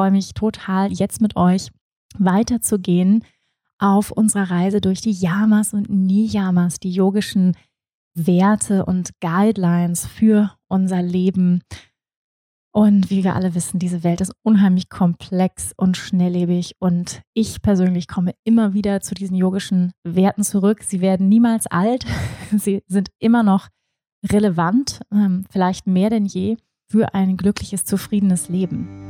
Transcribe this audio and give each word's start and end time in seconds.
freue 0.00 0.12
mich 0.12 0.32
total, 0.32 0.90
jetzt 0.90 1.20
mit 1.20 1.36
euch 1.36 1.68
weiterzugehen 2.16 3.22
auf 3.78 4.10
unserer 4.10 4.50
Reise 4.50 4.80
durch 4.80 5.02
die 5.02 5.10
Yamas 5.10 5.74
und 5.74 5.90
Niyamas, 5.90 6.80
die 6.80 6.90
yogischen 6.90 7.54
Werte 8.14 8.86
und 8.86 9.10
Guidelines 9.20 10.06
für 10.06 10.56
unser 10.68 11.02
Leben. 11.02 11.60
Und 12.72 13.10
wie 13.10 13.24
wir 13.24 13.36
alle 13.36 13.54
wissen, 13.54 13.78
diese 13.78 14.02
Welt 14.02 14.22
ist 14.22 14.32
unheimlich 14.42 14.88
komplex 14.88 15.74
und 15.76 15.98
schnelllebig. 15.98 16.76
Und 16.78 17.20
ich 17.34 17.60
persönlich 17.60 18.08
komme 18.08 18.32
immer 18.42 18.72
wieder 18.72 19.02
zu 19.02 19.14
diesen 19.14 19.36
yogischen 19.36 19.92
Werten 20.02 20.44
zurück. 20.44 20.82
Sie 20.82 21.02
werden 21.02 21.28
niemals 21.28 21.66
alt. 21.66 22.06
Sie 22.56 22.82
sind 22.86 23.10
immer 23.18 23.42
noch 23.42 23.68
relevant, 24.24 25.02
ähm, 25.12 25.44
vielleicht 25.50 25.86
mehr 25.86 26.08
denn 26.08 26.24
je, 26.24 26.56
für 26.90 27.12
ein 27.12 27.36
glückliches, 27.36 27.84
zufriedenes 27.84 28.48
Leben. 28.48 29.09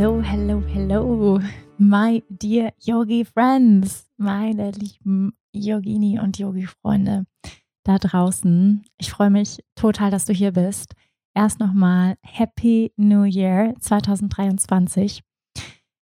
Hello, 0.00 0.22
hello, 0.22 0.62
hello 0.66 1.40
my 1.76 2.22
dear 2.30 2.72
Yogi 2.78 3.22
Friends, 3.22 4.08
meine 4.16 4.70
lieben 4.70 5.36
Yogini 5.52 6.18
und 6.18 6.38
Yogi-Freunde 6.38 7.26
da 7.84 7.98
draußen. 7.98 8.82
Ich 8.96 9.10
freue 9.10 9.28
mich 9.28 9.62
total, 9.74 10.10
dass 10.10 10.24
du 10.24 10.32
hier 10.32 10.52
bist. 10.52 10.94
Erst 11.34 11.60
nochmal 11.60 12.16
Happy 12.22 12.94
New 12.96 13.24
Year 13.24 13.74
2023. 13.78 15.22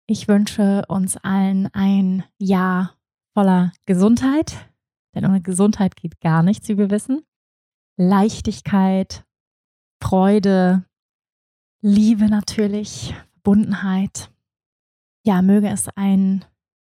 Ich 0.07 0.29
wünsche 0.29 0.85
uns 0.89 1.17
allen 1.17 1.71
ein 1.73 2.23
Jahr 2.39 2.99
voller 3.33 3.73
Gesundheit, 3.87 4.69
denn 5.15 5.25
ohne 5.25 5.41
Gesundheit 5.41 5.97
geht 5.97 6.21
gar 6.21 6.43
nichts, 6.43 6.69
wie 6.69 6.77
wir 6.77 6.91
wissen. 6.91 7.23
Leichtigkeit, 7.97 9.25
Freude, 10.03 10.85
Liebe 11.81 12.27
natürlich, 12.27 13.15
Verbundenheit 13.47 14.33
ja, 15.25 15.41
möge 15.41 15.69
es 15.69 15.89
ein 15.95 16.45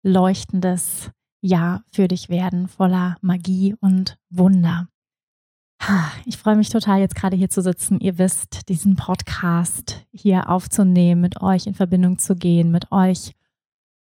leuchtendes 0.02 1.10
Jahr 1.42 1.84
für 1.92 2.08
dich 2.08 2.30
werden, 2.30 2.68
voller 2.68 3.18
Magie 3.20 3.74
und 3.82 4.16
Wunder. 4.30 4.88
Ich 6.24 6.38
freue 6.38 6.56
mich 6.56 6.70
total, 6.70 7.00
jetzt 7.00 7.16
gerade 7.16 7.36
hier 7.36 7.50
zu 7.50 7.60
sitzen. 7.60 8.00
Ihr 8.00 8.16
wisst, 8.16 8.70
diesen 8.70 8.96
Podcast 8.96 10.06
hier 10.10 10.48
aufzunehmen, 10.48 11.20
mit 11.20 11.42
euch 11.42 11.66
in 11.66 11.74
Verbindung 11.74 12.18
zu 12.18 12.34
gehen, 12.34 12.70
mit 12.70 12.92
euch 12.92 13.34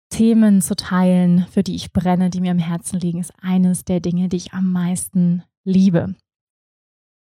Themen 0.09 0.61
zu 0.61 0.77
teilen, 0.77 1.45
für 1.51 1.61
die 1.61 1.75
ich 1.75 1.91
brenne, 1.91 2.29
die 2.29 2.39
mir 2.39 2.51
am 2.51 2.57
Herzen 2.57 3.01
liegen, 3.01 3.19
ist 3.19 3.33
eines 3.41 3.83
der 3.83 3.99
Dinge, 3.99 4.29
die 4.29 4.37
ich 4.37 4.53
am 4.53 4.71
meisten 4.71 5.43
liebe. 5.65 6.15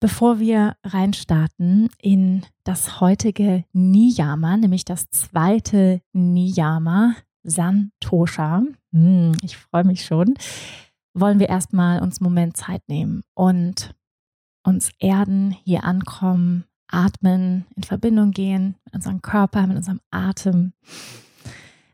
Bevor 0.06 0.38
wir 0.38 0.76
reinstarten 0.84 1.88
in 2.00 2.46
das 2.62 3.00
heutige 3.00 3.64
Niyama, 3.72 4.56
nämlich 4.56 4.84
das 4.84 5.10
zweite 5.10 6.00
Niyama, 6.12 7.16
Santosha, 7.42 8.62
hm, 8.92 9.32
ich 9.42 9.56
freue 9.56 9.82
mich 9.82 10.04
schon, 10.04 10.34
wollen 11.12 11.40
wir 11.40 11.48
erstmal 11.48 12.00
uns 12.00 12.20
einen 12.20 12.30
Moment 12.30 12.56
Zeit 12.56 12.82
nehmen 12.86 13.24
und 13.34 13.96
uns 14.62 14.92
erden, 15.00 15.50
hier 15.50 15.82
ankommen, 15.82 16.66
atmen, 16.86 17.66
in 17.74 17.82
Verbindung 17.82 18.30
gehen 18.30 18.76
mit 18.84 18.94
unserem 18.94 19.22
Körper, 19.22 19.66
mit 19.66 19.76
unserem 19.76 20.00
Atem 20.12 20.72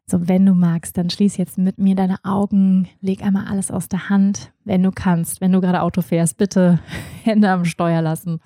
so, 0.06 0.28
wenn 0.28 0.44
du 0.44 0.54
magst, 0.54 0.96
dann 0.98 1.10
schließ 1.10 1.36
jetzt 1.36 1.58
mit 1.58 1.78
mir 1.78 1.94
deine 1.94 2.18
Augen, 2.24 2.88
leg 3.00 3.22
einmal 3.22 3.46
alles 3.46 3.70
aus 3.70 3.88
der 3.88 4.08
Hand, 4.08 4.52
wenn 4.64 4.82
du 4.82 4.90
kannst. 4.90 5.40
Wenn 5.40 5.52
du 5.52 5.60
gerade 5.60 5.82
Auto 5.82 6.02
fährst, 6.02 6.36
bitte 6.36 6.80
Hände 7.22 7.50
am 7.50 7.64
Steuer 7.64 8.02
lassen. 8.02 8.40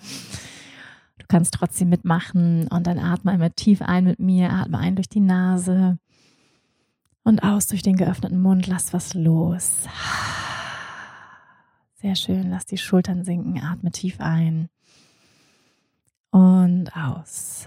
Du 1.19 1.27
kannst 1.28 1.55
trotzdem 1.55 1.89
mitmachen 1.89 2.69
und 2.69 2.87
dann 2.87 2.99
atme 2.99 3.33
einmal 3.33 3.50
tief 3.50 3.83
ein 3.83 4.05
mit 4.05 4.21
mir, 4.21 4.53
atme 4.53 4.78
ein 4.78 4.95
durch 4.95 5.09
die 5.09 5.21
Nase 5.21 5.99
und 7.25 7.43
aus 7.43 7.66
durch 7.66 7.83
den 7.83 7.97
geöffneten 7.97 8.41
Mund. 8.41 8.66
Lass 8.66 8.93
was 8.93 9.15
los. 9.15 9.89
Sehr 11.95 12.15
schön, 12.15 12.50
lass 12.50 12.66
die 12.66 12.78
Schultern 12.78 13.25
sinken, 13.25 13.61
atme 13.61 13.91
tief 13.91 14.21
ein 14.21 14.69
und 16.31 16.95
aus. 16.95 17.66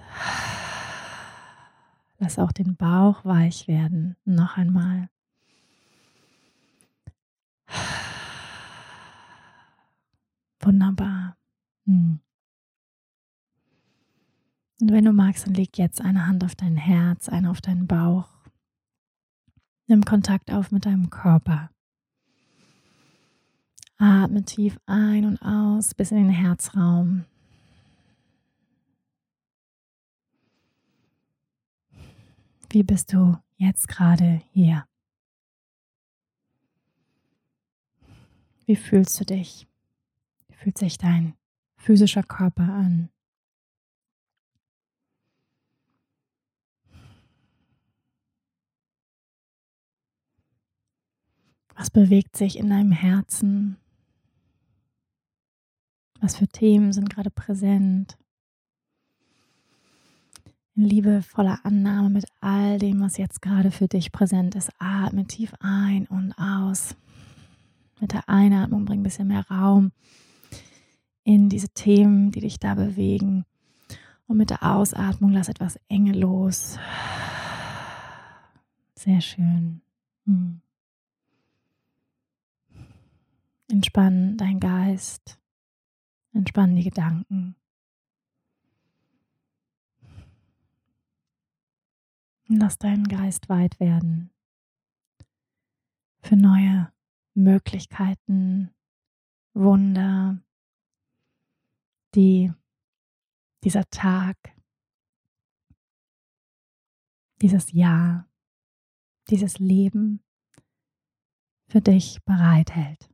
Lass 2.20 2.38
auch 2.38 2.52
den 2.52 2.76
Bauch 2.76 3.24
weich 3.24 3.68
werden. 3.68 4.18
Noch 4.26 4.58
einmal. 4.58 5.10
Wunderbar. 10.60 11.38
Hm. 11.86 12.20
Und 14.82 14.92
wenn 14.92 15.06
du 15.06 15.14
magst, 15.14 15.48
dann 15.48 15.54
leg 15.54 15.78
jetzt 15.78 16.02
eine 16.02 16.28
Hand 16.28 16.44
auf 16.44 16.56
dein 16.56 16.76
Herz, 16.76 17.30
eine 17.30 17.50
auf 17.50 17.62
deinen 17.62 17.88
Bauch. 17.88 18.28
Nimm 19.88 20.04
Kontakt 20.04 20.52
auf 20.52 20.72
mit 20.72 20.86
deinem 20.86 21.10
Körper. 21.10 21.70
Atme 23.98 24.44
tief 24.44 24.78
ein 24.86 25.26
und 25.26 25.42
aus 25.42 25.94
bis 25.94 26.12
in 26.12 26.18
den 26.18 26.30
Herzraum. 26.30 27.26
Wie 32.72 32.84
bist 32.84 33.14
du 33.14 33.36
jetzt 33.58 33.88
gerade 33.88 34.44
hier? 34.52 34.86
Wie 38.68 38.76
fühlst 38.76 39.20
du 39.20 39.26
dich? 39.26 39.68
Wie 40.48 40.54
fühlt 40.54 40.78
sich 40.78 41.00
dein 41.00 41.34
physischer 41.78 42.22
Körper 42.22 42.72
an? 42.72 43.10
Was 51.76 51.90
bewegt 51.90 52.38
sich 52.38 52.60
in 52.60 52.70
deinem 52.70 52.92
Herzen? 52.92 53.78
Was 56.20 56.36
für 56.38 56.48
Themen 56.48 56.94
sind 56.94 57.10
gerade 57.10 57.32
präsent? 57.32 58.20
Liebevoller 60.84 61.60
Annahme 61.64 62.10
mit 62.10 62.26
all 62.42 62.78
dem, 62.78 63.02
was 63.02 63.18
jetzt 63.18 63.42
gerade 63.42 63.72
für 63.72 63.88
dich 63.88 64.12
präsent 64.12 64.56
ist. 64.56 64.72
Atme 64.80 65.26
tief 65.26 65.54
ein 65.60 66.08
und 66.08 66.34
aus. 66.38 66.96
Mit 68.00 68.14
der 68.14 68.30
Einatmung 68.30 68.86
bring 68.86 69.02
ein 69.02 69.04
bisschen 69.04 69.28
mehr 69.28 69.46
Raum 69.50 69.92
in 71.24 71.50
diese 71.50 71.70
Themen, 71.70 72.32
die 72.32 72.42
dich 72.42 72.60
da 72.60 72.76
bewegen. 72.76 73.46
Und 74.28 74.38
mit 74.38 74.50
der 74.50 74.64
Ausatmung 74.64 75.32
lass 75.32 75.50
etwas 75.50 75.80
Enge 75.90 76.14
los. 76.14 76.78
Sehr 78.96 79.22
schön. 79.22 79.82
Hm. 80.26 80.62
Entspann 83.70 84.38
deinen 84.38 84.60
Geist. 84.60 85.40
Entspann 86.34 86.76
die 86.76 86.84
Gedanken. 86.84 87.56
Lass 92.52 92.80
deinen 92.80 93.08
Geist 93.08 93.48
weit 93.48 93.80
werden 93.80 94.32
für 96.24 96.36
neue 96.36 96.92
Möglichkeiten, 97.36 98.74
Wunder, 99.54 100.42
die 102.16 102.52
dieser 103.64 103.88
Tag, 103.92 104.36
dieses 107.40 107.72
Jahr, 107.72 108.28
dieses 109.30 109.60
Leben 109.60 110.24
für 111.68 111.82
dich 111.82 112.18
bereithält. 112.26 113.12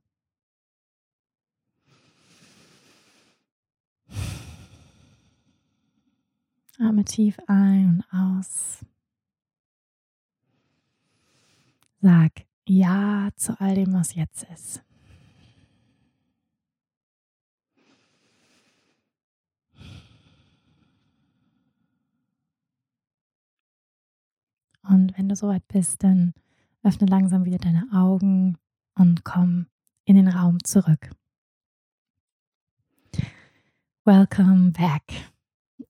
Atme 6.80 7.04
tief 7.04 7.38
ein 7.48 8.02
und 8.12 8.14
aus. 8.14 8.86
Sag 12.06 12.46
Ja 12.68 13.30
zu 13.36 13.60
all 13.60 13.74
dem, 13.74 13.92
was 13.94 14.13
jetzt 14.13 14.44
ist. 14.54 14.84
Und 24.88 25.18
wenn 25.18 25.28
du 25.28 25.36
soweit 25.36 25.68
bist, 25.68 26.04
dann 26.04 26.36
öffne 26.84 27.07
langsam 27.07 27.44
wieder 27.44 27.57
deine 27.57 27.88
Augen 27.92 28.60
und 28.94 29.24
komm 29.24 29.66
in 30.04 30.16
den 30.16 30.28
Raum 30.28 30.63
zurück. 30.63 31.10
Welcome 34.04 34.74
back. 34.74 35.31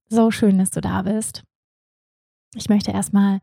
So 0.07 0.31
schön, 0.31 0.59
dass 0.59 0.71
du 0.71 0.79
da 0.79 1.01
bist. 1.01 1.43
Ich 2.53 2.69
möchte 2.69 2.91
erstmal 2.91 3.41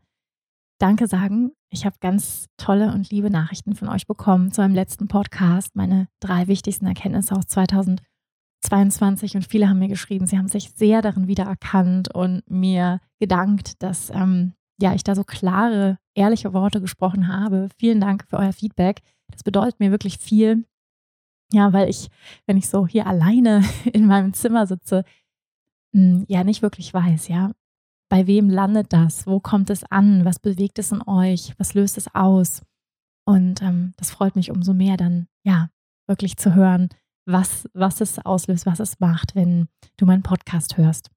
Danke 0.79 1.05
sagen 1.05 1.51
ich 1.73 1.85
habe 1.87 1.95
ganz 1.99 2.49
tolle 2.55 2.93
und 2.93 3.09
liebe 3.09 3.31
Nachrichten 3.31 3.73
von 3.73 3.89
euch 3.89 4.05
bekommen 4.05 4.51
zu 4.51 4.61
einem 4.61 4.75
letzten 4.75 5.07
Podcast, 5.07 5.75
meine 5.75 6.07
drei 6.19 6.47
wichtigsten 6.47 6.85
Erkenntnisse 6.85 7.35
aus 7.35 7.47
2022. 7.47 9.35
Und 9.35 9.47
viele 9.47 9.67
haben 9.67 9.79
mir 9.79 9.87
geschrieben, 9.87 10.27
sie 10.27 10.37
haben 10.37 10.47
sich 10.47 10.69
sehr 10.75 11.01
darin 11.01 11.27
wiedererkannt 11.27 12.13
und 12.13 12.43
mir 12.47 12.99
gedankt, 13.19 13.81
dass 13.81 14.11
ähm, 14.11 14.53
ja, 14.79 14.93
ich 14.93 15.03
da 15.03 15.15
so 15.15 15.23
klare, 15.23 15.97
ehrliche 16.13 16.53
Worte 16.53 16.79
gesprochen 16.79 17.27
habe. 17.27 17.69
Vielen 17.79 17.99
Dank 17.99 18.25
für 18.29 18.37
euer 18.37 18.53
Feedback. 18.53 19.01
Das 19.31 19.41
bedeutet 19.41 19.79
mir 19.79 19.89
wirklich 19.89 20.19
viel. 20.19 20.67
Ja, 21.51 21.73
weil 21.73 21.89
ich, 21.89 22.09
wenn 22.45 22.57
ich 22.57 22.69
so 22.69 22.85
hier 22.85 23.07
alleine 23.07 23.63
in 23.91 24.05
meinem 24.05 24.33
Zimmer 24.33 24.67
sitze, 24.67 25.05
hm, 25.91 26.25
ja 26.27 26.43
nicht 26.43 26.61
wirklich 26.61 26.93
weiß, 26.93 27.29
ja, 27.29 27.53
bei 28.13 28.27
wem 28.27 28.47
landet 28.47 28.93
das? 28.93 29.25
Wo 29.25 29.39
kommt 29.39 29.71
es 29.71 29.83
an? 29.85 30.23
Was 30.23 30.37
bewegt 30.37 30.77
es 30.77 30.91
in 30.91 31.01
euch? 31.07 31.55
Was 31.57 31.73
löst 31.73 31.97
es 31.97 32.13
aus? 32.13 32.61
Und 33.25 33.63
ähm, 33.63 33.95
das 33.97 34.11
freut 34.11 34.35
mich 34.35 34.51
umso 34.51 34.75
mehr 34.75 34.97
dann, 34.97 35.27
ja, 35.43 35.71
wirklich 36.05 36.37
zu 36.37 36.53
hören, 36.53 36.89
was, 37.25 37.67
was 37.73 38.01
es 38.01 38.19
auslöst, 38.19 38.67
was 38.67 38.79
es 38.79 38.99
macht, 38.99 39.33
wenn 39.33 39.67
du 39.97 40.05
meinen 40.05 40.21
Podcast 40.21 40.77
hörst. 40.77 41.09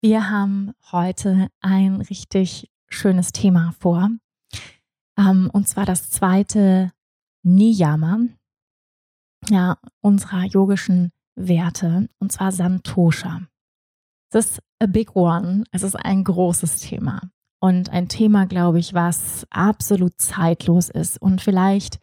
Wir 0.00 0.30
haben 0.30 0.72
heute 0.92 1.48
ein 1.60 2.00
richtig 2.00 2.70
schönes 2.88 3.32
Thema 3.32 3.74
vor. 3.80 4.08
Ähm, 5.18 5.50
und 5.52 5.66
zwar 5.66 5.84
das 5.84 6.10
zweite 6.10 6.92
Niyama, 7.42 8.20
ja, 9.50 9.78
unserer 10.00 10.44
yogischen 10.44 11.10
Werte, 11.34 12.08
und 12.20 12.30
zwar 12.30 12.52
Santosha. 12.52 13.48
Das 14.32 14.46
ist 14.46 14.62
a 14.80 14.86
big 14.86 15.14
one. 15.14 15.64
Es 15.72 15.82
ist 15.82 15.94
ein 15.94 16.24
großes 16.24 16.80
Thema. 16.80 17.30
Und 17.60 17.90
ein 17.90 18.08
Thema, 18.08 18.46
glaube 18.46 18.78
ich, 18.78 18.94
was 18.94 19.46
absolut 19.50 20.20
zeitlos 20.20 20.88
ist 20.88 21.20
und 21.20 21.40
vielleicht 21.42 22.00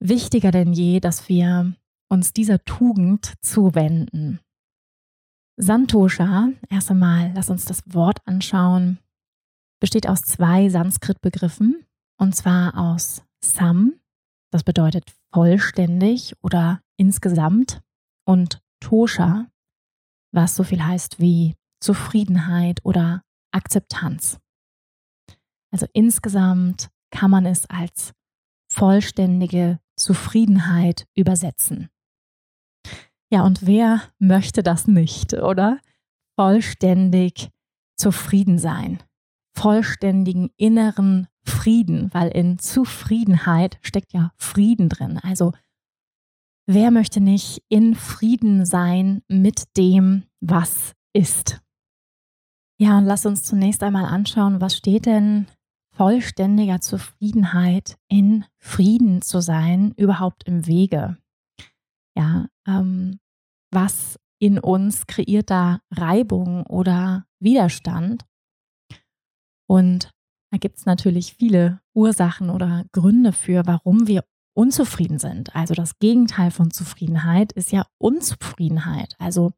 wichtiger 0.00 0.50
denn 0.50 0.72
je, 0.72 1.00
dass 1.00 1.28
wir 1.28 1.72
uns 2.10 2.32
dieser 2.32 2.62
Tugend 2.64 3.34
zuwenden. 3.40 4.40
Santosha, 5.56 6.48
erst 6.68 6.90
einmal, 6.90 7.32
lass 7.34 7.48
uns 7.48 7.64
das 7.64 7.82
Wort 7.86 8.18
anschauen, 8.26 8.98
besteht 9.80 10.08
aus 10.08 10.22
zwei 10.22 10.68
Sanskrit-Begriffen, 10.68 11.86
und 12.18 12.34
zwar 12.34 12.76
aus 12.76 13.22
Sam, 13.40 13.94
das 14.50 14.64
bedeutet 14.64 15.14
vollständig 15.32 16.34
oder 16.42 16.80
insgesamt, 16.96 17.80
und 18.26 18.60
Tosha, 18.80 19.46
was 20.34 20.56
so 20.56 20.64
viel 20.64 20.84
heißt 20.84 21.20
wie 21.20 21.54
Zufriedenheit 21.80 22.80
oder 22.84 23.22
Akzeptanz. 23.52 24.38
Also 25.70 25.86
insgesamt 25.92 26.90
kann 27.10 27.30
man 27.30 27.46
es 27.46 27.68
als 27.70 28.12
vollständige 28.70 29.78
Zufriedenheit 29.96 31.06
übersetzen. 31.14 31.88
Ja, 33.30 33.42
und 33.44 33.66
wer 33.66 34.02
möchte 34.18 34.62
das 34.62 34.86
nicht, 34.86 35.34
oder? 35.34 35.80
Vollständig 36.36 37.50
zufrieden 37.96 38.58
sein, 38.58 39.02
vollständigen 39.56 40.50
inneren 40.56 41.28
Frieden, 41.44 42.12
weil 42.12 42.28
in 42.28 42.58
Zufriedenheit 42.58 43.78
steckt 43.82 44.12
ja 44.12 44.32
Frieden 44.36 44.88
drin. 44.88 45.18
Also 45.18 45.52
wer 46.66 46.90
möchte 46.90 47.20
nicht 47.20 47.62
in 47.68 47.94
Frieden 47.94 48.66
sein 48.66 49.22
mit 49.28 49.76
dem, 49.76 50.24
was 50.40 50.92
ist? 51.12 51.60
Ja, 52.78 52.98
und 52.98 53.04
lass 53.04 53.24
uns 53.26 53.44
zunächst 53.44 53.82
einmal 53.82 54.04
anschauen, 54.04 54.60
was 54.60 54.76
steht 54.76 55.06
denn 55.06 55.46
vollständiger 55.94 56.80
Zufriedenheit 56.80 57.96
in 58.08 58.44
Frieden 58.58 59.22
zu 59.22 59.40
sein 59.40 59.92
überhaupt 59.96 60.44
im 60.44 60.66
Wege? 60.66 61.16
Ja, 62.16 62.46
ähm, 62.66 63.20
was 63.70 64.18
in 64.40 64.58
uns 64.58 65.06
kreiert 65.06 65.50
da 65.50 65.80
Reibung 65.90 66.66
oder 66.66 67.26
Widerstand? 67.40 68.24
Und 69.68 70.10
da 70.50 70.58
gibt 70.58 70.78
es 70.78 70.86
natürlich 70.86 71.34
viele 71.34 71.80
Ursachen 71.94 72.50
oder 72.50 72.84
Gründe 72.92 73.32
für, 73.32 73.66
warum 73.66 74.06
wir 74.06 74.24
unzufrieden 74.54 75.18
sind. 75.18 75.54
Also 75.54 75.74
das 75.74 75.98
Gegenteil 75.98 76.50
von 76.50 76.70
Zufriedenheit 76.70 77.52
ist 77.52 77.72
ja 77.72 77.86
Unzufriedenheit. 77.98 79.14
Also 79.18 79.52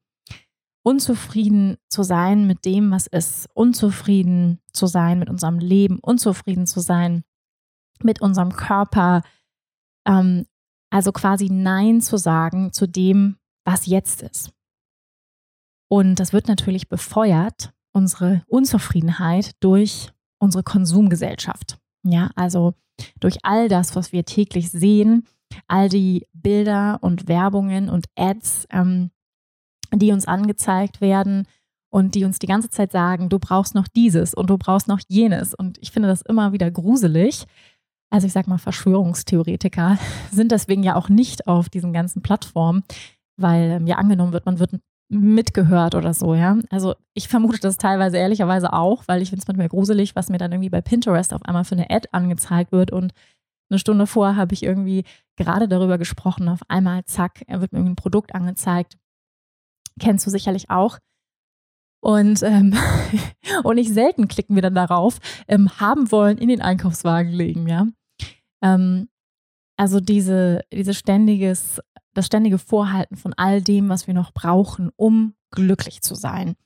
unzufrieden 0.82 1.76
zu 1.88 2.02
sein 2.02 2.46
mit 2.46 2.64
dem, 2.64 2.90
was 2.90 3.06
ist, 3.06 3.48
unzufrieden 3.54 4.60
zu 4.72 4.86
sein 4.86 5.18
mit 5.18 5.28
unserem 5.28 5.58
Leben, 5.58 5.98
unzufrieden 5.98 6.66
zu 6.66 6.80
sein 6.80 7.24
mit 8.02 8.20
unserem 8.20 8.52
Körper. 8.52 9.22
Ähm, 10.06 10.46
also 10.90 11.12
quasi 11.12 11.48
Nein 11.50 12.00
zu 12.00 12.16
sagen 12.16 12.72
zu 12.72 12.86
dem, 12.86 13.36
was 13.64 13.86
jetzt 13.86 14.22
ist. 14.22 14.52
Und 15.88 16.20
das 16.20 16.32
wird 16.32 16.48
natürlich 16.48 16.88
befeuert, 16.88 17.72
unsere 17.92 18.44
Unzufriedenheit 18.46 19.52
durch 19.60 20.12
unsere 20.38 20.62
Konsumgesellschaft. 20.62 21.78
Ja, 22.04 22.30
also 22.36 22.74
durch 23.20 23.38
all 23.42 23.68
das, 23.68 23.96
was 23.96 24.12
wir 24.12 24.24
täglich 24.24 24.70
sehen, 24.70 25.26
all 25.68 25.88
die 25.88 26.26
Bilder 26.32 26.98
und 27.00 27.28
Werbungen 27.28 27.88
und 27.88 28.06
Ads, 28.16 28.66
ähm, 28.70 29.10
die 29.94 30.12
uns 30.12 30.26
angezeigt 30.26 31.00
werden 31.00 31.46
und 31.90 32.14
die 32.14 32.24
uns 32.24 32.38
die 32.38 32.46
ganze 32.46 32.70
Zeit 32.70 32.92
sagen, 32.92 33.28
du 33.28 33.38
brauchst 33.38 33.74
noch 33.74 33.88
dieses 33.88 34.34
und 34.34 34.50
du 34.50 34.58
brauchst 34.58 34.88
noch 34.88 35.00
jenes. 35.08 35.54
Und 35.54 35.78
ich 35.80 35.92
finde 35.92 36.08
das 36.08 36.22
immer 36.22 36.52
wieder 36.52 36.70
gruselig. 36.70 37.46
Also 38.10 38.26
ich 38.26 38.32
sage 38.32 38.50
mal, 38.50 38.58
Verschwörungstheoretiker 38.58 39.98
sind 40.30 40.52
deswegen 40.52 40.82
ja 40.82 40.96
auch 40.96 41.08
nicht 41.08 41.46
auf 41.46 41.68
diesen 41.68 41.92
ganzen 41.92 42.22
Plattformen, 42.22 42.84
weil 43.36 43.70
ähm, 43.70 43.86
ja 43.86 43.96
angenommen 43.96 44.32
wird, 44.32 44.46
man 44.46 44.58
wird 44.58 44.72
mitgehört 45.08 45.94
oder 45.94 46.14
so, 46.14 46.34
ja. 46.34 46.58
Also 46.70 46.94
ich 47.14 47.28
vermute 47.28 47.60
das 47.60 47.78
teilweise 47.78 48.16
ehrlicherweise 48.16 48.72
auch, 48.72 49.04
weil 49.06 49.22
ich 49.22 49.30
finde 49.30 49.42
es 49.42 49.48
manchmal 49.48 49.68
gruselig, 49.68 50.16
was 50.16 50.28
mir 50.28 50.38
dann 50.38 50.52
irgendwie 50.52 50.70
bei 50.70 50.80
Pinterest 50.80 51.32
auf 51.32 51.44
einmal 51.44 51.64
für 51.64 51.76
eine 51.76 51.90
Ad 51.90 52.08
angezeigt 52.12 52.72
wird 52.72 52.90
und 52.90 53.12
eine 53.70 53.78
Stunde 53.78 54.06
vorher 54.06 54.36
habe 54.36 54.54
ich 54.54 54.62
irgendwie 54.62 55.04
gerade 55.36 55.68
darüber 55.68 55.98
gesprochen, 55.98 56.48
auf 56.48 56.60
einmal, 56.68 57.04
zack, 57.04 57.42
wird 57.48 57.72
mir 57.72 57.80
ein 57.80 57.96
Produkt 57.96 58.34
angezeigt. 58.34 58.96
Kennst 59.98 60.26
du 60.26 60.30
sicherlich 60.30 60.70
auch. 60.70 60.98
Und, 62.00 62.42
ähm, 62.42 62.74
und 63.64 63.76
nicht 63.76 63.92
selten 63.92 64.28
klicken 64.28 64.54
wir 64.54 64.62
dann 64.62 64.74
darauf, 64.74 65.18
ähm, 65.48 65.80
haben 65.80 66.12
wollen 66.12 66.38
in 66.38 66.48
den 66.48 66.62
Einkaufswagen 66.62 67.32
legen, 67.32 67.66
ja. 67.66 67.86
Ähm, 68.62 69.08
also 69.76 70.00
diese, 70.00 70.62
diese 70.72 70.94
ständiges 70.94 71.80
das 72.16 72.26
ständige 72.26 72.58
Vorhalten 72.58 73.16
von 73.16 73.34
all 73.34 73.60
dem, 73.60 73.88
was 73.88 74.06
wir 74.06 74.14
noch 74.14 74.32
brauchen, 74.32 74.90
um 74.96 75.34
glücklich 75.50 76.00
zu 76.00 76.14
sein. 76.14 76.56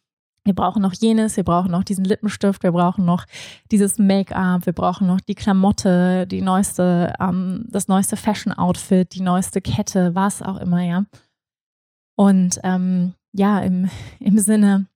Wir 0.44 0.54
brauchen 0.54 0.80
noch 0.80 0.94
jenes, 0.94 1.36
wir 1.36 1.44
brauchen 1.44 1.70
noch 1.70 1.84
diesen 1.84 2.04
Lippenstift, 2.04 2.62
wir 2.62 2.72
brauchen 2.72 3.04
noch 3.04 3.26
dieses 3.70 3.98
Make-up, 3.98 4.64
wir 4.64 4.72
brauchen 4.72 5.06
noch 5.06 5.20
die 5.20 5.34
Klamotte, 5.34 6.26
die 6.26 6.40
neueste, 6.40 7.12
ähm, 7.20 7.66
das 7.68 7.88
neueste 7.88 8.16
Fashion-Outfit, 8.16 9.14
die 9.14 9.20
neueste 9.20 9.60
Kette, 9.60 10.14
was 10.14 10.40
auch 10.40 10.56
immer, 10.56 10.82
ja. 10.82 11.04
Und 12.16 12.58
ähm, 12.62 13.14
ja, 13.32 13.58
im, 13.60 13.90
im 14.18 14.38
Sinne 14.38 14.86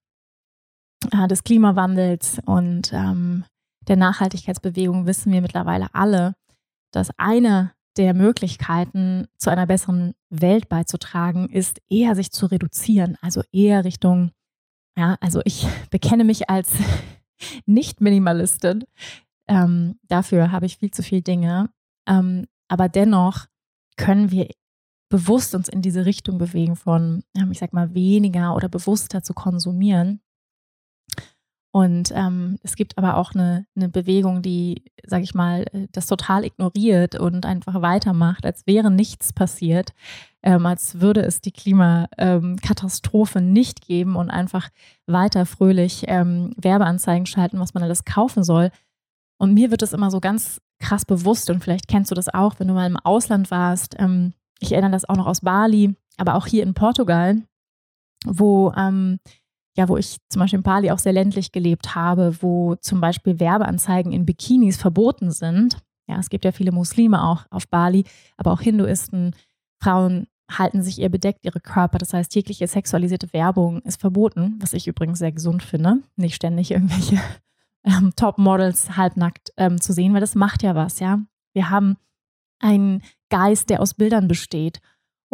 äh, 1.12 1.28
des 1.28 1.44
Klimawandels 1.44 2.40
und 2.46 2.92
ähm, 2.92 3.44
der 3.86 3.96
Nachhaltigkeitsbewegung 3.96 5.06
wissen 5.06 5.30
wir 5.30 5.42
mittlerweile 5.42 5.88
alle, 5.94 6.36
dass 6.90 7.10
eine 7.18 7.72
der 7.96 8.14
Möglichkeiten, 8.14 9.26
zu 9.38 9.50
einer 9.50 9.66
besseren 9.66 10.14
Welt 10.30 10.68
beizutragen, 10.68 11.48
ist 11.48 11.80
eher 11.88 12.14
sich 12.14 12.32
zu 12.32 12.46
reduzieren, 12.46 13.16
also 13.20 13.42
eher 13.52 13.84
Richtung, 13.84 14.32
ja, 14.96 15.16
also 15.20 15.40
ich 15.44 15.66
bekenne 15.90 16.24
mich 16.24 16.50
als 16.50 16.72
Nicht-Minimalistin. 17.66 18.84
Ähm, 19.46 19.98
dafür 20.08 20.50
habe 20.52 20.66
ich 20.66 20.78
viel 20.78 20.90
zu 20.90 21.02
viele 21.02 21.22
Dinge. 21.22 21.70
Ähm, 22.08 22.46
aber 22.68 22.88
dennoch 22.88 23.46
können 23.96 24.30
wir 24.30 24.48
bewusst 25.08 25.54
uns 25.54 25.68
in 25.68 25.82
diese 25.82 26.06
Richtung 26.06 26.38
bewegen 26.38 26.76
von, 26.76 27.22
ich 27.50 27.58
sag 27.58 27.72
mal, 27.72 27.94
weniger 27.94 28.56
oder 28.56 28.68
bewusster 28.68 29.22
zu 29.22 29.34
konsumieren. 29.34 30.20
Und 31.74 32.12
ähm, 32.14 32.60
es 32.62 32.76
gibt 32.76 32.96
aber 32.98 33.16
auch 33.16 33.34
eine, 33.34 33.66
eine 33.74 33.88
Bewegung, 33.88 34.42
die, 34.42 34.84
sag 35.04 35.24
ich 35.24 35.34
mal, 35.34 35.64
äh, 35.72 35.88
das 35.90 36.06
total 36.06 36.44
ignoriert 36.44 37.18
und 37.18 37.44
einfach 37.46 37.82
weitermacht, 37.82 38.46
als 38.46 38.64
wäre 38.68 38.92
nichts 38.92 39.32
passiert, 39.32 39.92
ähm, 40.44 40.66
als 40.66 41.00
würde 41.00 41.22
es 41.22 41.40
die 41.40 41.50
Klimakatastrophe 41.50 43.40
ähm, 43.40 43.52
nicht 43.52 43.84
geben 43.84 44.14
und 44.14 44.30
einfach 44.30 44.68
weiter 45.08 45.46
fröhlich 45.46 46.04
ähm, 46.06 46.52
Werbeanzeigen 46.56 47.26
schalten, 47.26 47.58
was 47.58 47.74
man 47.74 47.82
alles 47.82 48.04
kaufen 48.04 48.44
soll. 48.44 48.70
Und 49.36 49.52
mir 49.52 49.72
wird 49.72 49.82
das 49.82 49.94
immer 49.94 50.12
so 50.12 50.20
ganz 50.20 50.60
krass 50.78 51.04
bewusst 51.04 51.50
und 51.50 51.60
vielleicht 51.60 51.88
kennst 51.88 52.12
du 52.12 52.14
das 52.14 52.32
auch, 52.32 52.60
wenn 52.60 52.68
du 52.68 52.74
mal 52.74 52.86
im 52.86 52.98
Ausland 52.98 53.50
warst. 53.50 53.96
Ähm, 53.98 54.32
ich 54.60 54.70
erinnere 54.70 54.92
das 54.92 55.08
auch 55.08 55.16
noch 55.16 55.26
aus 55.26 55.40
Bali, 55.40 55.96
aber 56.18 56.36
auch 56.36 56.46
hier 56.46 56.62
in 56.62 56.74
Portugal, 56.74 57.42
wo, 58.24 58.72
ähm, 58.76 59.18
ja, 59.76 59.88
wo 59.88 59.96
ich 59.96 60.18
zum 60.28 60.40
Beispiel 60.40 60.58
in 60.58 60.62
Bali 60.62 60.90
auch 60.90 60.98
sehr 60.98 61.12
ländlich 61.12 61.52
gelebt 61.52 61.94
habe, 61.94 62.36
wo 62.40 62.76
zum 62.76 63.00
Beispiel 63.00 63.40
Werbeanzeigen 63.40 64.12
in 64.12 64.24
Bikinis 64.24 64.76
verboten 64.76 65.30
sind. 65.30 65.78
Ja, 66.06 66.18
es 66.18 66.28
gibt 66.28 66.44
ja 66.44 66.52
viele 66.52 66.72
Muslime 66.72 67.22
auch 67.22 67.46
auf 67.50 67.68
Bali, 67.68 68.04
aber 68.36 68.52
auch 68.52 68.60
Hinduisten, 68.60 69.34
Frauen 69.82 70.26
halten 70.50 70.82
sich 70.82 71.00
eher 71.00 71.08
bedeckt 71.08 71.44
ihre 71.44 71.60
Körper. 71.60 71.98
Das 71.98 72.12
heißt, 72.12 72.34
jegliche 72.34 72.66
sexualisierte 72.66 73.32
Werbung 73.32 73.80
ist 73.82 74.00
verboten, 74.00 74.58
was 74.60 74.74
ich 74.74 74.86
übrigens 74.86 75.18
sehr 75.18 75.32
gesund 75.32 75.62
finde. 75.62 76.02
Nicht 76.16 76.34
ständig 76.34 76.70
irgendwelche 76.70 77.20
ähm, 77.84 78.12
Top-Models 78.14 78.96
halbnackt 78.96 79.52
ähm, 79.56 79.80
zu 79.80 79.92
sehen, 79.92 80.12
weil 80.12 80.20
das 80.20 80.34
macht 80.34 80.62
ja 80.62 80.74
was, 80.74 81.00
ja. 81.00 81.20
Wir 81.54 81.70
haben 81.70 81.96
einen 82.60 83.02
Geist, 83.30 83.70
der 83.70 83.80
aus 83.80 83.94
Bildern 83.94 84.28
besteht 84.28 84.80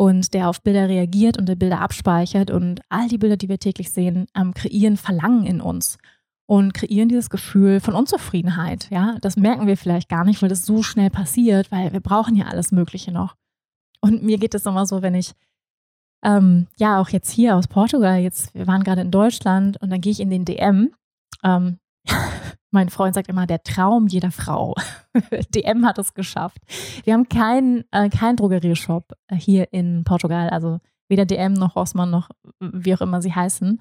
und 0.00 0.32
der 0.32 0.48
auf 0.48 0.62
Bilder 0.62 0.88
reagiert 0.88 1.36
und 1.36 1.46
der 1.46 1.56
Bilder 1.56 1.82
abspeichert 1.82 2.50
und 2.50 2.80
all 2.88 3.06
die 3.08 3.18
Bilder, 3.18 3.36
die 3.36 3.50
wir 3.50 3.58
täglich 3.58 3.92
sehen, 3.92 4.28
ähm, 4.34 4.54
kreieren 4.54 4.96
Verlangen 4.96 5.44
in 5.44 5.60
uns 5.60 5.98
und 6.46 6.72
kreieren 6.72 7.10
dieses 7.10 7.28
Gefühl 7.28 7.80
von 7.80 7.92
Unzufriedenheit, 7.92 8.88
ja. 8.88 9.18
Das 9.20 9.36
merken 9.36 9.66
wir 9.66 9.76
vielleicht 9.76 10.08
gar 10.08 10.24
nicht, 10.24 10.40
weil 10.40 10.48
das 10.48 10.64
so 10.64 10.82
schnell 10.82 11.10
passiert, 11.10 11.70
weil 11.70 11.92
wir 11.92 12.00
brauchen 12.00 12.34
ja 12.34 12.46
alles 12.46 12.72
Mögliche 12.72 13.12
noch. 13.12 13.36
Und 14.00 14.22
mir 14.22 14.38
geht 14.38 14.54
es 14.54 14.64
immer 14.64 14.86
so, 14.86 15.02
wenn 15.02 15.14
ich 15.14 15.32
ähm, 16.24 16.66
ja 16.78 16.98
auch 16.98 17.10
jetzt 17.10 17.30
hier 17.30 17.54
aus 17.54 17.68
Portugal, 17.68 18.20
jetzt, 18.20 18.54
wir 18.54 18.66
waren 18.66 18.84
gerade 18.84 19.02
in 19.02 19.10
Deutschland 19.10 19.82
und 19.82 19.90
dann 19.90 20.00
gehe 20.00 20.12
ich 20.12 20.20
in 20.20 20.30
den 20.30 20.46
DM. 20.46 20.94
Ähm, 21.44 21.78
mein 22.70 22.88
Freund 22.88 23.14
sagt 23.14 23.28
immer, 23.28 23.46
der 23.46 23.62
Traum 23.62 24.06
jeder 24.06 24.30
Frau. 24.30 24.74
DM 25.54 25.86
hat 25.86 25.98
es 25.98 26.14
geschafft. 26.14 26.58
Wir 27.04 27.14
haben 27.14 27.28
keinen 27.28 27.84
äh, 27.90 28.08
kein 28.08 28.36
Drogerieshop 28.36 29.12
hier 29.32 29.72
in 29.72 30.04
Portugal, 30.04 30.50
also 30.50 30.78
weder 31.08 31.26
DM 31.26 31.52
noch 31.52 31.76
Rossmann 31.76 32.10
noch 32.10 32.30
wie 32.60 32.94
auch 32.94 33.00
immer 33.00 33.20
sie 33.20 33.34
heißen. 33.34 33.80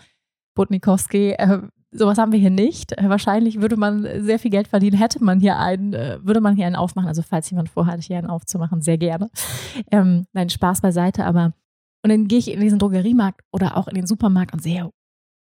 Butnikowski, 0.56 1.32
äh, 1.32 1.62
sowas 1.92 2.18
haben 2.18 2.32
wir 2.32 2.40
hier 2.40 2.50
nicht. 2.50 2.98
Äh, 2.98 3.10
wahrscheinlich 3.10 3.62
würde 3.62 3.78
man 3.78 4.08
sehr 4.24 4.40
viel 4.40 4.52
Geld 4.52 4.68
verdienen, 4.68 4.98
hätte 4.98 5.24
man 5.24 5.40
hier 5.40 5.58
einen, 5.58 5.94
äh, 5.94 6.20
würde 6.22 6.42
man 6.42 6.56
hier 6.56 6.66
einen 6.66 6.76
aufmachen. 6.76 7.08
Also 7.08 7.22
falls 7.22 7.50
jemand 7.50 7.70
vorhat, 7.70 8.02
hier 8.02 8.18
einen 8.18 8.28
aufzumachen, 8.28 8.82
sehr 8.82 8.98
gerne. 8.98 9.30
Ähm, 9.92 10.26
nein, 10.34 10.50
Spaß 10.50 10.82
beiseite, 10.82 11.26
aber 11.26 11.54
und 12.04 12.10
dann 12.10 12.28
gehe 12.28 12.40
ich 12.40 12.52
in 12.52 12.62
diesen 12.62 12.80
Drogeriemarkt 12.80 13.42
oder 13.52 13.76
auch 13.76 13.88
in 13.88 13.96
den 13.96 14.08
Supermarkt 14.08 14.54
und 14.54 14.64
sehe, 14.64 14.90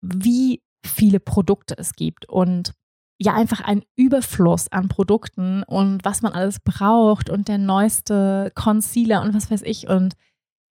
wie 0.03 0.61
viele 0.85 1.21
Produkte 1.21 1.77
es 1.79 1.95
gibt 1.95 2.29
und 2.29 2.73
ja 3.21 3.35
einfach 3.35 3.61
ein 3.61 3.83
Überfluss 3.97 4.71
an 4.71 4.89
Produkten 4.89 5.65
und 5.65 6.05
was 6.05 6.23
man 6.23 6.33
alles 6.33 6.61
braucht 6.61 7.31
und 7.31 7.49
der 7.49 7.59
neueste 7.59 8.53
Concealer 8.55 9.23
und 9.23 9.35
was 9.35 9.51
weiß 9.51 9.63
ich 9.63 9.89
und 9.89 10.15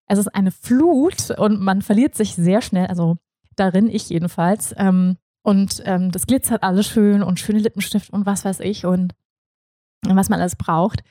es 0.08 0.18
ist 0.18 0.30
eine 0.30 0.52
Flut 0.52 1.32
und 1.32 1.60
man 1.60 1.82
verliert 1.82 2.16
sich 2.16 2.36
sehr 2.36 2.62
schnell, 2.62 2.88
also 2.88 3.18
darin 3.58 3.90
ich 3.90 4.10
jedenfalls. 4.10 4.74
Ähm, 4.78 5.18
und 5.44 5.82
ähm, 5.86 6.12
das 6.12 6.28
glitzert 6.28 6.64
alles 6.64 6.88
schön 6.88 7.24
und 7.24 7.40
schöne 7.40 7.60
Lippenstift 7.60 8.12
und 8.12 8.26
was 8.26 8.46
weiß 8.46 8.62
ich 8.62 8.86
und, 8.86 9.14
was 10.06 10.30
man 10.30 10.40
alles 10.40 10.56
braucht. 10.56 11.04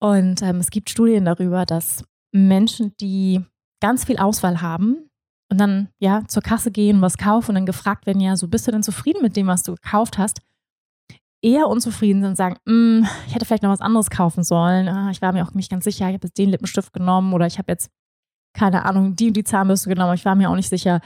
Und 0.00 0.42
ähm, 0.42 0.56
es 0.56 0.70
gibt 0.70 0.90
Studien 0.90 1.24
darüber, 1.24 1.64
dass 1.66 2.04
Menschen, 2.32 2.96
die 3.00 3.44
ganz 3.80 4.04
viel 4.04 4.18
Auswahl 4.18 4.60
haben, 4.60 5.07
und 5.50 5.58
dann 5.58 5.88
ja 5.98 6.24
zur 6.26 6.42
Kasse 6.42 6.70
gehen, 6.70 7.00
was 7.00 7.16
kaufen 7.16 7.50
und 7.50 7.54
dann 7.56 7.66
gefragt 7.66 8.06
werden, 8.06 8.20
ja, 8.20 8.36
so 8.36 8.48
bist 8.48 8.66
du 8.66 8.72
denn 8.72 8.82
zufrieden 8.82 9.22
mit 9.22 9.36
dem, 9.36 9.46
was 9.46 9.62
du 9.62 9.74
gekauft 9.74 10.18
hast? 10.18 10.40
Eher 11.42 11.68
unzufrieden 11.68 12.20
sind 12.20 12.30
und 12.30 12.36
sagen, 12.36 12.56
mm, 12.66 13.06
ich 13.26 13.34
hätte 13.34 13.46
vielleicht 13.46 13.62
noch 13.62 13.70
was 13.70 13.80
anderes 13.80 14.10
kaufen 14.10 14.42
sollen. 14.42 14.88
Ah, 14.88 15.10
ich 15.10 15.22
war 15.22 15.32
mir 15.32 15.44
auch 15.44 15.54
nicht 15.54 15.70
ganz 15.70 15.84
sicher, 15.84 16.08
ich 16.08 16.14
habe 16.14 16.26
jetzt 16.26 16.38
den 16.38 16.50
Lippenstift 16.50 16.92
genommen 16.92 17.32
oder 17.32 17.46
ich 17.46 17.58
habe 17.58 17.72
jetzt, 17.72 17.90
keine 18.54 18.84
Ahnung, 18.84 19.14
die 19.14 19.28
und 19.28 19.36
die 19.36 19.44
Zahnbürste 19.44 19.88
genommen. 19.88 20.14
Ich 20.14 20.24
war 20.24 20.34
mir 20.34 20.50
auch 20.50 20.56
nicht 20.56 20.68
sicher. 20.68 21.00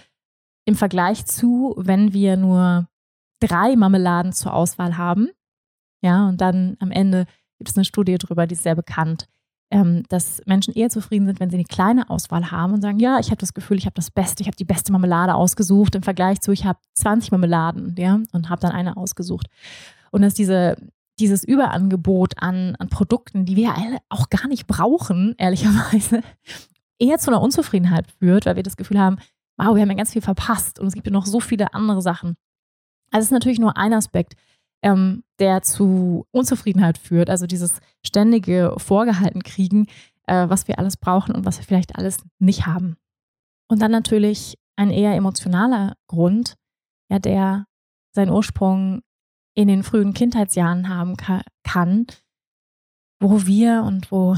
Im 0.65 0.75
Vergleich 0.75 1.27
zu, 1.27 1.75
wenn 1.77 2.13
wir 2.13 2.37
nur 2.37 2.89
drei 3.41 3.77
Marmeladen 3.77 4.33
zur 4.33 4.55
Auswahl 4.55 4.97
haben, 4.97 5.29
ja, 6.03 6.29
und 6.29 6.41
dann 6.41 6.77
am 6.81 6.91
Ende 6.91 7.27
gibt 7.59 7.71
es 7.71 7.77
eine 7.77 7.85
Studie 7.85 8.17
darüber, 8.19 8.47
die 8.47 8.55
ist 8.55 8.63
sehr 8.63 8.75
bekannt, 8.75 9.29
ähm, 9.73 10.03
dass 10.11 10.43
Menschen 10.45 10.75
eher 10.75 10.91
zufrieden 10.91 11.27
sind, 11.27 11.41
wenn 11.41 11.49
sie 11.49 11.57
eine 11.57 11.65
kleine 11.65 12.11
Auswahl 12.11 12.51
haben 12.51 12.75
und 12.75 12.83
sagen, 12.83 12.99
ja, 12.99 13.19
ich 13.19 13.29
habe 13.29 13.39
das 13.39 13.55
Gefühl, 13.55 13.79
ich 13.79 13.87
habe 13.87 13.95
das 13.95 14.11
Beste, 14.11 14.43
ich 14.43 14.47
habe 14.47 14.57
die 14.57 14.67
beste 14.67 14.93
Marmelade 14.93 15.35
ausgesucht 15.35 15.95
im 15.95 16.03
Vergleich 16.03 16.43
zu, 16.43 16.53
ich 16.53 16.67
habe 16.67 16.79
20 16.93 17.33
Marmeladen, 17.33 17.95
ja, 17.97 18.21
und 18.33 18.51
habe 18.51 18.61
dann 18.61 18.73
eine 18.73 18.99
ausgesucht. 18.99 19.47
Und 20.11 20.21
dass 20.21 20.35
diese, 20.35 20.77
dieses 21.19 21.43
Überangebot 21.43 22.35
an, 22.43 22.77
an 22.77 22.91
Produkten, 22.91 23.47
die 23.47 23.57
wir 23.57 23.75
alle 23.75 23.99
auch 24.11 24.29
gar 24.29 24.47
nicht 24.47 24.67
brauchen, 24.67 25.35
ehrlicherweise, 25.39 26.21
eher 26.99 27.19
zu 27.19 27.31
einer 27.31 27.41
Unzufriedenheit 27.41 28.07
führt, 28.19 28.45
weil 28.45 28.57
wir 28.57 28.63
das 28.63 28.77
Gefühl 28.77 29.01
haben, 29.01 29.17
wow, 29.57 29.75
wir 29.75 29.81
haben 29.81 29.91
ja 29.91 29.97
ganz 29.97 30.13
viel 30.13 30.23
verpasst 30.23 30.79
und 30.81 30.87
es 30.87 30.95
gibt 30.95 31.07
ja 31.07 31.13
noch 31.13 31.27
so 31.27 31.41
viele 31.41 31.73
andere 31.73 32.03
Sachen. 32.03 32.37
Also 33.11 33.25
es 33.25 33.27
ist 33.27 33.33
natürlich 33.33 33.59
nur 33.59 33.79
ein 33.79 33.95
Aspekt 33.95 34.35
ähm, 34.83 35.25
der 35.39 35.63
zu 35.63 36.27
Unzufriedenheit 36.31 36.99
führt. 36.99 37.31
Also 37.31 37.47
dieses 37.47 37.81
ständige 38.05 38.75
Vorgehalten 38.79 39.43
kriegen, 39.43 39.87
äh, 40.27 40.49
was 40.49 40.69
wir 40.69 40.79
alles 40.79 40.97
brauchen 40.97 41.35
und 41.35 41.45
was 41.45 41.59
wir 41.59 41.65
vielleicht 41.65 41.97
alles 41.97 42.19
nicht 42.39 42.67
haben. 42.67 42.97
Und 43.69 43.81
dann 43.81 43.93
natürlich 43.93 44.59
ein 44.77 44.91
eher 44.91 45.15
emotionaler 45.15 45.97
Grund, 46.09 46.57
ja, 47.11 47.19
der 47.19 47.67
seinen 48.15 48.31
Ursprung 48.31 49.03
in 49.55 49.69
den 49.69 49.83
frühen 49.83 50.15
Kindheitsjahren 50.15 50.89
haben 50.89 51.17
ka 51.17 51.43
kann, 51.63 52.07
wo 53.21 53.47
wir 53.47 53.83
und 53.83 54.11
wo 54.11 54.37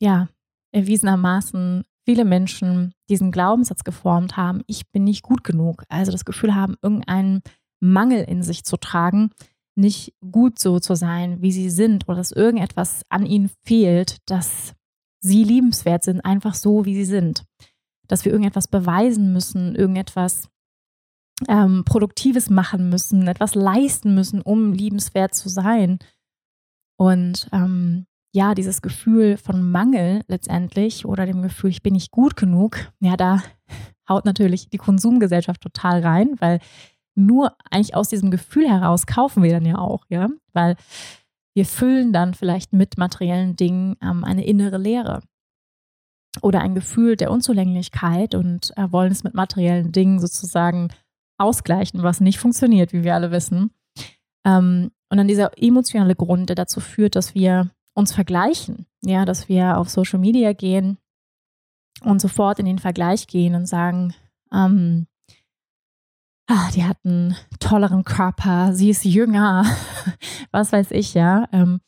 ja 0.00 0.28
erwiesenermaßen 0.72 1.84
viele 2.04 2.24
Menschen 2.24 2.94
diesen 3.08 3.30
Glaubenssatz 3.30 3.84
geformt 3.84 4.36
haben, 4.36 4.62
ich 4.66 4.90
bin 4.90 5.04
nicht 5.04 5.22
gut 5.22 5.44
genug, 5.44 5.84
also 5.88 6.12
das 6.12 6.24
Gefühl 6.24 6.54
haben, 6.54 6.76
irgendeinen 6.82 7.42
Mangel 7.80 8.22
in 8.24 8.42
sich 8.42 8.64
zu 8.64 8.76
tragen, 8.76 9.30
nicht 9.78 10.12
gut 10.30 10.58
so 10.58 10.80
zu 10.80 10.94
sein, 10.96 11.40
wie 11.40 11.52
sie 11.52 11.70
sind 11.70 12.08
oder 12.08 12.18
dass 12.18 12.32
irgendetwas 12.32 13.02
an 13.08 13.24
ihnen 13.24 13.50
fehlt, 13.64 14.18
dass 14.26 14.74
sie 15.20 15.44
liebenswert 15.44 16.02
sind, 16.02 16.20
einfach 16.20 16.54
so, 16.54 16.84
wie 16.84 16.94
sie 16.94 17.04
sind. 17.04 17.44
Dass 18.08 18.24
wir 18.24 18.32
irgendetwas 18.32 18.68
beweisen 18.68 19.32
müssen, 19.32 19.74
irgendetwas 19.74 20.48
ähm, 21.46 21.84
Produktives 21.84 22.50
machen 22.50 22.88
müssen, 22.88 23.28
etwas 23.28 23.54
leisten 23.54 24.14
müssen, 24.14 24.42
um 24.42 24.72
liebenswert 24.72 25.34
zu 25.34 25.48
sein. 25.48 25.98
Und 26.96 27.48
ähm, 27.52 28.06
ja, 28.34 28.54
dieses 28.54 28.82
Gefühl 28.82 29.36
von 29.36 29.70
Mangel 29.70 30.22
letztendlich 30.26 31.06
oder 31.06 31.24
dem 31.24 31.42
Gefühl, 31.42 31.70
ich 31.70 31.82
bin 31.82 31.94
nicht 31.94 32.10
gut 32.10 32.36
genug, 32.36 32.92
ja, 33.00 33.16
da 33.16 33.42
haut 34.08 34.24
natürlich 34.24 34.68
die 34.70 34.78
Konsumgesellschaft 34.78 35.60
total 35.60 36.00
rein, 36.00 36.34
weil 36.40 36.60
nur 37.18 37.56
eigentlich 37.70 37.94
aus 37.94 38.08
diesem 38.08 38.30
Gefühl 38.30 38.68
heraus 38.68 39.06
kaufen 39.06 39.42
wir 39.42 39.50
dann 39.52 39.66
ja 39.66 39.78
auch, 39.78 40.04
ja, 40.08 40.28
weil 40.52 40.76
wir 41.54 41.66
füllen 41.66 42.12
dann 42.12 42.34
vielleicht 42.34 42.72
mit 42.72 42.96
materiellen 42.98 43.56
Dingen 43.56 43.96
ähm, 44.00 44.24
eine 44.24 44.46
innere 44.46 44.78
Leere. 44.78 45.22
Oder 46.40 46.60
ein 46.60 46.76
Gefühl 46.76 47.16
der 47.16 47.32
Unzulänglichkeit 47.32 48.36
und 48.36 48.70
äh, 48.76 48.92
wollen 48.92 49.10
es 49.10 49.24
mit 49.24 49.34
materiellen 49.34 49.90
Dingen 49.90 50.20
sozusagen 50.20 50.88
ausgleichen, 51.36 52.02
was 52.04 52.20
nicht 52.20 52.38
funktioniert, 52.38 52.92
wie 52.92 53.02
wir 53.02 53.14
alle 53.14 53.32
wissen. 53.32 53.72
Ähm, 54.44 54.92
und 55.10 55.16
dann 55.16 55.26
dieser 55.26 55.50
emotionale 55.60 56.14
Grund, 56.14 56.50
der 56.50 56.56
dazu 56.56 56.78
führt, 56.78 57.16
dass 57.16 57.34
wir 57.34 57.70
uns 57.94 58.12
vergleichen, 58.12 58.86
ja, 59.02 59.24
dass 59.24 59.48
wir 59.48 59.78
auf 59.78 59.88
Social 59.88 60.20
Media 60.20 60.52
gehen 60.52 60.98
und 62.02 62.20
sofort 62.20 62.60
in 62.60 62.66
den 62.66 62.78
Vergleich 62.78 63.26
gehen 63.26 63.56
und 63.56 63.66
sagen, 63.66 64.14
ähm, 64.52 65.08
ah, 66.48 66.70
die 66.74 66.84
hat 66.84 66.98
einen 67.04 67.36
tolleren 67.60 68.04
Körper, 68.04 68.74
sie 68.74 68.90
ist 68.90 69.04
jünger, 69.04 69.64
was 70.50 70.72
weiß 70.72 70.90
ich, 70.90 71.14
ja, 71.14 71.46
ähm, 71.52 71.80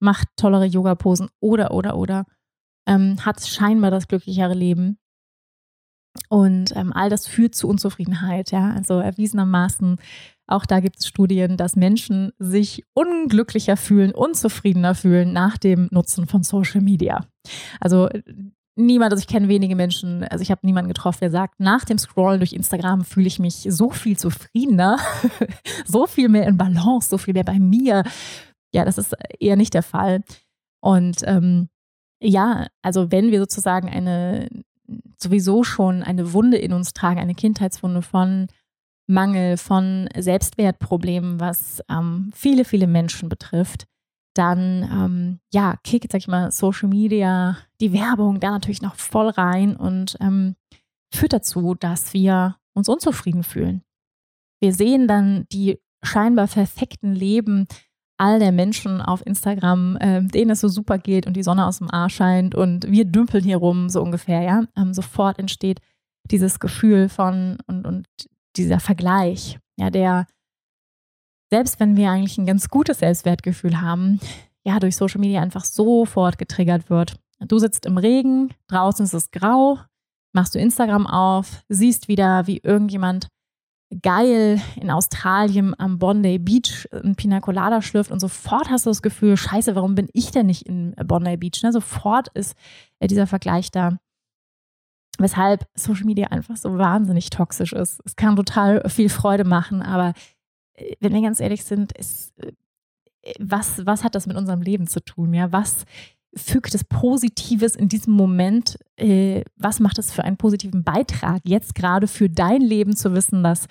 macht 0.00 0.28
tollere 0.36 0.64
Yoga-Posen 0.64 1.28
oder, 1.40 1.70
oder, 1.72 1.96
oder, 1.96 2.24
ähm, 2.88 3.24
hat 3.24 3.46
scheinbar 3.46 3.90
das 3.90 4.08
glücklichere 4.08 4.54
Leben. 4.54 4.98
Und 6.30 6.74
ähm, 6.74 6.94
all 6.94 7.10
das 7.10 7.26
führt 7.26 7.54
zu 7.54 7.68
Unzufriedenheit, 7.68 8.50
ja. 8.50 8.70
Also 8.70 9.00
erwiesenermaßen, 9.00 9.98
auch 10.46 10.64
da 10.64 10.80
gibt 10.80 11.00
es 11.00 11.06
Studien, 11.06 11.58
dass 11.58 11.76
Menschen 11.76 12.32
sich 12.38 12.84
unglücklicher 12.94 13.76
fühlen, 13.76 14.12
unzufriedener 14.12 14.94
fühlen 14.94 15.34
nach 15.34 15.58
dem 15.58 15.88
Nutzen 15.90 16.26
von 16.26 16.42
Social 16.42 16.80
Media. 16.80 17.26
Also 17.80 18.08
niemand, 18.76 19.12
also 19.12 19.20
ich 19.20 19.26
kenne 19.26 19.48
wenige 19.48 19.74
Menschen, 19.74 20.24
also 20.24 20.42
ich 20.42 20.50
habe 20.50 20.60
niemanden 20.64 20.88
getroffen, 20.88 21.20
der 21.20 21.30
sagt, 21.30 21.58
nach 21.58 21.84
dem 21.84 21.98
Scrollen 21.98 22.40
durch 22.40 22.52
Instagram 22.52 23.04
fühle 23.04 23.26
ich 23.26 23.38
mich 23.38 23.66
so 23.68 23.90
viel 23.90 24.16
zufriedener, 24.16 24.98
so 25.86 26.06
viel 26.06 26.28
mehr 26.28 26.46
in 26.46 26.56
Balance, 26.56 27.08
so 27.08 27.18
viel 27.18 27.34
mehr 27.34 27.44
bei 27.44 27.58
mir. 27.58 28.04
Ja, 28.72 28.84
das 28.84 28.98
ist 28.98 29.14
eher 29.40 29.56
nicht 29.56 29.74
der 29.74 29.82
Fall. 29.82 30.22
Und 30.80 31.18
ähm, 31.24 31.68
ja, 32.20 32.66
also 32.82 33.10
wenn 33.10 33.30
wir 33.30 33.40
sozusagen 33.40 33.88
eine 33.88 34.48
sowieso 35.18 35.64
schon 35.64 36.02
eine 36.02 36.32
Wunde 36.32 36.58
in 36.58 36.72
uns 36.72 36.92
tragen, 36.92 37.18
eine 37.18 37.34
Kindheitswunde 37.34 38.02
von 38.02 38.46
Mangel, 39.08 39.56
von 39.56 40.08
Selbstwertproblemen, 40.16 41.40
was 41.40 41.82
ähm, 41.88 42.30
viele, 42.34 42.64
viele 42.64 42.86
Menschen 42.86 43.28
betrifft, 43.28 43.86
dann 44.38 44.82
ähm, 44.82 45.40
ja, 45.52 45.76
kickt, 45.82 46.12
sag 46.12 46.18
ich 46.18 46.28
mal, 46.28 46.50
Social 46.50 46.88
Media, 46.88 47.58
die 47.80 47.92
Werbung 47.92 48.40
da 48.40 48.50
natürlich 48.50 48.82
noch 48.82 48.96
voll 48.96 49.28
rein 49.28 49.76
und 49.76 50.16
ähm, 50.20 50.56
führt 51.12 51.32
dazu, 51.32 51.74
dass 51.74 52.12
wir 52.12 52.56
uns 52.74 52.88
unzufrieden 52.88 53.42
fühlen. 53.42 53.82
Wir 54.60 54.72
sehen 54.72 55.08
dann 55.08 55.46
die 55.52 55.78
scheinbar 56.02 56.46
perfekten 56.46 57.12
Leben 57.14 57.66
all 58.18 58.38
der 58.38 58.52
Menschen 58.52 59.02
auf 59.02 59.24
Instagram, 59.26 59.96
äh, 59.96 60.22
denen 60.22 60.52
es 60.52 60.60
so 60.60 60.68
super 60.68 60.98
geht 60.98 61.26
und 61.26 61.34
die 61.34 61.42
Sonne 61.42 61.66
aus 61.66 61.78
dem 61.78 61.90
Arsch 61.90 62.16
scheint 62.16 62.54
und 62.54 62.90
wir 62.90 63.04
dümpeln 63.04 63.44
hier 63.44 63.58
rum, 63.58 63.88
so 63.88 64.02
ungefähr, 64.02 64.42
ja. 64.42 64.64
Ähm, 64.76 64.94
sofort 64.94 65.38
entsteht 65.38 65.80
dieses 66.30 66.58
Gefühl 66.58 67.08
von 67.08 67.58
und, 67.66 67.86
und 67.86 68.06
dieser 68.56 68.80
Vergleich, 68.80 69.58
ja, 69.78 69.90
der, 69.90 70.26
selbst 71.50 71.80
wenn 71.80 71.96
wir 71.96 72.10
eigentlich 72.10 72.38
ein 72.38 72.46
ganz 72.46 72.68
gutes 72.68 72.98
Selbstwertgefühl 72.98 73.80
haben, 73.80 74.20
ja, 74.64 74.80
durch 74.80 74.96
Social 74.96 75.20
Media 75.20 75.40
einfach 75.40 75.64
sofort 75.64 76.38
getriggert 76.38 76.90
wird. 76.90 77.16
Du 77.40 77.58
sitzt 77.58 77.86
im 77.86 77.98
Regen, 77.98 78.52
draußen 78.68 79.04
ist 79.04 79.14
es 79.14 79.30
grau, 79.30 79.78
machst 80.32 80.54
du 80.54 80.58
Instagram 80.58 81.06
auf, 81.06 81.62
siehst 81.68 82.08
wieder, 82.08 82.46
wie 82.46 82.58
irgendjemand 82.58 83.28
geil 84.02 84.60
in 84.74 84.90
Australien 84.90 85.74
am 85.78 85.98
Bondi 85.98 86.38
Beach 86.38 86.88
ein 86.92 87.14
Pina 87.14 87.40
Colada 87.40 87.80
schlürft 87.82 88.10
und 88.10 88.18
sofort 88.18 88.68
hast 88.68 88.86
du 88.86 88.90
das 88.90 89.02
Gefühl, 89.02 89.36
scheiße, 89.36 89.76
warum 89.76 89.94
bin 89.94 90.08
ich 90.12 90.32
denn 90.32 90.46
nicht 90.46 90.66
in 90.66 90.94
Bondi 91.04 91.36
Beach? 91.36 91.62
Ne? 91.62 91.72
Sofort 91.72 92.28
ist 92.34 92.56
äh, 92.98 93.06
dieser 93.06 93.28
Vergleich 93.28 93.70
da 93.70 93.96
weshalb 95.18 95.66
Social 95.74 96.04
Media 96.04 96.28
einfach 96.28 96.56
so 96.56 96.76
wahnsinnig 96.78 97.30
toxisch 97.30 97.72
ist. 97.72 98.00
Es 98.04 98.16
kann 98.16 98.36
total 98.36 98.88
viel 98.88 99.08
Freude 99.08 99.44
machen, 99.44 99.82
aber 99.82 100.12
wenn 101.00 101.12
wir 101.12 101.22
ganz 101.22 101.40
ehrlich 101.40 101.64
sind, 101.64 101.92
ist, 101.92 102.32
äh, 102.38 102.52
was, 103.38 103.84
was 103.86 104.04
hat 104.04 104.14
das 104.14 104.26
mit 104.26 104.36
unserem 104.36 104.60
Leben 104.62 104.86
zu 104.86 105.04
tun? 105.04 105.34
Ja, 105.34 105.52
was 105.52 105.84
fügt 106.34 106.74
es 106.74 106.84
Positives 106.84 107.76
in 107.76 107.88
diesem 107.88 108.12
Moment? 108.12 108.78
Äh, 108.96 109.42
was 109.56 109.80
macht 109.80 109.98
es 109.98 110.12
für 110.12 110.24
einen 110.24 110.36
positiven 110.36 110.84
Beitrag 110.84 111.40
jetzt 111.44 111.74
gerade 111.74 112.08
für 112.08 112.28
dein 112.28 112.60
Leben 112.60 112.94
zu 112.94 113.14
wissen, 113.14 113.42
dass 113.42 113.68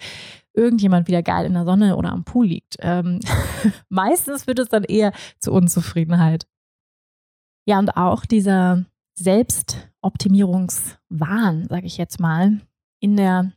irgendjemand 0.53 1.07
wieder 1.07 1.21
geil 1.21 1.45
in 1.45 1.53
der 1.53 1.65
Sonne 1.65 1.95
oder 1.95 2.11
am 2.11 2.23
Pool 2.23 2.47
liegt? 2.47 2.77
Ähm, 2.79 3.19
meistens 3.89 4.45
führt 4.45 4.57
es 4.59 4.69
dann 4.69 4.83
eher 4.83 5.11
zu 5.39 5.51
Unzufriedenheit. 5.51 6.47
Ja, 7.65 7.77
und 7.79 7.95
auch 7.95 8.25
dieser 8.25 8.85
Selbstoptimierungswahn, 9.15 11.67
sage 11.69 11.85
ich 11.85 11.97
jetzt 11.97 12.19
mal, 12.19 12.59
in 12.99 13.15
der, 13.15 13.53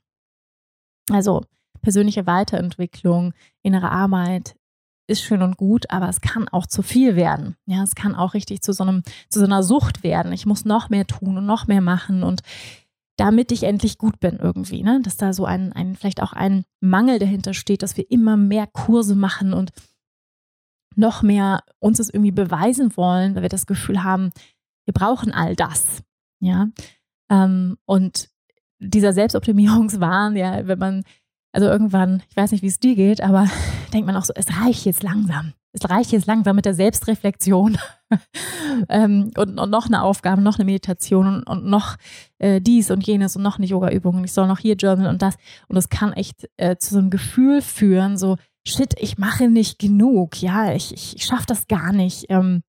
also 1.10 1.42
persönliche 1.88 2.26
Weiterentwicklung, 2.26 3.32
innere 3.62 3.90
Arbeit 3.90 4.56
ist 5.06 5.22
schön 5.22 5.40
und 5.40 5.56
gut, 5.56 5.90
aber 5.90 6.06
es 6.10 6.20
kann 6.20 6.46
auch 6.46 6.66
zu 6.66 6.82
viel 6.82 7.16
werden. 7.16 7.56
Ja, 7.64 7.82
es 7.82 7.94
kann 7.94 8.14
auch 8.14 8.34
richtig 8.34 8.60
zu 8.60 8.74
so 8.74 8.84
einem, 8.84 9.02
zu 9.30 9.38
so 9.38 9.46
einer 9.46 9.62
Sucht 9.62 10.02
werden. 10.02 10.34
Ich 10.34 10.44
muss 10.44 10.66
noch 10.66 10.90
mehr 10.90 11.06
tun 11.06 11.38
und 11.38 11.46
noch 11.46 11.66
mehr 11.66 11.80
machen 11.80 12.24
und 12.24 12.42
damit 13.16 13.52
ich 13.52 13.62
endlich 13.62 13.96
gut 13.96 14.20
bin 14.20 14.36
irgendwie, 14.36 14.82
ne? 14.82 15.00
Dass 15.02 15.16
da 15.16 15.32
so 15.32 15.46
ein, 15.46 15.72
ein, 15.72 15.96
vielleicht 15.96 16.22
auch 16.22 16.34
ein 16.34 16.66
Mangel 16.80 17.18
dahinter 17.18 17.54
steht, 17.54 17.82
dass 17.82 17.96
wir 17.96 18.10
immer 18.10 18.36
mehr 18.36 18.66
Kurse 18.66 19.14
machen 19.14 19.54
und 19.54 19.72
noch 20.94 21.22
mehr 21.22 21.62
uns 21.78 21.96
das 21.96 22.10
irgendwie 22.10 22.32
beweisen 22.32 22.98
wollen, 22.98 23.34
weil 23.34 23.42
wir 23.42 23.48
das 23.48 23.64
Gefühl 23.64 24.04
haben, 24.04 24.30
wir 24.84 24.92
brauchen 24.92 25.32
all 25.32 25.56
das. 25.56 26.02
Ja. 26.40 26.68
Ähm, 27.30 27.78
und 27.86 28.28
dieser 28.78 29.14
Selbstoptimierungswahn, 29.14 30.36
ja, 30.36 30.66
wenn 30.66 30.78
man, 30.78 31.04
also 31.58 31.68
irgendwann, 31.68 32.22
ich 32.30 32.36
weiß 32.36 32.52
nicht, 32.52 32.62
wie 32.62 32.68
es 32.68 32.78
dir 32.78 32.94
geht, 32.94 33.20
aber 33.20 33.48
denkt 33.92 34.06
man 34.06 34.14
auch 34.14 34.22
so, 34.22 34.32
es 34.36 34.46
reicht 34.60 34.84
jetzt 34.84 35.02
langsam. 35.02 35.54
Es 35.72 35.90
reicht 35.90 36.12
jetzt 36.12 36.26
langsam 36.26 36.54
mit 36.54 36.66
der 36.66 36.74
Selbstreflexion 36.74 37.78
ähm, 38.88 39.32
und, 39.36 39.58
und, 39.58 39.68
noch 39.68 39.86
eine 39.86 40.04
Aufgabe, 40.04 40.40
noch 40.40 40.56
eine 40.56 40.64
Meditation 40.64 41.26
und, 41.26 41.42
und 41.42 41.66
noch 41.66 41.96
äh, 42.38 42.60
dies 42.60 42.92
und 42.92 43.04
jenes 43.04 43.34
und 43.34 43.42
noch 43.42 43.58
eine 43.58 43.66
Yoga-Übung 43.66 44.14
und 44.18 44.24
ich 44.24 44.32
soll 44.32 44.46
noch 44.46 44.60
hier 44.60 44.76
journalen 44.76 45.10
und 45.10 45.20
das. 45.20 45.34
Und 45.66 45.74
das 45.74 45.88
kann 45.88 46.12
echt 46.12 46.48
äh, 46.58 46.76
zu 46.76 46.94
so 46.94 47.00
einem 47.00 47.10
Gefühl 47.10 47.60
führen, 47.60 48.16
so, 48.16 48.36
shit, 48.64 48.94
ich 48.96 49.18
mache 49.18 49.48
nicht 49.48 49.80
genug, 49.80 50.40
ja, 50.40 50.72
ich, 50.72 50.94
ich, 50.94 51.16
ich 51.16 51.24
schaffe 51.24 51.46
das 51.48 51.66
gar 51.66 51.92
nicht. 51.92 52.26
Ähm, 52.28 52.62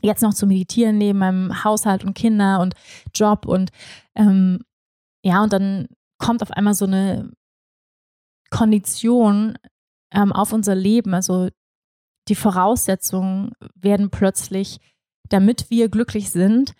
jetzt 0.00 0.22
noch 0.22 0.32
zu 0.32 0.46
meditieren 0.46 0.96
neben 0.96 1.18
meinem 1.18 1.62
Haushalt 1.62 2.04
und 2.04 2.14
Kinder 2.14 2.60
und 2.60 2.74
Job 3.14 3.44
und 3.44 3.70
ähm, 4.14 4.60
ja, 5.22 5.42
und 5.42 5.52
dann 5.52 5.88
kommt 6.16 6.42
auf 6.42 6.52
einmal 6.52 6.72
so 6.72 6.86
eine 6.86 7.30
Kondition 8.50 9.58
ähm, 10.12 10.32
auf 10.32 10.52
unser 10.52 10.74
Leben. 10.74 11.14
Also 11.14 11.48
die 12.28 12.34
Voraussetzungen 12.34 13.52
werden 13.74 14.10
plötzlich, 14.10 14.78
damit 15.28 15.70
wir 15.70 15.88
glücklich 15.88 16.30
sind, 16.30 16.74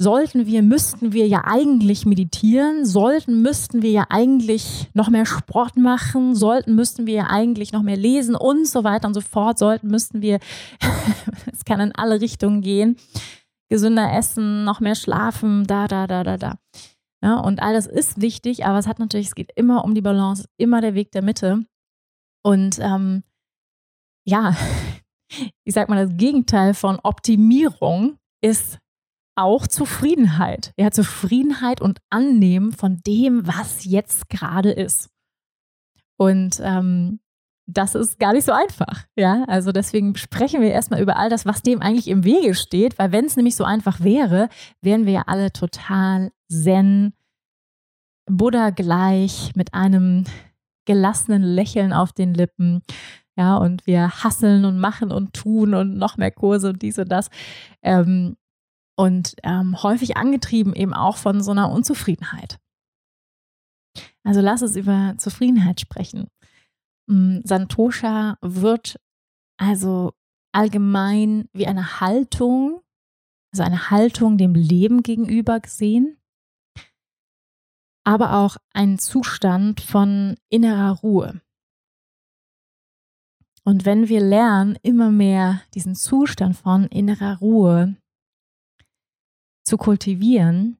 sollten 0.00 0.46
wir, 0.46 0.62
müssten 0.62 1.12
wir 1.12 1.26
ja 1.26 1.42
eigentlich 1.44 2.06
meditieren, 2.06 2.86
sollten, 2.86 3.42
müssten 3.42 3.82
wir 3.82 3.90
ja 3.90 4.04
eigentlich 4.10 4.88
noch 4.94 5.10
mehr 5.10 5.26
Sport 5.26 5.76
machen, 5.76 6.36
sollten, 6.36 6.76
müssten 6.76 7.06
wir 7.06 7.14
ja 7.14 7.26
eigentlich 7.28 7.72
noch 7.72 7.82
mehr 7.82 7.96
lesen 7.96 8.36
und 8.36 8.68
so 8.68 8.84
weiter 8.84 9.08
und 9.08 9.14
so 9.14 9.20
fort, 9.20 9.58
sollten, 9.58 9.88
müssten 9.88 10.22
wir, 10.22 10.38
es 11.52 11.64
kann 11.64 11.80
in 11.80 11.94
alle 11.96 12.20
Richtungen 12.20 12.62
gehen, 12.62 12.96
gesünder 13.68 14.12
essen, 14.16 14.62
noch 14.64 14.78
mehr 14.78 14.94
schlafen, 14.94 15.66
da, 15.66 15.88
da, 15.88 16.06
da, 16.06 16.22
da, 16.22 16.36
da. 16.36 16.58
Ja, 17.22 17.40
und 17.40 17.60
all 17.60 17.74
das 17.74 17.86
ist 17.86 18.20
wichtig, 18.20 18.64
aber 18.64 18.78
es 18.78 18.86
hat 18.86 18.98
natürlich, 18.98 19.28
es 19.28 19.34
geht 19.34 19.50
immer 19.56 19.84
um 19.84 19.94
die 19.94 20.00
Balance, 20.00 20.48
immer 20.56 20.80
der 20.80 20.94
Weg 20.94 21.10
der 21.12 21.22
Mitte. 21.22 21.64
Und 22.44 22.78
ähm, 22.78 23.24
ja, 24.24 24.54
ich 25.64 25.74
sag 25.74 25.88
mal, 25.88 26.06
das 26.06 26.16
Gegenteil 26.16 26.74
von 26.74 27.00
Optimierung 27.02 28.18
ist 28.40 28.78
auch 29.36 29.66
Zufriedenheit. 29.66 30.72
Ja, 30.78 30.90
Zufriedenheit 30.90 31.80
und 31.80 32.00
Annehmen 32.10 32.72
von 32.72 33.00
dem, 33.06 33.46
was 33.46 33.84
jetzt 33.84 34.28
gerade 34.28 34.70
ist. 34.70 35.10
Und 36.16 36.60
ähm, 36.62 37.20
das 37.68 37.94
ist 37.94 38.18
gar 38.18 38.32
nicht 38.32 38.44
so 38.44 38.52
einfach. 38.52 39.06
Ja, 39.16 39.44
also 39.44 39.72
deswegen 39.72 40.16
sprechen 40.16 40.62
wir 40.62 40.70
erstmal 40.70 41.00
über 41.00 41.16
all 41.16 41.28
das, 41.28 41.46
was 41.46 41.62
dem 41.62 41.82
eigentlich 41.82 42.08
im 42.08 42.24
Wege 42.24 42.54
steht, 42.54 42.98
weil 42.98 43.12
wenn 43.12 43.26
es 43.26 43.36
nämlich 43.36 43.56
so 43.56 43.64
einfach 43.64 44.00
wäre, 44.00 44.48
wären 44.80 45.06
wir 45.06 45.12
ja 45.12 45.22
alle 45.26 45.52
total 45.52 46.32
zen, 46.48 47.12
Buddha 48.26 48.70
gleich 48.70 49.52
mit 49.54 49.74
einem 49.74 50.24
gelassenen 50.84 51.42
Lächeln 51.42 51.92
auf 51.92 52.12
den 52.12 52.34
Lippen. 52.34 52.82
Ja, 53.36 53.56
und 53.56 53.86
wir 53.86 54.24
hasseln 54.24 54.64
und 54.64 54.78
machen 54.78 55.12
und 55.12 55.32
tun 55.32 55.74
und 55.74 55.96
noch 55.96 56.16
mehr 56.16 56.30
Kurse 56.30 56.70
und 56.70 56.82
dies 56.82 56.98
und 56.98 57.08
das. 57.08 57.28
Ähm, 57.82 58.36
und 58.96 59.36
ähm, 59.44 59.80
häufig 59.82 60.16
angetrieben 60.16 60.74
eben 60.74 60.92
auch 60.92 61.16
von 61.16 61.40
so 61.40 61.52
einer 61.52 61.70
Unzufriedenheit. 61.70 62.58
Also 64.24 64.40
lass 64.40 64.60
es 64.60 64.74
über 64.74 65.14
Zufriedenheit 65.18 65.80
sprechen. 65.80 66.28
Mm, 67.06 67.38
Santosha 67.44 68.36
wird 68.40 69.00
also 69.56 70.14
allgemein 70.52 71.48
wie 71.52 71.66
eine 71.66 72.00
Haltung, 72.00 72.80
also 73.52 73.62
eine 73.62 73.90
Haltung 73.90 74.36
dem 74.36 74.54
Leben 74.54 75.02
gegenüber 75.02 75.60
gesehen, 75.60 76.17
aber 78.08 78.32
auch 78.38 78.56
ein 78.72 78.98
Zustand 78.98 79.82
von 79.82 80.36
innerer 80.48 80.92
Ruhe. 80.92 81.42
Und 83.64 83.84
wenn 83.84 84.08
wir 84.08 84.22
lernen, 84.22 84.78
immer 84.80 85.10
mehr 85.10 85.60
diesen 85.74 85.94
Zustand 85.94 86.56
von 86.56 86.84
innerer 86.84 87.36
Ruhe 87.36 87.96
zu 89.62 89.76
kultivieren, 89.76 90.78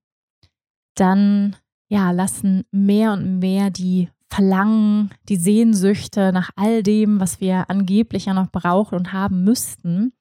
dann 0.94 1.56
ja, 1.90 2.12
lassen 2.12 2.64
mehr 2.70 3.12
und 3.12 3.40
mehr 3.40 3.68
die 3.68 4.08
Verlangen, 4.30 5.10
die 5.28 5.36
Sehnsüchte 5.36 6.32
nach 6.32 6.48
all 6.56 6.82
dem, 6.82 7.20
was 7.20 7.42
wir 7.42 7.68
angeblich 7.68 8.24
ja 8.24 8.32
noch 8.32 8.50
brauchen 8.50 8.96
und 8.96 9.12
haben 9.12 9.44
müssten, 9.44 10.14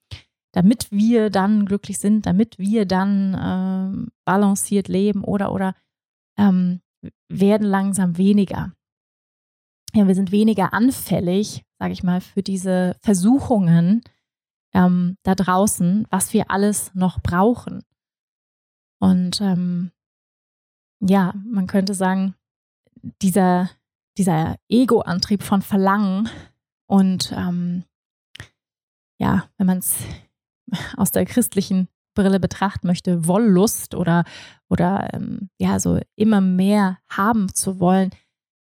damit 0.52 0.91
wir 0.91 1.30
dann 1.30 1.65
glücklich 1.65 2.00
sind, 2.00 2.26
damit 2.26 2.60
wir 2.60 2.86
dann 2.86 3.38
ähm, 3.41 4.08
balanciert 4.26 4.89
leben 4.89 5.24
oder 5.24 5.54
oder 5.54 5.74
ähm, 6.38 6.82
werden 7.30 7.68
langsam 7.68 8.18
weniger. 8.18 8.74
Ja, 9.94 10.08
wir 10.08 10.16
sind 10.16 10.32
weniger 10.32 10.74
anfällig, 10.74 11.64
sage 11.80 11.94
ich 11.94 12.04
mal, 12.04 12.22
für 12.22 12.44
diese 12.44 12.96
Versuchungen 13.02 14.02
ähm, 14.74 15.18
da 15.24 15.36
draußen, 15.36 16.06
was 16.10 16.34
wir 16.34 16.52
alles 16.52 16.94
noch 16.94 17.22
brauchen. 17.22 17.84
Und 19.00 19.42
ähm, 19.42 19.92
ja, 21.00 21.34
man 21.46 21.68
könnte 21.68 21.94
sagen, 21.94 22.36
dieser, 23.22 23.70
dieser 24.18 24.58
Ego-Antrieb 24.70 25.44
von 25.44 25.62
Verlangen 25.62 26.30
und 26.88 27.32
ähm, 27.36 27.84
ja, 29.20 29.50
wenn 29.58 29.68
man 29.68 29.80
es 29.80 29.98
aus 30.98 31.12
der 31.12 31.26
christlichen 31.26 31.88
Brille 32.16 32.40
betrachten 32.40 32.88
möchte, 32.88 33.28
Wollust 33.28 33.94
oder, 33.94 34.24
oder 34.69 35.10
ähm, 35.13 35.49
ja, 35.60 35.80
so 35.80 35.99
immer 36.15 36.41
mehr 36.41 36.99
haben 37.10 37.53
zu 37.53 37.80
wollen, 37.80 38.12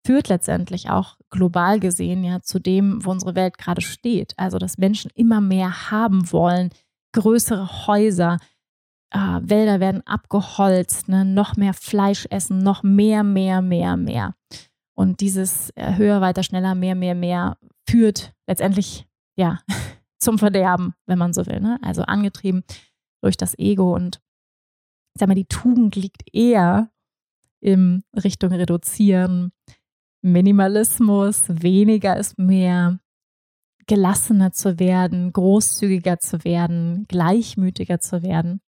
führt 0.06 0.30
letztendlich 0.30 0.90
auch 0.90 1.18
global 1.30 1.80
gesehen 1.80 2.24
ja 2.24 2.42
zu 2.42 2.60
dem, 2.60 3.04
wo 3.06 3.12
unsere 3.12 3.36
Welt 3.36 3.58
gerade 3.58 3.82
steht. 3.82 4.34
Also, 4.38 4.58
dass 4.58 4.78
Menschen 4.78 5.12
immer 5.14 5.42
mehr 5.42 5.92
haben 5.92 6.32
wollen, 6.32 6.70
größere 7.14 7.88
Häuser, 7.88 8.38
äh, 9.12 9.40
Wälder 9.42 9.80
werden 9.80 10.06
abgeholzt, 10.06 11.10
ne? 11.10 11.26
noch 11.26 11.56
mehr 11.58 11.74
Fleisch 11.74 12.28
essen, 12.30 12.60
noch 12.60 12.84
mehr, 12.84 13.24
mehr, 13.24 13.62
mehr, 13.62 13.98
mehr. 13.98 14.36
Und 14.96 15.22
dieses 15.22 15.72
äh, 15.76 15.96
höher, 15.96 16.22
weiter, 16.22 16.44
schneller, 16.44 16.76
mehr, 16.76 16.96
mehr, 16.96 17.16
mehr 17.16 17.58
führt 17.88 18.34
letztendlich 18.48 19.08
ja 19.36 19.60
zum 20.20 20.38
Verderben, 20.38 20.94
wenn 21.08 21.18
man 21.18 21.34
so 21.34 21.46
will. 21.48 21.60
Ne? 21.60 21.80
Also 21.82 22.04
angetrieben 22.04 22.64
durch 23.22 23.38
das 23.38 23.58
Ego 23.58 23.96
und 23.96 24.22
sag 25.16 25.28
mal, 25.28 25.36
die 25.36 25.46
Tugend 25.46 25.96
liegt 25.96 26.24
eher 26.34 26.92
in 27.60 28.04
Richtung 28.16 28.52
Reduzieren, 28.52 29.52
Minimalismus, 30.22 31.44
weniger 31.48 32.18
ist 32.18 32.38
mehr, 32.38 33.00
gelassener 33.88 34.52
zu 34.52 34.80
werden, 34.80 35.34
großzügiger 35.34 36.20
zu 36.20 36.44
werden, 36.44 37.06
gleichmütiger 37.08 38.00
zu 38.00 38.22
werden. 38.22 38.62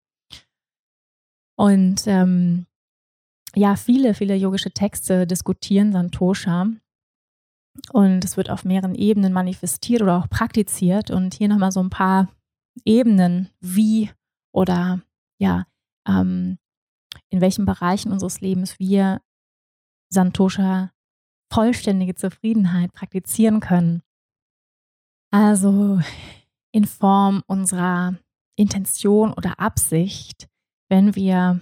Und 1.57 2.07
ähm, 2.07 2.65
ja, 3.53 3.75
viele, 3.75 4.13
viele 4.13 4.35
yogische 4.35 4.71
Texte 4.71 5.27
diskutieren 5.27 5.91
Santosha. 5.91 6.69
Und 7.91 8.25
es 8.25 8.35
wird 8.35 8.49
auf 8.49 8.65
mehreren 8.65 8.95
Ebenen 8.95 9.31
manifestiert 9.31 10.01
oder 10.01 10.17
auch 10.17 10.29
praktiziert. 10.29 11.11
Und 11.11 11.35
hier 11.35 11.49
nochmal 11.49 11.71
so 11.71 11.81
ein 11.81 11.89
paar 11.89 12.29
Ebenen, 12.85 13.49
wie 13.59 14.09
oder 14.51 15.01
ja, 15.37 15.65
ähm, 16.07 16.57
in 17.29 17.41
welchen 17.41 17.65
Bereichen 17.65 18.11
unseres 18.11 18.41
Lebens 18.41 18.79
wir 18.79 19.21
Santosha 20.09 20.91
vollständige 21.51 22.15
Zufriedenheit 22.15 22.93
praktizieren 22.93 23.59
können. 23.59 24.01
Also 25.31 25.99
in 26.71 26.85
Form 26.85 27.43
unserer 27.47 28.15
Intention 28.57 29.33
oder 29.33 29.59
Absicht, 29.59 30.47
wenn 30.89 31.15
wir 31.15 31.61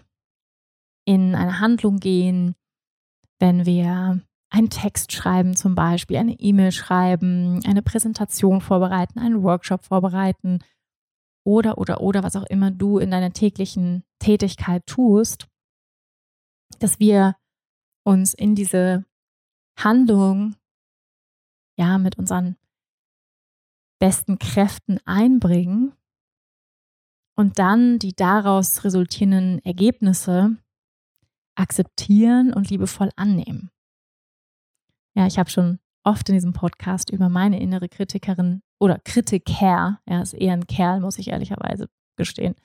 in 1.06 1.36
eine 1.36 1.60
Handlung 1.60 1.99
gehen, 1.99 2.56
wenn 3.39 3.65
wir 3.65 4.21
einen 4.52 4.69
Text 4.69 5.12
schreiben 5.12 5.56
zum 5.56 5.75
Beispiel, 5.75 6.17
eine 6.17 6.39
E-Mail 6.39 6.71
schreiben, 6.71 7.62
eine 7.65 7.82
Präsentation 7.82 8.62
vorbereiten, 8.62 9.19
einen 9.19 9.43
Workshop 9.43 9.84
vorbereiten 9.84 10.60
oder, 11.49 11.79
oder, 11.79 12.01
oder, 12.01 12.21
was 12.21 12.35
auch 12.35 12.45
immer 12.45 12.69
du 12.69 12.99
in 12.99 13.09
deiner 13.09 13.33
täglichen 13.33 14.03
Tätigkeit 14.19 14.85
tust, 14.85 15.47
dass 16.77 16.99
wir 16.99 17.35
uns 18.03 18.35
in 18.35 18.53
diese 18.53 19.03
Handlung 19.75 20.55
ja 21.75 21.97
mit 21.97 22.19
unseren 22.19 22.55
besten 23.99 24.38
Kräften 24.38 24.99
einbringen 25.05 25.93
und 27.35 27.57
dann 27.57 27.97
die 27.97 28.13
daraus 28.13 28.83
resultierenden 28.83 29.57
Ergebnisse 29.65 30.55
akzeptieren 31.55 32.53
und 32.53 32.69
liebevoll 32.69 33.09
annehmen. 33.15 33.71
Ja, 35.15 35.25
ich 35.25 35.39
habe 35.39 35.49
schon 35.49 35.79
oft 36.09 36.27
in 36.27 36.35
diesem 36.35 36.53
Podcast 36.53 37.11
über 37.11 37.29
meine 37.29 37.59
innere 37.61 37.87
Kritikerin 37.87 38.61
oder 38.79 38.99
Kritiker, 39.05 39.99
er 40.05 40.21
ist 40.21 40.33
eher 40.33 40.53
ein 40.53 40.65
Kerl, 40.65 41.01
muss 41.01 41.19
ich 41.19 41.29
ehrlicherweise 41.29 41.87
gestehen, 42.17 42.55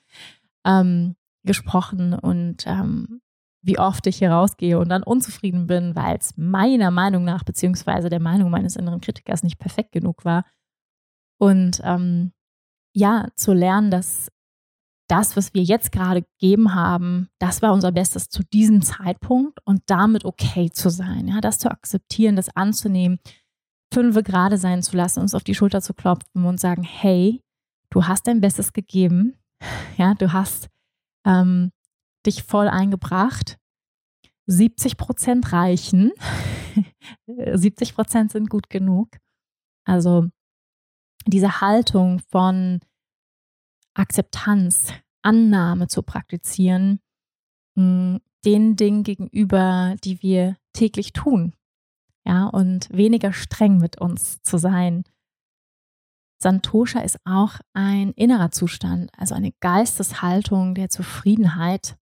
ähm, 0.64 1.14
gesprochen 1.44 2.14
und 2.14 2.66
ähm, 2.66 3.20
wie 3.62 3.78
oft 3.78 4.06
ich 4.06 4.16
hier 4.16 4.30
rausgehe 4.30 4.78
und 4.78 4.88
dann 4.88 5.02
unzufrieden 5.02 5.66
bin, 5.66 5.94
weil 5.94 6.16
es 6.16 6.36
meiner 6.36 6.90
Meinung 6.90 7.24
nach, 7.24 7.44
beziehungsweise 7.44 8.08
der 8.08 8.20
Meinung 8.20 8.50
meines 8.50 8.76
inneren 8.76 9.00
Kritikers 9.00 9.42
nicht 9.42 9.58
perfekt 9.58 9.92
genug 9.92 10.24
war. 10.24 10.44
Und 11.38 11.80
ähm, 11.84 12.32
ja, 12.94 13.28
zu 13.36 13.52
lernen, 13.52 13.90
dass 13.90 14.30
das, 15.08 15.36
was 15.36 15.52
wir 15.54 15.62
jetzt 15.62 15.92
gerade 15.92 16.22
gegeben 16.22 16.74
haben, 16.74 17.28
das 17.38 17.62
war 17.62 17.72
unser 17.72 17.92
Bestes 17.92 18.28
zu 18.28 18.42
diesem 18.42 18.82
Zeitpunkt 18.82 19.58
und 19.64 19.82
damit 19.86 20.24
okay 20.24 20.70
zu 20.70 20.88
sein, 20.88 21.28
ja, 21.28 21.40
das 21.40 21.58
zu 21.58 21.70
akzeptieren, 21.70 22.36
das 22.36 22.54
anzunehmen, 22.56 23.18
fünfe 23.92 24.22
gerade 24.22 24.58
sein 24.58 24.82
zu 24.82 24.96
lassen, 24.96 25.20
uns 25.20 25.34
auf 25.34 25.44
die 25.44 25.54
Schulter 25.54 25.82
zu 25.82 25.94
klopfen 25.94 26.44
und 26.44 26.58
sagen, 26.58 26.82
hey, 26.82 27.42
du 27.90 28.06
hast 28.06 28.26
dein 28.26 28.40
Bestes 28.40 28.72
gegeben, 28.72 29.36
ja, 29.96 30.14
du 30.14 30.32
hast 30.32 30.68
ähm, 31.26 31.70
dich 32.26 32.42
voll 32.42 32.68
eingebracht. 32.68 33.58
70 34.46 34.96
Prozent 34.96 35.52
reichen. 35.52 36.12
70 37.26 37.94
Prozent 37.94 38.32
sind 38.32 38.50
gut 38.50 38.68
genug. 38.68 39.08
Also 39.86 40.28
diese 41.26 41.60
Haltung 41.60 42.20
von 42.30 42.80
Akzeptanz, 43.94 44.92
Annahme 45.22 45.88
zu 45.88 46.02
praktizieren, 46.02 47.00
hm, 47.78 48.20
den 48.44 48.76
Dingen 48.76 49.04
gegenüber, 49.04 49.96
die 50.04 50.22
wir 50.22 50.56
täglich 50.72 51.12
tun. 51.12 51.54
Ja, 52.26 52.46
und 52.46 52.88
weniger 52.90 53.32
streng 53.32 53.78
mit 53.78 54.00
uns 54.00 54.42
zu 54.42 54.58
sein. 54.58 55.04
Santosha 56.42 57.00
ist 57.00 57.18
auch 57.24 57.58
ein 57.72 58.12
innerer 58.12 58.50
Zustand, 58.50 59.10
also 59.16 59.34
eine 59.34 59.52
Geisteshaltung 59.60 60.74
der 60.74 60.90
Zufriedenheit. 60.90 61.96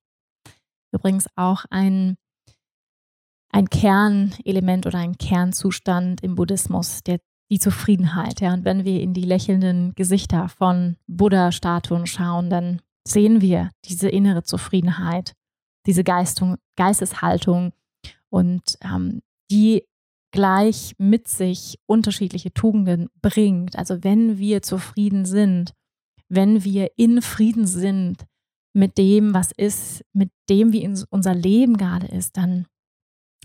Übrigens 0.92 1.26
auch 1.36 1.64
ein, 1.70 2.16
ein 3.52 3.68
Kernelement 3.68 4.86
oder 4.86 4.98
ein 4.98 5.16
Kernzustand 5.16 6.22
im 6.22 6.34
Buddhismus, 6.34 7.02
der 7.02 7.20
die 7.52 7.58
Zufriedenheit. 7.58 8.40
Ja. 8.40 8.54
Und 8.54 8.64
wenn 8.64 8.86
wir 8.86 9.02
in 9.02 9.12
die 9.12 9.24
lächelnden 9.24 9.94
Gesichter 9.94 10.48
von 10.48 10.96
Buddha-Statuen 11.06 12.06
schauen, 12.06 12.48
dann 12.48 12.80
sehen 13.06 13.42
wir 13.42 13.70
diese 13.84 14.08
innere 14.08 14.42
Zufriedenheit, 14.42 15.34
diese 15.86 16.02
Geistung, 16.02 16.56
Geisteshaltung 16.76 17.74
und 18.30 18.78
ähm, 18.82 19.20
die 19.50 19.84
gleich 20.32 20.94
mit 20.96 21.28
sich 21.28 21.78
unterschiedliche 21.84 22.54
Tugenden 22.54 23.10
bringt. 23.20 23.76
Also 23.76 24.02
wenn 24.02 24.38
wir 24.38 24.62
zufrieden 24.62 25.26
sind, 25.26 25.74
wenn 26.30 26.64
wir 26.64 26.92
in 26.96 27.20
Frieden 27.20 27.66
sind 27.66 28.24
mit 28.72 28.96
dem, 28.96 29.34
was 29.34 29.52
ist, 29.52 30.06
mit 30.14 30.30
dem, 30.48 30.72
wie 30.72 30.88
unser 31.10 31.34
Leben 31.34 31.76
gerade 31.76 32.06
ist, 32.06 32.38
dann 32.38 32.66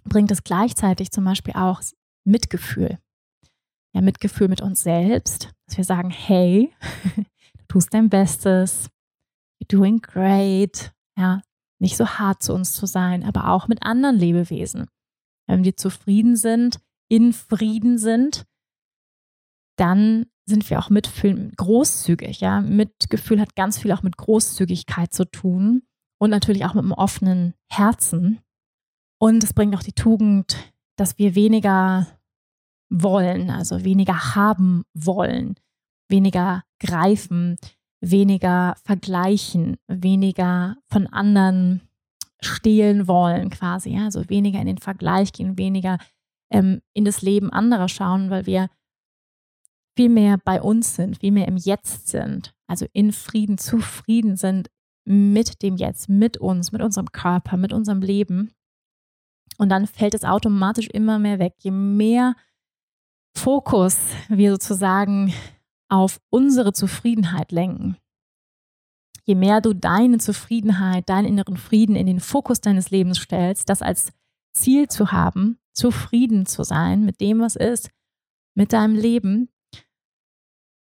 bringt 0.05 0.31
es 0.31 0.45
gleichzeitig 0.45 1.11
zum 1.11 1.25
Beispiel 1.25 1.55
auch 1.55 1.81
Mitgefühl 2.23 2.99
ja, 3.93 4.01
Mitgefühl 4.01 4.47
mit 4.47 4.61
uns 4.61 4.83
selbst, 4.83 5.51
dass 5.65 5.77
wir 5.77 5.83
sagen, 5.83 6.09
hey, 6.09 6.73
du 7.15 7.63
tust 7.67 7.93
dein 7.93 8.09
Bestes, 8.09 8.89
you're 9.61 9.67
doing 9.67 10.01
great, 10.01 10.93
ja, 11.17 11.41
nicht 11.79 11.97
so 11.97 12.07
hart 12.07 12.41
zu 12.43 12.53
uns 12.53 12.73
zu 12.73 12.85
sein, 12.85 13.23
aber 13.23 13.49
auch 13.49 13.67
mit 13.67 13.83
anderen 13.83 14.17
Lebewesen. 14.17 14.87
Wenn 15.47 15.63
wir 15.63 15.75
zufrieden 15.77 16.35
sind, 16.35 16.79
in 17.09 17.33
Frieden 17.33 17.97
sind, 17.97 18.45
dann 19.77 20.25
sind 20.45 20.69
wir 20.69 20.79
auch 20.79 20.89
mitfühlend, 20.89 21.57
großzügig, 21.57 22.39
ja. 22.39 22.61
Mitgefühl 22.61 23.39
hat 23.39 23.55
ganz 23.55 23.77
viel 23.77 23.91
auch 23.91 24.01
mit 24.01 24.17
Großzügigkeit 24.17 25.13
zu 25.13 25.25
tun 25.25 25.83
und 26.19 26.29
natürlich 26.29 26.65
auch 26.65 26.73
mit 26.73 26.83
einem 26.83 26.93
offenen 26.93 27.53
Herzen. 27.69 28.39
Und 29.19 29.43
es 29.43 29.53
bringt 29.53 29.75
auch 29.75 29.83
die 29.83 29.93
Tugend, 29.93 30.57
dass 30.95 31.17
wir 31.17 31.35
weniger 31.35 32.07
wollen, 32.89 33.49
also 33.49 33.83
weniger 33.83 34.35
haben 34.35 34.83
wollen, 34.93 35.55
weniger 36.09 36.63
greifen, 36.79 37.57
weniger 38.01 38.75
vergleichen, 38.83 39.77
weniger 39.87 40.77
von 40.87 41.07
anderen 41.07 41.81
stehlen 42.41 43.07
wollen 43.07 43.49
quasi, 43.49 43.91
ja? 43.91 44.05
also 44.05 44.29
weniger 44.29 44.59
in 44.59 44.67
den 44.67 44.77
Vergleich 44.77 45.33
gehen, 45.33 45.57
weniger 45.57 45.97
ähm, 46.51 46.81
in 46.93 47.03
das 47.03 47.21
Leben 47.21 47.51
anderer 47.51 47.89
schauen, 47.89 48.29
weil 48.29 48.45
wir 48.45 48.69
viel 49.97 50.09
mehr 50.09 50.37
bei 50.37 50.61
uns 50.61 50.95
sind, 50.95 51.17
viel 51.17 51.31
mehr 51.31 51.47
im 51.47 51.57
Jetzt 51.57 52.07
sind, 52.07 52.53
also 52.67 52.85
in 52.93 53.11
Frieden, 53.11 53.57
zufrieden 53.57 54.37
sind 54.37 54.69
mit 55.05 55.61
dem 55.63 55.77
Jetzt, 55.77 56.09
mit 56.09 56.37
uns, 56.37 56.71
mit 56.71 56.81
unserem 56.81 57.11
Körper, 57.11 57.57
mit 57.57 57.73
unserem 57.73 58.01
Leben. 58.01 58.51
Und 59.57 59.69
dann 59.69 59.87
fällt 59.87 60.13
es 60.13 60.23
automatisch 60.23 60.87
immer 60.87 61.17
mehr 61.17 61.39
weg. 61.39 61.53
Je 61.59 61.71
mehr 61.71 62.35
Fokus 63.37 63.99
wir 64.29 64.51
sozusagen 64.51 65.33
auf 65.89 66.19
unsere 66.29 66.73
Zufriedenheit 66.73 67.51
lenken, 67.51 67.97
je 69.25 69.35
mehr 69.35 69.61
du 69.61 69.73
deine 69.73 70.17
Zufriedenheit, 70.17 71.07
deinen 71.07 71.27
inneren 71.27 71.57
Frieden 71.57 71.95
in 71.95 72.07
den 72.07 72.19
Fokus 72.19 72.61
deines 72.61 72.89
Lebens 72.89 73.19
stellst, 73.19 73.69
das 73.69 73.81
als 73.81 74.11
Ziel 74.53 74.87
zu 74.87 75.11
haben, 75.11 75.59
zufrieden 75.73 76.45
zu 76.45 76.63
sein 76.63 77.05
mit 77.05 77.21
dem, 77.21 77.39
was 77.39 77.55
ist, 77.55 77.91
mit 78.55 78.73
deinem 78.73 78.95
Leben, 78.95 79.49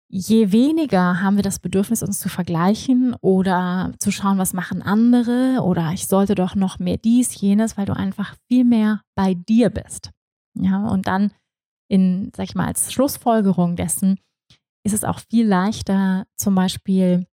je 0.07 0.51
weniger 0.51 1.21
haben 1.21 1.37
wir 1.37 1.43
das 1.43 1.57
Bedürfnis, 1.57 2.03
uns 2.03 2.19
zu 2.19 2.29
vergleichen 2.29 3.15
oder 3.19 3.93
zu 3.97 4.11
schauen, 4.11 4.37
was 4.37 4.53
machen 4.53 4.83
andere 4.83 5.61
oder 5.63 5.91
ich 5.91 6.07
sollte 6.07 6.35
doch 6.35 6.53
noch 6.53 6.77
mehr 6.77 6.97
dies, 6.97 7.41
jenes, 7.41 7.77
weil 7.77 7.87
du 7.87 7.95
einfach 7.95 8.35
viel 8.47 8.63
mehr 8.63 9.01
bei 9.15 9.33
dir 9.33 9.71
bist. 9.71 10.11
Ja, 10.53 10.87
und 10.87 11.07
dann 11.07 11.31
in, 11.87 12.31
sag 12.35 12.45
ich 12.45 12.55
mal, 12.55 12.67
als 12.67 12.91
Schlussfolgerung 12.91 13.75
dessen 13.75 14.19
ist 14.85 14.93
es 14.93 15.03
auch 15.03 15.19
viel 15.19 15.47
leichter, 15.47 16.25
zum 16.35 16.55
Beispiel 16.55 17.25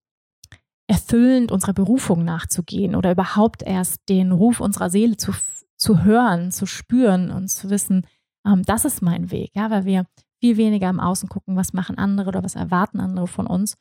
erfüllend 0.87 1.53
unserer 1.53 1.75
Berufung 1.75 2.25
nachzugehen 2.25 2.95
oder 2.95 3.13
überhaupt 3.13 3.63
erst 3.63 4.09
den 4.09 4.33
Ruf 4.33 4.61
unserer 4.61 4.91
Seele 4.91 5.17
zu, 5.17 5.33
zu 5.77 6.03
hören, 6.03 6.51
zu 6.51 6.67
spüren 6.67 7.31
und 7.31 7.49
zu 7.49 7.71
wissen, 7.71 8.07
ähm, 8.47 8.63
das 8.63 8.85
ist 8.85 9.03
mein 9.03 9.31
Weg, 9.31 9.51
ja, 9.55 9.71
weil 9.71 9.85
wir 9.85 10.07
viel 10.41 10.57
weniger 10.57 10.89
im 10.89 11.01
Außen 11.01 11.29
gucken, 11.29 11.57
was 11.57 11.73
machen 11.73 11.99
andere 11.99 12.29
oder 12.29 12.43
was 12.43 12.55
erwarten 12.55 13.01
andere 13.01 13.27
von 13.27 13.47
uns, 13.47 13.75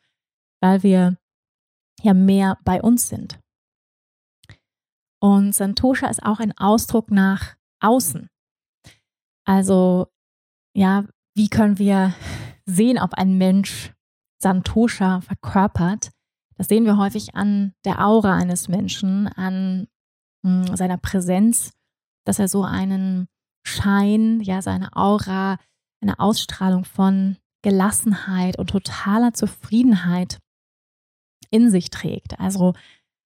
weil 0.62 0.84
wir 0.84 1.18
ja 2.02 2.14
mehr 2.14 2.58
bei 2.64 2.82
uns 2.82 3.10
sind. 3.10 3.40
Und 5.20 5.54
Santosha 5.54 6.08
ist 6.08 6.24
auch 6.24 6.40
ein 6.40 6.56
Ausdruck 6.58 7.10
nach 7.10 7.56
außen. 7.80 8.30
Also, 9.46 10.08
ja, 10.78 11.06
wie 11.36 11.50
können 11.50 11.80
wir 11.80 12.14
sehen, 12.68 13.00
ob 13.00 13.16
ein 13.16 13.38
Mensch 13.40 13.94
Santosha 14.40 15.22
verkörpert? 15.22 16.12
Das 16.56 16.68
sehen 16.68 16.86
wir 16.86 16.98
häufig 16.98 17.36
an 17.36 17.74
der 17.84 18.06
Aura 18.06 18.36
eines 18.36 18.68
Menschen, 18.68 19.28
an 19.28 19.88
mh, 20.44 20.68
hm, 20.68 20.78
seiner 20.78 20.98
Präsenz, 20.98 21.74
dass 22.26 22.38
er 22.38 22.48
so 22.48 22.64
einen 22.64 23.28
Schein, 23.66 24.40
ja, 24.42 24.62
seine 24.62 24.96
Aura, 24.96 25.58
eine 26.00 26.20
Ausstrahlung 26.20 26.86
von 26.86 27.38
Gelassenheit 27.64 28.60
und 28.60 28.70
totaler 28.70 29.34
Zufriedenheit 29.34 30.38
in 31.50 31.72
sich 31.72 31.90
trägt. 31.90 32.40
Also, 32.40 32.74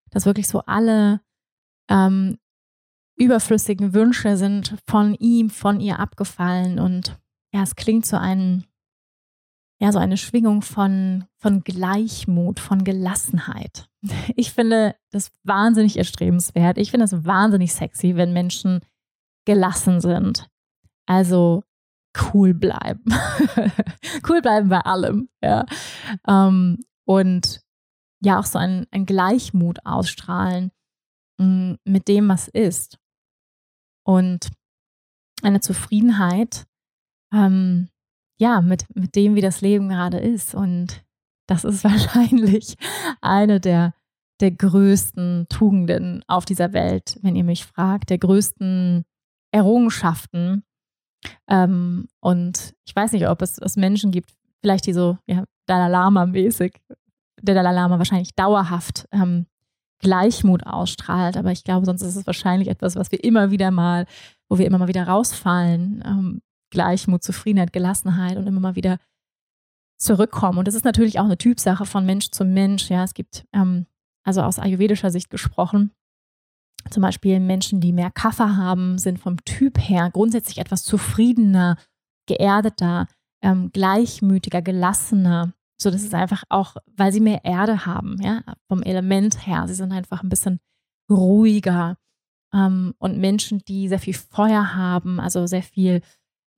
dass 0.09 0.25
wirklich 0.25 0.47
so 0.47 0.61
alle 0.61 1.19
ähm, 1.89 2.37
überflüssigen 3.17 3.93
Wünsche 3.93 4.37
sind 4.37 4.77
von 4.87 5.15
ihm, 5.15 5.49
von 5.49 5.81
ihr 5.81 5.99
abgefallen 5.99 6.79
und 6.79 7.20
ja, 7.53 7.63
es 7.63 7.75
klingt 7.75 8.05
so 8.05 8.17
ein, 8.17 8.65
ja, 9.81 9.91
so 9.91 9.99
eine 9.99 10.17
Schwingung 10.17 10.61
von, 10.61 11.25
von 11.37 11.63
Gleichmut, 11.63 12.59
von 12.59 12.83
Gelassenheit. 12.83 13.87
Ich 14.35 14.51
finde 14.51 14.95
das 15.11 15.31
wahnsinnig 15.43 15.97
erstrebenswert. 15.97 16.79
Ich 16.79 16.89
finde 16.89 17.05
es 17.05 17.25
wahnsinnig 17.25 17.73
sexy, 17.73 18.15
wenn 18.15 18.33
Menschen 18.33 18.79
gelassen 19.45 20.01
sind. 20.01 20.49
Also 21.05 21.63
cool 22.33 22.53
bleiben. 22.53 23.03
cool 24.29 24.41
bleiben 24.41 24.69
bei 24.69 24.79
allem, 24.79 25.29
ja. 25.43 25.65
Ähm, 26.27 26.79
und 27.05 27.61
ja, 28.23 28.39
auch 28.39 28.45
so 28.45 28.57
ein, 28.59 28.87
ein 28.91 29.05
Gleichmut 29.05 29.85
ausstrahlen 29.85 30.71
mm, 31.37 31.73
mit 31.83 32.07
dem, 32.07 32.29
was 32.29 32.47
ist. 32.47 32.97
Und 34.03 34.49
eine 35.43 35.59
Zufriedenheit, 35.59 36.65
ähm, 37.33 37.89
ja, 38.37 38.61
mit, 38.61 38.85
mit 38.95 39.15
dem, 39.15 39.35
wie 39.35 39.41
das 39.41 39.61
Leben 39.61 39.89
gerade 39.89 40.17
ist. 40.17 40.55
Und 40.55 41.03
das 41.47 41.63
ist 41.63 41.83
wahrscheinlich 41.83 42.75
eine 43.21 43.59
der, 43.59 43.93
der 44.39 44.51
größten 44.51 45.47
Tugenden 45.49 46.23
auf 46.27 46.45
dieser 46.45 46.73
Welt, 46.73 47.19
wenn 47.21 47.35
ihr 47.35 47.43
mich 47.43 47.65
fragt, 47.65 48.09
der 48.09 48.17
größten 48.17 49.05
Errungenschaften. 49.51 50.63
Ähm, 51.47 52.07
und 52.19 52.73
ich 52.85 52.95
weiß 52.95 53.11
nicht, 53.11 53.27
ob 53.27 53.41
es, 53.41 53.57
es 53.59 53.75
Menschen 53.75 54.11
gibt, 54.11 54.31
vielleicht 54.61 54.87
die 54.87 54.93
so 54.93 55.17
ja, 55.27 55.43
Dalai 55.67 55.89
Lama-mäßig, 55.89 56.73
der 57.41 57.55
Dalai 57.55 57.73
Lama 57.73 57.97
wahrscheinlich 57.97 58.33
dauerhaft 58.35 59.07
ähm, 59.11 59.45
Gleichmut 59.99 60.65
ausstrahlt, 60.65 61.37
aber 61.37 61.51
ich 61.51 61.63
glaube, 61.63 61.85
sonst 61.85 62.01
ist 62.01 62.15
es 62.15 62.25
wahrscheinlich 62.25 62.69
etwas, 62.69 62.95
was 62.95 63.11
wir 63.11 63.23
immer 63.23 63.51
wieder 63.51 63.69
mal, 63.69 64.07
wo 64.49 64.57
wir 64.57 64.65
immer 64.65 64.79
mal 64.79 64.87
wieder 64.87 65.07
rausfallen. 65.07 66.03
Ähm, 66.05 66.41
Gleichmut, 66.71 67.23
Zufriedenheit, 67.23 67.73
Gelassenheit 67.73 68.37
und 68.37 68.47
immer 68.47 68.59
mal 68.59 68.75
wieder 68.75 68.97
zurückkommen. 69.97 70.57
Und 70.57 70.67
das 70.67 70.75
ist 70.75 70.85
natürlich 70.85 71.19
auch 71.19 71.25
eine 71.25 71.37
Typsache 71.37 71.85
von 71.85 72.05
Mensch 72.05 72.31
zu 72.31 72.43
Mensch. 72.43 72.89
Ja, 72.89 73.03
es 73.03 73.13
gibt, 73.13 73.45
ähm, 73.53 73.85
also 74.23 74.41
aus 74.41 74.57
ayurvedischer 74.57 75.11
Sicht 75.11 75.29
gesprochen, 75.29 75.91
zum 76.89 77.01
Beispiel 77.01 77.39
Menschen, 77.39 77.79
die 77.79 77.93
mehr 77.93 78.11
Kaffer 78.11 78.57
haben, 78.57 78.97
sind 78.97 79.19
vom 79.19 79.37
Typ 79.45 79.77
her 79.77 80.09
grundsätzlich 80.11 80.57
etwas 80.57 80.83
zufriedener, 80.83 81.77
geerdeter, 82.27 83.07
ähm, 83.43 83.71
gleichmütiger, 83.71 84.61
gelassener. 84.61 85.53
So, 85.79 85.91
das 85.91 86.03
ist 86.03 86.13
einfach 86.13 86.43
auch, 86.49 86.75
weil 86.95 87.11
sie 87.11 87.19
mehr 87.19 87.43
Erde 87.43 87.85
haben, 87.85 88.17
ja, 88.21 88.41
vom 88.67 88.83
Element 88.83 89.45
her. 89.45 89.67
Sie 89.67 89.73
sind 89.73 89.91
einfach 89.91 90.23
ein 90.23 90.29
bisschen 90.29 90.59
ruhiger. 91.09 91.97
Ähm, 92.53 92.93
und 92.97 93.17
Menschen, 93.17 93.59
die 93.67 93.87
sehr 93.87 93.99
viel 93.99 94.13
Feuer 94.13 94.75
haben, 94.75 95.19
also 95.19 95.47
sehr 95.47 95.63
viel, 95.63 96.01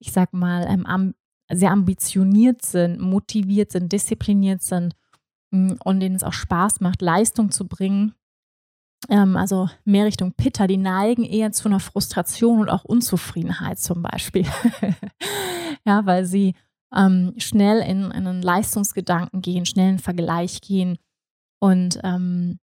ich 0.04 0.12
sag 0.12 0.34
mal, 0.34 0.68
ähm, 0.68 1.14
sehr 1.52 1.72
ambitioniert 1.72 2.62
sind, 2.62 3.00
motiviert 3.00 3.72
sind, 3.72 3.92
diszipliniert 3.92 4.62
sind 4.62 4.96
mm, 5.52 5.74
und 5.84 6.00
denen 6.02 6.16
es 6.16 6.24
auch 6.24 6.34
Spaß 6.34 6.82
macht, 6.82 7.02
Leistung 7.02 7.52
zu 7.52 7.68
bringen, 7.68 8.14
ähm, 9.10 9.38
also 9.38 9.70
mehr 9.86 10.06
Richtung 10.06 10.34
Pitta, 10.34 10.68
die 10.68 10.78
neigen 10.78 11.24
eher 11.24 11.52
zu 11.52 11.70
einer 11.70 11.80
Frustration 11.80 12.60
und 12.60 12.70
auch 12.70 12.84
Unzufriedenheit 12.84 13.80
zum 13.80 14.02
Beispiel. 14.02 14.46
ja, 15.86 16.06
weil 16.06 16.26
sie 16.26 16.56
ähm, 16.94 17.34
schnell 17.38 17.80
in, 17.82 18.12
in, 18.12 18.28
einen 18.28 18.42
Leistungsgedanken 18.42 19.42
gehen, 19.42 19.66
schnell 19.66 19.86
in 19.86 19.90
einen 19.92 20.00
Vergleich 20.00 20.62
gehen. 20.62 20.98
Und 21.62 22.00
ähm, 22.04 22.60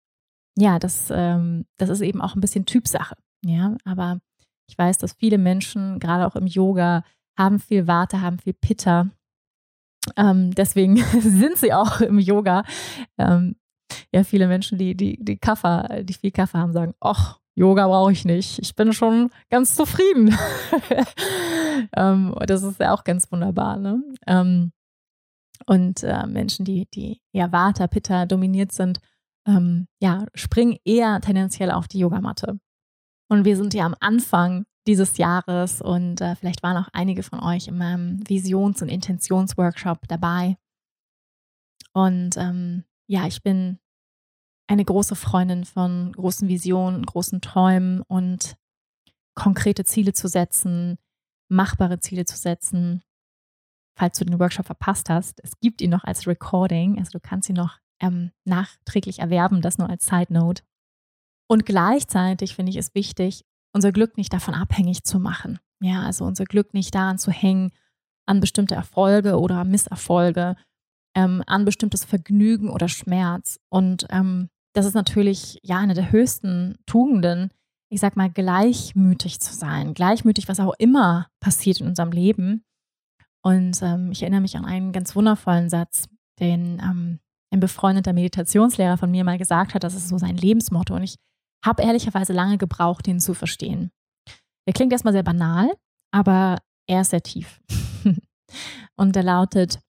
ja, 0.58 0.80
das, 0.80 1.10
ähm, 1.12 1.66
das 1.78 1.90
ist 1.90 2.02
eben 2.02 2.22
auch 2.22 2.36
ein 2.36 2.42
bisschen 2.42 2.66
Typsache. 2.66 3.16
Ja, 3.44 3.76
aber 3.84 4.20
ich 4.68 4.78
weiß, 4.78 4.98
dass 4.98 5.14
viele 5.14 5.38
Menschen, 5.38 6.00
gerade 6.00 6.26
auch 6.26 6.36
im 6.36 6.48
Yoga, 6.48 7.04
haben 7.38 7.60
viel 7.60 7.88
Warte, 7.88 8.22
haben 8.22 8.40
viel 8.40 8.54
Pitta. 8.54 9.10
Ähm, 10.16 10.54
deswegen 10.54 10.98
sind 11.20 11.58
sie 11.58 11.74
auch 11.74 12.02
im 12.02 12.20
Yoga. 12.20 12.64
Ähm, 13.18 13.56
ja, 14.12 14.24
viele 14.24 14.48
Menschen, 14.48 14.78
die, 14.78 14.96
die, 14.96 15.18
die 15.24 15.38
Kaffer, 15.38 16.04
die 16.04 16.14
viel 16.14 16.32
Kaffee 16.32 16.58
haben, 16.58 16.74
sagen, 16.74 16.94
ach, 17.00 17.40
Yoga 17.56 17.88
brauche 17.88 18.12
ich 18.12 18.26
nicht. 18.26 18.60
Ich 18.60 18.76
bin 18.76 18.92
schon 18.92 19.32
ganz 19.50 19.76
zufrieden. 19.76 20.38
ähm, 21.96 22.36
das 22.46 22.64
ist 22.64 22.80
ja 22.80 22.94
auch 22.94 23.04
ganz 23.04 23.32
wunderbar. 23.32 23.78
Ne? 23.78 24.04
Ähm, 24.28 24.74
und 25.66 26.04
äh, 26.04 26.28
Menschen, 26.28 26.66
die, 26.66 26.88
die 26.94 27.22
eher 27.32 27.52
Vata, 27.52 27.88
Pitta 27.88 28.26
dominiert 28.26 28.74
sind, 28.74 29.00
ähm, 29.48 29.88
ja, 30.02 30.26
springen 30.34 30.78
eher 30.84 31.22
tendenziell 31.22 31.72
auf 31.72 31.88
die 31.88 32.00
Yogamatte. 32.00 32.60
Und 33.30 33.46
wir 33.46 33.56
sind 33.56 33.74
ja 33.74 33.86
am 33.86 33.96
Anfang 34.00 34.66
dieses 34.88 35.18
Jahres 35.18 35.82
und 35.82 36.22
äh, 36.22 36.36
vielleicht 36.36 36.64
waren 36.64 36.78
auch 36.78 36.90
einige 36.94 37.24
von 37.24 37.40
euch 37.40 37.68
in 37.68 37.78
meinem 37.78 38.20
Visions- 38.28 38.82
und 38.82 38.90
Intentionsworkshop 38.90 40.08
dabei. 40.08 40.58
Und 41.94 42.38
ähm, 42.38 42.84
ja, 43.08 43.26
ich 43.26 43.42
bin 43.42 43.80
eine 44.68 44.86
große 44.86 45.16
Freundin 45.16 45.66
von 45.66 46.12
großen 46.12 46.48
Visionen, 46.48 47.06
großen 47.06 47.42
Träumen 47.42 48.02
und 48.02 48.58
konkrete 49.36 49.84
Ziele 49.86 50.14
zu 50.14 50.28
setzen, 50.28 50.98
machbare 51.50 52.00
Ziele 52.00 52.26
zu 52.26 52.38
setzen. 52.38 53.04
Falls 53.98 54.18
du 54.18 54.26
den 54.26 54.40
Workshop 54.40 54.66
verpasst 54.66 55.10
hast, 55.10 55.40
es 55.44 55.60
gibt 55.60 55.82
ihn 55.82 55.92
noch 55.92 56.04
als 56.04 56.28
Recording, 56.28 56.98
also 57.00 57.12
du 57.12 57.20
kannst 57.20 57.50
ihn 57.50 57.56
noch 57.56 57.80
ähm, 58.02 58.32
nachträglich 58.44 59.20
erwerben, 59.20 59.62
das 59.62 59.78
nur 59.78 59.90
als 59.90 60.06
Side 60.06 60.34
Note. 60.34 60.64
Und 61.48 61.66
gleichzeitig 61.66 62.56
finde 62.56 62.72
ich 62.72 62.76
es 62.78 62.94
wichtig, 62.96 63.46
unser 63.76 63.92
Glück 63.92 64.18
nicht 64.18 64.32
davon 64.32 64.54
abhängig 64.54 65.04
zu 65.04 65.20
machen. 65.20 65.60
Ja, 65.82 66.04
also 66.04 66.24
unser 66.24 66.46
Glück 66.46 66.74
nicht 66.74 66.96
daran 66.96 67.18
zu 67.18 67.30
hängen, 67.30 67.72
an 68.26 68.40
bestimmte 68.40 68.74
Erfolge 68.74 69.38
oder 69.38 69.66
Misserfolge, 69.66 70.56
ähm, 71.14 71.44
an 71.46 71.66
bestimmtes 71.66 72.06
Vergnügen 72.06 72.70
oder 72.70 72.88
Schmerz. 72.88 73.60
Und 73.70 74.08
ähm, 74.10 74.50
das 74.74 74.86
ist 74.86 74.94
natürlich 74.94 75.60
ja 75.62 75.78
eine 75.78 75.94
der 75.94 76.12
höchsten 76.12 76.78
Tugenden, 76.86 77.52
ich 77.90 78.00
sag 78.00 78.16
mal, 78.16 78.32
gleichmütig 78.32 79.42
zu 79.42 79.54
sein. 79.54 79.94
Gleichmütig, 79.94 80.48
was 80.48 80.62
auch 80.62 80.74
immer 80.80 81.28
passiert 81.42 81.82
in 81.82 81.88
unserem 81.88 82.12
Leben. 82.12 82.64
Und 83.44 83.82
ähm, 83.82 84.10
ich 84.12 84.22
erinnere 84.22 84.42
mich 84.42 84.56
an 84.56 84.66
einen 84.66 84.94
ganz 84.94 85.16
wundervollen 85.16 85.70
Satz, 85.70 86.08
den 86.40 86.80
ähm, 86.80 87.20
ein 87.52 87.60
befreundeter 87.60 88.14
Meditationslehrer 88.14 88.98
von 88.98 89.12
mir 89.12 89.26
mal 89.26 89.38
gesagt 89.38 89.74
hat. 89.74 89.84
Das 89.84 89.96
ist 89.96 90.08
so 90.08 90.18
sein 90.18 90.38
Lebensmotto. 90.38 90.96
Und 90.96 91.04
ich 91.04 91.18
habe 91.66 91.84
ehrlicherweise 91.84 92.34
lange 92.34 92.58
gebraucht, 92.58 93.08
ihn 93.08 93.20
zu 93.20 93.34
verstehen. 93.34 93.92
Der 94.68 94.74
klingt 94.74 94.92
erstmal 94.92 95.14
sehr 95.14 95.24
banal, 95.24 95.72
aber 96.12 96.58
er 96.88 97.02
ist 97.02 97.12
sehr 97.12 97.24
tief. 97.24 97.60
Und 98.96 99.16
der 99.16 99.24
lautet: 99.24 99.80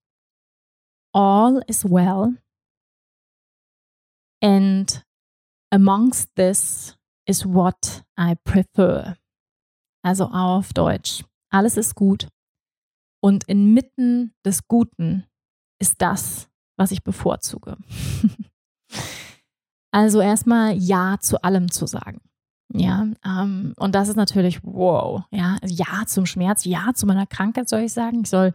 All 1.13 1.61
is 1.67 1.85
well 1.85 2.37
And 4.41 5.03
amongst 5.71 6.35
this 6.35 6.95
is 7.27 7.45
what 7.45 8.03
I 8.19 8.35
prefer. 8.35 9.17
Also 10.03 10.25
auf 10.25 10.73
Deutsch. 10.73 11.23
Alles 11.51 11.77
ist 11.77 11.95
gut. 11.95 12.27
Und 13.21 13.45
inmitten 13.45 14.33
des 14.45 14.67
Guten 14.67 15.25
ist 15.81 16.01
das, 16.01 16.49
was 16.77 16.91
ich 16.91 17.03
bevorzuge. 17.03 17.77
also 19.97 20.21
erstmal 20.21 20.75
Ja 20.75 21.17
zu 21.19 21.41
allem 21.41 21.71
zu 21.71 21.87
sagen. 21.87 22.21
Ja, 22.71 23.07
ähm, 23.25 23.73
und 23.77 23.95
das 23.95 24.09
ist 24.09 24.15
natürlich 24.15 24.59
wow. 24.63 25.23
Ja, 25.31 25.57
ja 25.65 26.05
zum 26.05 26.27
Schmerz, 26.27 26.65
ja 26.65 26.93
zu 26.93 27.07
meiner 27.07 27.25
Krankheit 27.25 27.67
soll 27.67 27.79
ich 27.79 27.93
sagen. 27.93 28.21
Ich 28.21 28.29
soll 28.29 28.53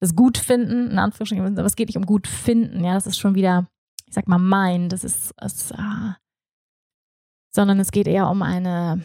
das 0.00 0.16
gut 0.16 0.38
finden, 0.38 0.90
in 0.92 0.98
Anführungsstrichen, 0.98 1.58
aber 1.58 1.66
es 1.66 1.76
geht 1.76 1.88
nicht 1.88 1.98
um 1.98 2.06
gut 2.06 2.26
finden. 2.26 2.84
Ja, 2.84 2.94
das 2.94 3.06
ist 3.06 3.18
schon 3.18 3.34
wieder, 3.34 3.68
ich 4.06 4.14
sag 4.14 4.28
mal, 4.28 4.38
mein. 4.38 4.88
Das 4.88 5.04
ist, 5.04 5.34
es, 5.36 5.72
äh, 5.72 6.12
sondern 7.54 7.80
es 7.80 7.90
geht 7.90 8.06
eher 8.06 8.30
um 8.30 8.40
eine 8.40 9.04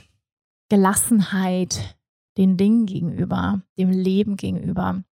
Gelassenheit 0.69 1.97
den 2.37 2.55
Dingen 2.55 2.85
gegenüber, 2.85 3.61
dem 3.77 3.89
Leben 3.89 4.37
gegenüber. 4.37 5.03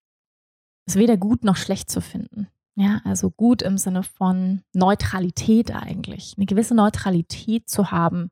Es 0.87 0.95
ist 0.95 1.01
weder 1.01 1.17
gut 1.17 1.43
noch 1.43 1.57
schlecht 1.57 1.91
zu 1.91 2.01
finden. 2.01 2.47
Ja, 2.77 3.01
also 3.05 3.31
gut 3.31 3.63
im 3.63 3.79
Sinne 3.79 4.03
von 4.03 4.63
Neutralität 4.73 5.75
eigentlich, 5.75 6.35
eine 6.37 6.47
gewisse 6.47 6.75
Neutralität 6.75 7.69
zu 7.69 7.91
haben. 7.91 8.31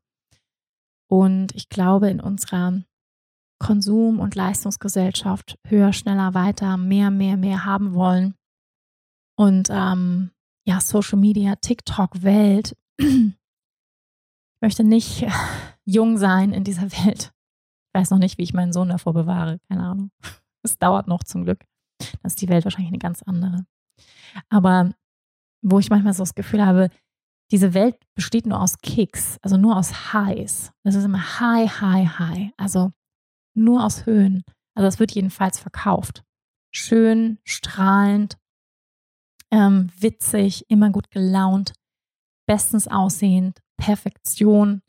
Und 1.11 1.55
ich 1.55 1.69
glaube, 1.69 2.09
in 2.09 2.21
unserer 2.21 2.83
Konsum- 3.59 4.21
und 4.21 4.35
Leistungsgesellschaft 4.35 5.59
höher, 5.67 5.93
schneller, 5.93 6.35
weiter, 6.35 6.77
mehr, 6.77 7.11
mehr, 7.11 7.37
mehr 7.37 7.65
haben 7.65 7.95
wollen. 7.95 8.35
Und 9.37 9.69
ähm, 9.71 10.31
ja, 10.67 10.81
Social 10.81 11.19
Media, 11.19 11.57
TikTok-Welt. 11.57 12.77
Ich 12.99 13.33
möchte 14.61 14.85
nicht 14.85 15.27
jung 15.85 16.19
sein 16.19 16.53
in 16.53 16.65
dieser 16.65 16.91
Welt. 16.93 17.33
Ich 17.89 18.01
weiß 18.01 18.11
noch 18.11 18.19
nicht, 18.19 18.39
wie 18.39 18.43
ich 18.43 18.55
meinen 18.55 18.73
Sohn 18.73 18.89
davor 18.89 19.15
bewahre. 19.15 19.59
Keine 19.69 19.85
Ahnung. 19.85 20.11
Es 20.65 20.77
dauert 20.77 21.07
noch 21.07 21.23
zum 21.23 21.45
Glück. 21.45 21.65
Das 22.23 22.33
ist 22.33 22.43
die 22.43 22.49
Welt 22.49 22.65
wahrscheinlich 22.65 22.91
eine 22.91 22.99
ganz 22.99 23.23
andere. 23.23 23.65
Aber 24.49 24.93
wo 25.63 25.79
ich 25.79 25.91
manchmal 25.91 26.13
so 26.13 26.23
das 26.23 26.35
Gefühl 26.35 26.65
habe, 26.65 26.91
diese 27.51 27.73
Welt 27.75 27.97
besteht 28.15 28.47
nur 28.47 28.61
aus 28.61 28.79
Kicks, 28.79 29.39
also 29.43 29.57
nur 29.57 29.77
aus 29.77 30.13
Highs. 30.13 30.73
Das 30.85 30.95
ist 30.95 31.05
immer 31.05 31.41
High, 31.41 31.81
High, 31.81 32.19
High. 32.19 32.53
Also 32.57 32.93
nur 33.55 33.85
aus 33.85 34.07
Höhen. 34.07 34.45
Also 34.75 34.87
das 34.87 34.99
wird 34.99 35.13
jedenfalls 35.13 35.59
verkauft. 35.59 36.25
Schön, 36.71 37.39
strahlend, 37.45 38.37
ähm, 39.51 39.91
witzig, 39.99 40.67
immer 40.69 40.91
gut 40.91 41.11
gelaunt, 41.11 41.73
bestens 42.47 42.87
aussehend, 42.87 43.61
Perfektion. 43.79 44.83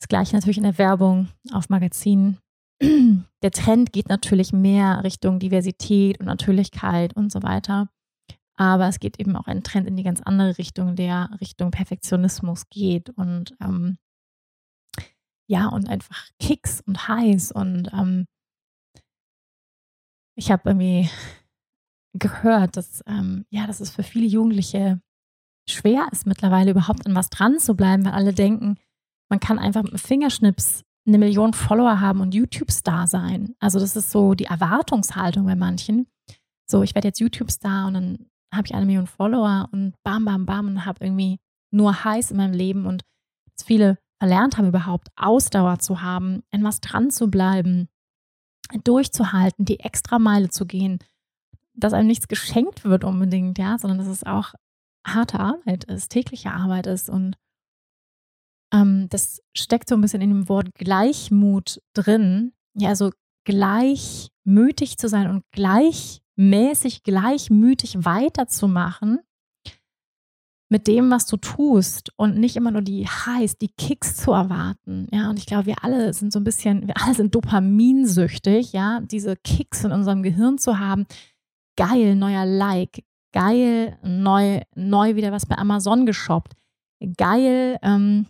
Das 0.00 0.08
gleiche 0.08 0.36
natürlich 0.36 0.58
in 0.58 0.64
der 0.64 0.78
Werbung, 0.78 1.28
auf 1.52 1.70
Magazinen. 1.70 2.38
Der 3.42 3.50
Trend 3.50 3.92
geht 3.92 4.08
natürlich 4.08 4.52
mehr 4.52 5.02
Richtung 5.04 5.38
Diversität 5.38 6.20
und 6.20 6.26
Natürlichkeit 6.26 7.14
und 7.16 7.32
so 7.32 7.42
weiter. 7.42 7.88
Aber 8.56 8.88
es 8.88 8.98
geht 8.98 9.20
eben 9.20 9.36
auch 9.36 9.46
ein 9.46 9.62
Trend 9.62 9.86
in 9.86 9.96
die 9.96 10.02
ganz 10.02 10.20
andere 10.20 10.58
Richtung, 10.58 10.96
der 10.96 11.30
Richtung 11.40 11.70
Perfektionismus 11.70 12.68
geht 12.68 13.10
und 13.10 13.56
ähm, 13.60 13.98
ja, 15.48 15.68
und 15.68 15.88
einfach 15.88 16.28
Kicks 16.40 16.82
und 16.82 17.08
Highs. 17.08 17.52
Und 17.52 17.90
ähm, 17.92 18.26
ich 20.36 20.50
habe 20.50 20.68
irgendwie 20.68 21.08
gehört, 22.18 22.76
dass, 22.76 23.02
ähm, 23.06 23.46
ja, 23.50 23.66
dass 23.66 23.80
es 23.80 23.90
für 23.90 24.02
viele 24.02 24.26
Jugendliche 24.26 25.00
schwer 25.68 26.08
ist, 26.12 26.26
mittlerweile 26.26 26.72
überhaupt 26.72 27.06
an 27.06 27.14
was 27.14 27.30
dran 27.30 27.58
zu 27.58 27.74
bleiben, 27.74 28.04
weil 28.04 28.12
alle 28.12 28.32
denken, 28.32 28.78
man 29.30 29.40
kann 29.40 29.58
einfach 29.58 29.82
mit 29.82 29.92
einem 29.92 29.98
Fingerschnips 29.98 30.84
eine 31.08 31.18
Million 31.18 31.54
Follower 31.54 32.00
haben 32.00 32.20
und 32.20 32.34
YouTube-Star 32.34 33.06
sein. 33.06 33.54
Also 33.58 33.80
das 33.80 33.96
ist 33.96 34.10
so 34.10 34.34
die 34.34 34.44
Erwartungshaltung 34.44 35.46
bei 35.46 35.56
manchen. 35.56 36.06
So, 36.70 36.82
ich 36.82 36.94
werde 36.94 37.08
jetzt 37.08 37.20
YouTube-Star 37.20 37.88
und 37.88 37.94
dann 37.94 38.26
habe 38.54 38.66
ich 38.66 38.74
eine 38.74 38.86
Million 38.86 39.06
Follower 39.06 39.68
und 39.72 39.94
bam, 40.04 40.24
bam, 40.24 40.46
bam 40.46 40.66
und 40.68 40.84
habe 40.84 41.04
irgendwie 41.04 41.38
nur 41.70 42.04
Highs 42.04 42.30
in 42.30 42.36
meinem 42.36 42.52
Leben 42.52 42.86
und 42.86 43.04
viele 43.64 43.98
verlernt 44.20 44.58
haben, 44.58 44.68
überhaupt 44.68 45.08
Ausdauer 45.16 45.78
zu 45.78 46.02
haben, 46.02 46.42
an 46.50 46.64
was 46.64 46.80
dran 46.80 47.10
zu 47.10 47.28
bleiben, 47.30 47.88
durchzuhalten, 48.84 49.64
die 49.64 49.80
extra 49.80 50.18
Meile 50.18 50.50
zu 50.50 50.66
gehen, 50.66 50.98
dass 51.74 51.92
einem 51.92 52.08
nichts 52.08 52.28
geschenkt 52.28 52.84
wird 52.84 53.04
unbedingt, 53.04 53.58
ja, 53.58 53.78
sondern 53.78 53.98
dass 53.98 54.08
es 54.08 54.24
auch 54.24 54.54
harte 55.06 55.40
Arbeit 55.40 55.84
ist, 55.84 56.10
tägliche 56.10 56.52
Arbeit 56.52 56.86
ist 56.86 57.08
und 57.08 57.36
ähm, 58.72 59.08
das 59.10 59.40
steckt 59.56 59.88
so 59.88 59.94
ein 59.94 60.00
bisschen 60.00 60.20
in 60.20 60.30
dem 60.30 60.48
Wort 60.48 60.74
Gleichmut 60.74 61.80
drin, 61.94 62.52
ja, 62.74 62.90
also 62.90 63.10
gleichmütig 63.44 64.98
zu 64.98 65.08
sein 65.08 65.28
und 65.30 65.44
gleichmäßig, 65.52 67.02
gleichmütig 67.02 68.04
weiterzumachen 68.04 69.20
mit 70.70 70.86
dem, 70.86 71.10
was 71.10 71.26
du 71.26 71.36
tust 71.38 72.12
und 72.16 72.36
nicht 72.36 72.56
immer 72.56 72.70
nur 72.70 72.82
die 72.82 73.06
Highs, 73.06 73.56
die 73.56 73.68
Kicks 73.68 74.16
zu 74.16 74.32
erwarten. 74.32 75.08
Ja, 75.10 75.30
und 75.30 75.38
ich 75.38 75.46
glaube, 75.46 75.66
wir 75.66 75.82
alle 75.82 76.12
sind 76.12 76.32
so 76.32 76.38
ein 76.38 76.44
bisschen, 76.44 76.86
wir 76.86 76.94
alle 77.02 77.14
sind 77.14 77.34
dopaminsüchtig, 77.34 78.72
ja, 78.72 79.00
diese 79.00 79.36
Kicks 79.36 79.84
in 79.84 79.92
unserem 79.92 80.22
Gehirn 80.22 80.58
zu 80.58 80.78
haben. 80.78 81.06
Geil, 81.76 82.16
neuer 82.16 82.44
Like. 82.44 83.02
Geil, 83.32 83.98
neu, 84.02 84.60
neu 84.74 85.14
wieder 85.14 85.32
was 85.32 85.46
bei 85.46 85.56
Amazon 85.56 86.06
geshoppt. 86.06 86.54
Geil, 87.16 87.78
ähm, 87.82 88.26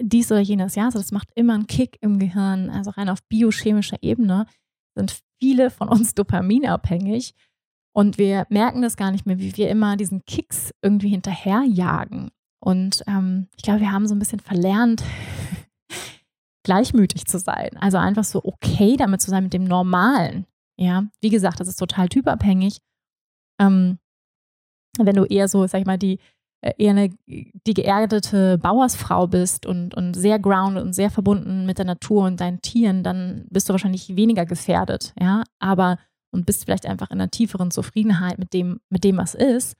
dies 0.00 0.30
oder 0.30 0.40
jenes, 0.40 0.74
ja. 0.74 0.86
Also 0.86 0.98
das 0.98 1.12
macht 1.12 1.28
immer 1.34 1.54
einen 1.54 1.66
Kick 1.66 1.98
im 2.00 2.18
Gehirn. 2.18 2.70
Also 2.70 2.90
rein 2.90 3.08
auf 3.08 3.22
biochemischer 3.28 3.98
Ebene 4.02 4.46
sind 4.94 5.20
viele 5.40 5.70
von 5.70 5.88
uns 5.88 6.14
dopaminabhängig. 6.14 7.34
Und 7.94 8.16
wir 8.16 8.46
merken 8.48 8.82
das 8.82 8.96
gar 8.96 9.10
nicht 9.10 9.26
mehr, 9.26 9.38
wie 9.38 9.56
wir 9.56 9.68
immer 9.68 9.96
diesen 9.96 10.24
Kicks 10.24 10.72
irgendwie 10.82 11.10
hinterherjagen. 11.10 12.30
Und 12.64 13.02
ähm, 13.06 13.48
ich 13.56 13.64
glaube, 13.64 13.80
wir 13.80 13.92
haben 13.92 14.06
so 14.06 14.14
ein 14.14 14.18
bisschen 14.18 14.40
verlernt, 14.40 15.02
gleichmütig 16.64 17.26
zu 17.26 17.38
sein. 17.38 17.70
Also 17.78 17.98
einfach 17.98 18.24
so 18.24 18.40
okay 18.44 18.96
damit 18.96 19.20
zu 19.20 19.30
sein 19.30 19.44
mit 19.44 19.52
dem 19.52 19.64
Normalen. 19.64 20.46
Ja, 20.78 21.04
wie 21.20 21.28
gesagt, 21.28 21.60
das 21.60 21.68
ist 21.68 21.76
total 21.76 22.08
typabhängig. 22.08 22.78
Ähm, 23.60 23.98
wenn 24.98 25.16
du 25.16 25.24
eher 25.24 25.48
so, 25.48 25.66
sag 25.66 25.80
ich 25.80 25.86
mal, 25.86 25.98
die 25.98 26.18
eher 26.62 26.90
eine, 26.90 27.10
die 27.26 27.74
geerdete 27.74 28.58
Bauersfrau 28.58 29.26
bist 29.26 29.66
und, 29.66 29.94
und 29.94 30.14
sehr 30.14 30.38
grounded 30.38 30.82
und 30.82 30.92
sehr 30.92 31.10
verbunden 31.10 31.66
mit 31.66 31.78
der 31.78 31.84
Natur 31.84 32.24
und 32.24 32.40
deinen 32.40 32.62
Tieren, 32.62 33.02
dann 33.02 33.46
bist 33.50 33.68
du 33.68 33.72
wahrscheinlich 33.72 34.16
weniger 34.16 34.46
gefährdet. 34.46 35.12
Ja, 35.20 35.42
aber 35.58 35.98
und 36.32 36.46
bist 36.46 36.64
vielleicht 36.64 36.86
einfach 36.86 37.10
in 37.10 37.20
einer 37.20 37.30
tieferen 37.30 37.70
Zufriedenheit 37.70 38.38
mit 38.38 38.54
dem, 38.54 38.80
mit 38.88 39.04
dem, 39.04 39.18
was 39.18 39.34
ist. 39.34 39.76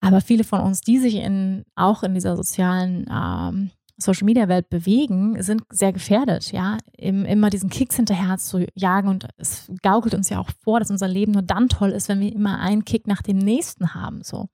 Aber 0.00 0.20
viele 0.20 0.44
von 0.44 0.60
uns, 0.60 0.80
die 0.82 0.98
sich 0.98 1.16
in, 1.16 1.64
auch 1.74 2.04
in 2.04 2.14
dieser 2.14 2.36
sozialen 2.36 3.06
ähm, 3.10 3.70
Social 3.96 4.26
Media 4.26 4.46
Welt 4.46 4.70
bewegen, 4.70 5.42
sind 5.42 5.62
sehr 5.70 5.92
gefährdet, 5.92 6.52
ja, 6.52 6.78
Im, 6.96 7.24
immer 7.24 7.50
diesen 7.50 7.68
Kicks 7.68 7.96
hinterher 7.96 8.38
zu 8.38 8.64
jagen 8.76 9.08
und 9.08 9.26
es 9.38 9.68
gaukelt 9.82 10.14
uns 10.14 10.28
ja 10.28 10.38
auch 10.38 10.50
vor, 10.62 10.78
dass 10.78 10.92
unser 10.92 11.08
Leben 11.08 11.32
nur 11.32 11.42
dann 11.42 11.68
toll 11.68 11.90
ist, 11.90 12.08
wenn 12.08 12.20
wir 12.20 12.32
immer 12.32 12.60
einen 12.60 12.84
Kick 12.84 13.08
nach 13.08 13.22
dem 13.22 13.38
nächsten 13.38 13.94
haben, 13.94 14.22
so. 14.22 14.48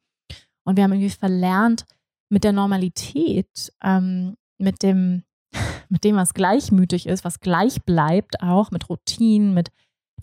Und 0.64 0.76
wir 0.76 0.84
haben 0.84 0.92
irgendwie 0.92 1.10
verlernt, 1.10 1.84
mit 2.30 2.44
der 2.44 2.52
Normalität, 2.52 3.72
ähm, 3.82 4.36
mit 4.58 4.82
dem, 4.82 5.24
mit 5.88 6.04
dem, 6.04 6.16
was 6.16 6.34
gleichmütig 6.34 7.06
ist, 7.06 7.24
was 7.24 7.40
gleich 7.40 7.82
bleibt, 7.84 8.42
auch 8.42 8.70
mit 8.70 8.88
Routinen, 8.88 9.54
mit 9.54 9.70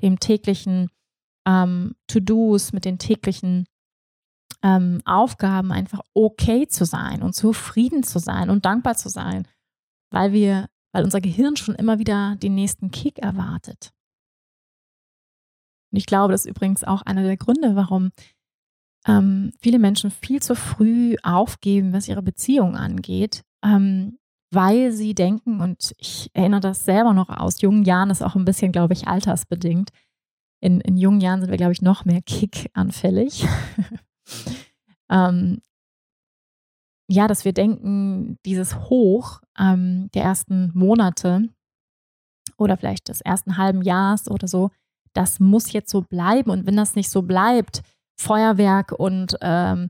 dem 0.02 0.20
täglichen 0.20 0.90
ähm, 1.48 1.96
To-Dos, 2.08 2.74
mit 2.74 2.86
den 2.86 2.98
täglichen 2.98 3.66
ähm, 4.64 5.02
Aufgaben 5.06 5.72
einfach 5.72 6.02
okay 6.14 6.68
zu 6.68 6.86
sein 6.86 7.24
und 7.24 7.34
zufrieden 7.34 8.04
zu 8.04 8.20
sein 8.20 8.50
und 8.50 8.66
dankbar 8.66 8.96
zu 8.96 9.10
sein, 9.10 9.48
weil 10.12 10.34
wir, 10.34 10.68
weil 10.94 11.04
unser 11.04 11.22
Gehirn 11.22 11.56
schon 11.56 11.76
immer 11.76 12.00
wieder 12.00 12.36
den 12.36 12.56
nächsten 12.56 12.92
Kick 12.92 13.20
erwartet. 13.20 13.92
Und 15.92 15.98
ich 15.98 16.06
glaube, 16.06 16.32
das 16.32 16.46
ist 16.46 16.52
übrigens 16.52 16.84
auch 16.84 17.02
einer 17.02 17.24
der 17.24 17.38
Gründe, 17.38 17.76
warum 17.76 18.12
ähm, 19.08 19.52
viele 19.60 19.80
Menschen 19.80 20.12
viel 20.12 20.42
zu 20.42 20.56
früh 20.56 21.16
aufgeben, 21.24 21.94
was 21.94 22.08
ihre 22.08 22.22
Beziehung 22.22 22.76
angeht, 22.76 23.44
ähm, 23.64 24.18
weil 24.52 24.92
sie 24.92 25.16
denken, 25.16 25.62
und 25.62 25.94
ich 25.98 26.30
erinnere 26.34 26.60
das 26.60 26.86
selber 26.86 27.14
noch 27.14 27.30
aus 27.30 27.62
jungen 27.62 27.84
Jahren, 27.84 28.10
ist 28.10 28.22
auch 28.22 28.36
ein 28.36 28.46
bisschen, 28.46 28.72
glaube 28.72 28.94
ich, 28.94 29.08
altersbedingt. 29.08 29.92
In, 30.60 30.82
in 30.82 30.98
jungen 30.98 31.22
Jahren 31.22 31.42
sind 31.42 31.50
wir, 31.50 31.58
glaube 31.58 31.72
ich, 31.72 31.82
noch 31.82 32.06
mehr 32.06 32.22
Kick-anfällig. 32.22 33.46
ähm, 35.10 35.62
ja, 37.10 37.28
dass 37.28 37.46
wir 37.46 37.54
denken, 37.54 38.38
dieses 38.46 38.78
Hoch 38.90 39.42
ähm, 39.58 40.10
der 40.14 40.24
ersten 40.24 40.72
Monate 40.74 41.50
oder 42.58 42.78
vielleicht 42.78 43.10
des 43.10 43.22
ersten 43.22 43.58
halben 43.58 43.82
Jahres 43.82 44.30
oder 44.30 44.48
so, 44.48 44.70
das 45.14 45.40
muss 45.40 45.74
jetzt 45.74 45.90
so 45.92 46.02
bleiben. 46.02 46.52
Und 46.52 46.66
wenn 46.66 46.78
das 46.78 46.96
nicht 46.96 47.10
so 47.10 47.22
bleibt, 47.22 47.82
Feuerwerk 48.22 48.92
und 48.92 49.38
ähm, 49.42 49.90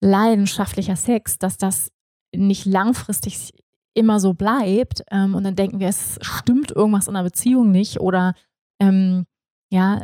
leidenschaftlicher 0.00 0.96
Sex, 0.96 1.38
dass 1.38 1.58
das 1.58 1.90
nicht 2.34 2.64
langfristig 2.64 3.52
immer 3.94 4.20
so 4.20 4.32
bleibt 4.32 5.02
ähm, 5.10 5.34
und 5.34 5.44
dann 5.44 5.56
denken 5.56 5.80
wir, 5.80 5.88
es 5.88 6.18
stimmt 6.22 6.70
irgendwas 6.70 7.08
in 7.08 7.14
der 7.14 7.22
Beziehung 7.22 7.70
nicht 7.70 8.00
oder 8.00 8.34
ähm, 8.80 9.26
ja, 9.70 10.02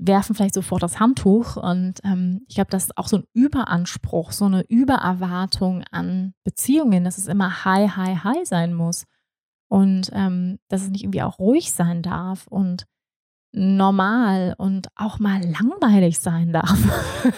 werfen 0.00 0.34
vielleicht 0.34 0.54
sofort 0.54 0.82
das 0.82 0.98
Handtuch. 0.98 1.56
Und 1.56 2.00
ähm, 2.04 2.44
ich 2.48 2.54
glaube, 2.54 2.70
das 2.70 2.84
ist 2.84 2.96
auch 2.96 3.08
so 3.08 3.18
ein 3.18 3.24
Überanspruch, 3.34 4.32
so 4.32 4.46
eine 4.46 4.62
Übererwartung 4.62 5.84
an 5.90 6.34
Beziehungen, 6.44 7.04
dass 7.04 7.18
es 7.18 7.26
immer 7.26 7.64
high, 7.64 7.96
high, 7.96 8.24
high 8.24 8.46
sein 8.46 8.74
muss. 8.74 9.04
Und 9.68 10.10
ähm, 10.12 10.58
dass 10.68 10.82
es 10.82 10.90
nicht 10.90 11.04
irgendwie 11.04 11.22
auch 11.22 11.38
ruhig 11.38 11.72
sein 11.72 12.02
darf 12.02 12.46
und 12.48 12.86
normal 13.52 14.54
und 14.58 14.88
auch 14.96 15.18
mal 15.18 15.40
langweilig 15.42 16.20
sein 16.20 16.52
darf. 16.52 16.78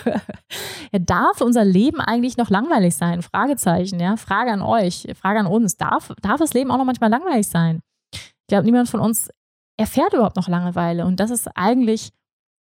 ja, 0.93 0.99
darf 0.99 1.41
unser 1.41 1.65
Leben 1.65 2.01
eigentlich 2.01 2.37
noch 2.37 2.51
langweilig 2.51 2.97
sein? 2.97 3.23
Fragezeichen, 3.23 3.99
ja. 3.99 4.17
Frage 4.17 4.53
an 4.53 4.63
euch, 4.63 5.07
Frage 5.15 5.41
an 5.41 5.47
uns. 5.47 5.77
Darf, 5.77 6.13
darf 6.21 6.39
das 6.39 6.53
Leben 6.53 6.71
auch 6.71 6.79
noch 6.79 6.85
manchmal 6.85 7.11
langweilig 7.11 7.49
sein? 7.49 7.81
Ich 8.13 8.47
glaube, 8.49 8.65
niemand 8.65 8.89
von 8.89 9.01
uns 9.01 9.31
erfährt 9.79 10.13
überhaupt 10.13 10.37
noch 10.37 10.49
Langeweile. 10.49 11.07
Und 11.07 11.19
das 11.19 11.31
ist 11.31 11.49
eigentlich 11.57 12.11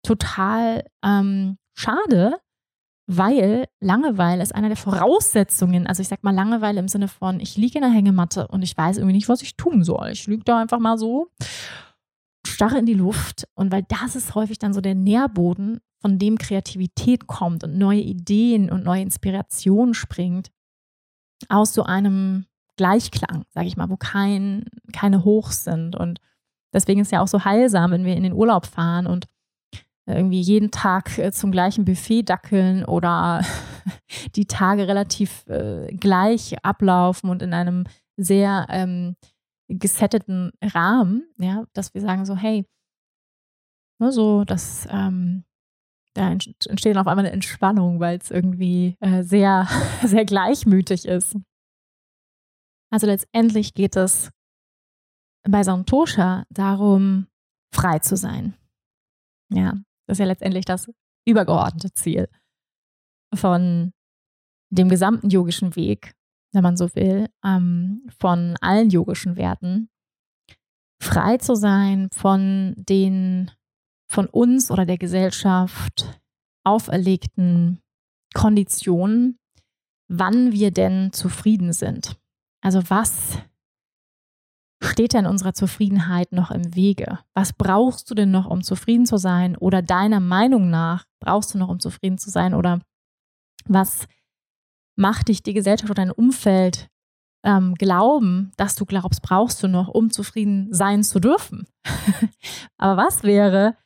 total 0.03 0.83
ähm, 1.03 1.57
schade, 1.75 2.37
weil 3.07 3.65
Langeweile 3.79 4.43
ist 4.43 4.53
einer 4.53 4.67
der 4.67 4.77
Voraussetzungen. 4.77 5.87
Also 5.87 6.01
ich 6.01 6.09
sag 6.09 6.23
mal 6.23 6.35
Langeweile 6.35 6.79
im 6.79 6.87
Sinne 6.87 7.07
von, 7.07 7.39
ich 7.39 7.57
liege 7.57 7.79
in 7.79 7.83
der 7.83 7.91
Hängematte 7.91 8.47
und 8.49 8.61
ich 8.61 8.77
weiß 8.77 8.97
irgendwie 8.97 9.15
nicht, 9.15 9.29
was 9.29 9.41
ich 9.41 9.55
tun 9.55 9.83
soll. 9.83 10.09
Ich 10.11 10.27
liege 10.27 10.43
da 10.43 10.59
einfach 10.59 10.79
mal 10.79 10.97
so, 10.97 11.29
starre 12.59 12.77
in 12.77 12.85
die 12.85 12.93
Luft. 12.93 13.47
Und 13.55 13.71
weil 13.71 13.83
das 13.83 14.17
ist 14.17 14.35
häufig 14.35 14.59
dann 14.59 14.73
so 14.73 14.81
der 14.81 14.95
Nährboden, 14.95 15.79
von 16.01 16.17
dem 16.17 16.37
Kreativität 16.37 17.27
kommt 17.27 17.63
und 17.63 17.77
neue 17.77 17.99
Ideen 17.99 18.69
und 18.69 18.85
neue 18.85 19.01
Inspirationen 19.01 19.93
springt, 19.93 20.49
aus 21.49 21.73
so 21.73 21.83
einem 21.83 22.45
Gleichklang, 22.77 23.43
sage 23.49 23.67
ich 23.67 23.75
mal, 23.75 23.89
wo 23.89 23.97
kein, 23.97 24.65
keine 24.93 25.25
Hochs 25.25 25.65
sind. 25.65 25.97
Und 25.97 26.19
deswegen 26.73 27.01
ist 27.01 27.07
es 27.07 27.11
ja 27.11 27.21
auch 27.21 27.27
so 27.27 27.43
heilsam, 27.43 27.91
wenn 27.91 28.05
wir 28.05 28.15
in 28.15 28.23
den 28.23 28.33
Urlaub 28.33 28.65
fahren 28.65 29.07
und 29.07 29.25
irgendwie 30.05 30.41
jeden 30.41 30.71
Tag 30.71 31.17
äh, 31.17 31.31
zum 31.31 31.51
gleichen 31.51 31.85
Buffet 31.85 32.23
dackeln 32.23 32.83
oder 32.83 33.41
die 34.35 34.45
Tage 34.45 34.87
relativ 34.87 35.45
äh, 35.47 35.93
gleich 35.93 36.55
ablaufen 36.63 37.29
und 37.29 37.41
in 37.41 37.53
einem 37.53 37.85
sehr 38.17 38.67
ähm, 38.69 39.15
gesetteten 39.69 40.51
Rahmen, 40.61 41.31
ja, 41.37 41.65
dass 41.73 41.93
wir 41.93 42.01
sagen 42.01 42.25
so, 42.25 42.35
hey, 42.35 42.65
ne, 43.99 44.11
so, 44.11 44.43
dass 44.43 44.87
ähm, 44.89 45.45
da 46.15 46.31
entsteht 46.31 46.97
auf 46.97 47.07
einmal 47.07 47.25
eine 47.25 47.31
Entspannung, 47.31 47.99
weil 47.99 48.17
es 48.17 48.31
irgendwie 48.31 48.97
äh, 48.99 49.23
sehr, 49.23 49.67
sehr 50.03 50.25
gleichmütig 50.25 51.05
ist. 51.05 51.37
Also 52.91 53.05
letztendlich 53.05 53.73
geht 53.73 53.95
es 53.95 54.31
bei 55.47 55.63
Santosha 55.63 56.45
darum, 56.49 57.27
frei 57.73 57.99
zu 57.99 58.17
sein. 58.17 58.55
Ja, 59.51 59.73
das 60.07 60.15
ist 60.15 60.19
ja 60.19 60.25
letztendlich 60.25 60.65
das 60.65 60.91
übergeordnete 61.27 61.93
Ziel 61.93 62.27
von 63.33 63.93
dem 64.71 64.89
gesamten 64.89 65.29
yogischen 65.29 65.75
Weg, 65.75 66.15
wenn 66.51 66.63
man 66.63 66.77
so 66.77 66.93
will, 66.95 67.27
ähm, 67.43 68.07
von 68.19 68.55
allen 68.61 68.89
yogischen 68.89 69.35
Werten, 69.35 69.89
frei 71.01 71.37
zu 71.37 71.55
sein 71.55 72.09
von 72.11 72.75
den 72.77 73.51
von 74.11 74.25
uns 74.25 74.71
oder 74.71 74.85
der 74.85 74.97
Gesellschaft 74.97 76.19
auferlegten 76.65 77.79
Konditionen, 78.33 79.37
wann 80.07 80.51
wir 80.51 80.71
denn 80.71 81.13
zufrieden 81.13 81.73
sind. 81.73 82.19
Also 82.61 82.81
was 82.89 83.37
steht 84.83 85.13
denn 85.13 85.25
unserer 85.25 85.53
Zufriedenheit 85.53 86.31
noch 86.31 86.51
im 86.51 86.75
Wege? 86.75 87.19
Was 87.33 87.53
brauchst 87.53 88.09
du 88.09 88.15
denn 88.15 88.31
noch, 88.31 88.47
um 88.47 88.63
zufrieden 88.63 89.05
zu 89.05 89.17
sein? 89.17 89.55
Oder 89.55 89.81
deiner 89.81 90.19
Meinung 90.19 90.69
nach 90.69 91.05
brauchst 91.19 91.53
du 91.53 91.57
noch, 91.57 91.69
um 91.69 91.79
zufrieden 91.79 92.17
zu 92.17 92.29
sein? 92.29 92.53
Oder 92.53 92.81
was 93.65 94.07
macht 94.99 95.29
dich 95.29 95.41
die 95.41 95.53
Gesellschaft 95.53 95.89
oder 95.89 96.05
dein 96.05 96.11
Umfeld 96.11 96.89
ähm, 97.43 97.75
glauben, 97.75 98.51
dass 98.57 98.75
du 98.75 98.85
glaubst, 98.85 99.21
brauchst 99.21 99.63
du 99.63 99.67
noch, 99.67 99.87
um 99.87 100.11
zufrieden 100.11 100.73
sein 100.73 101.03
zu 101.03 101.19
dürfen? 101.19 101.67
Aber 102.77 103.01
was 103.01 103.23
wäre, 103.23 103.77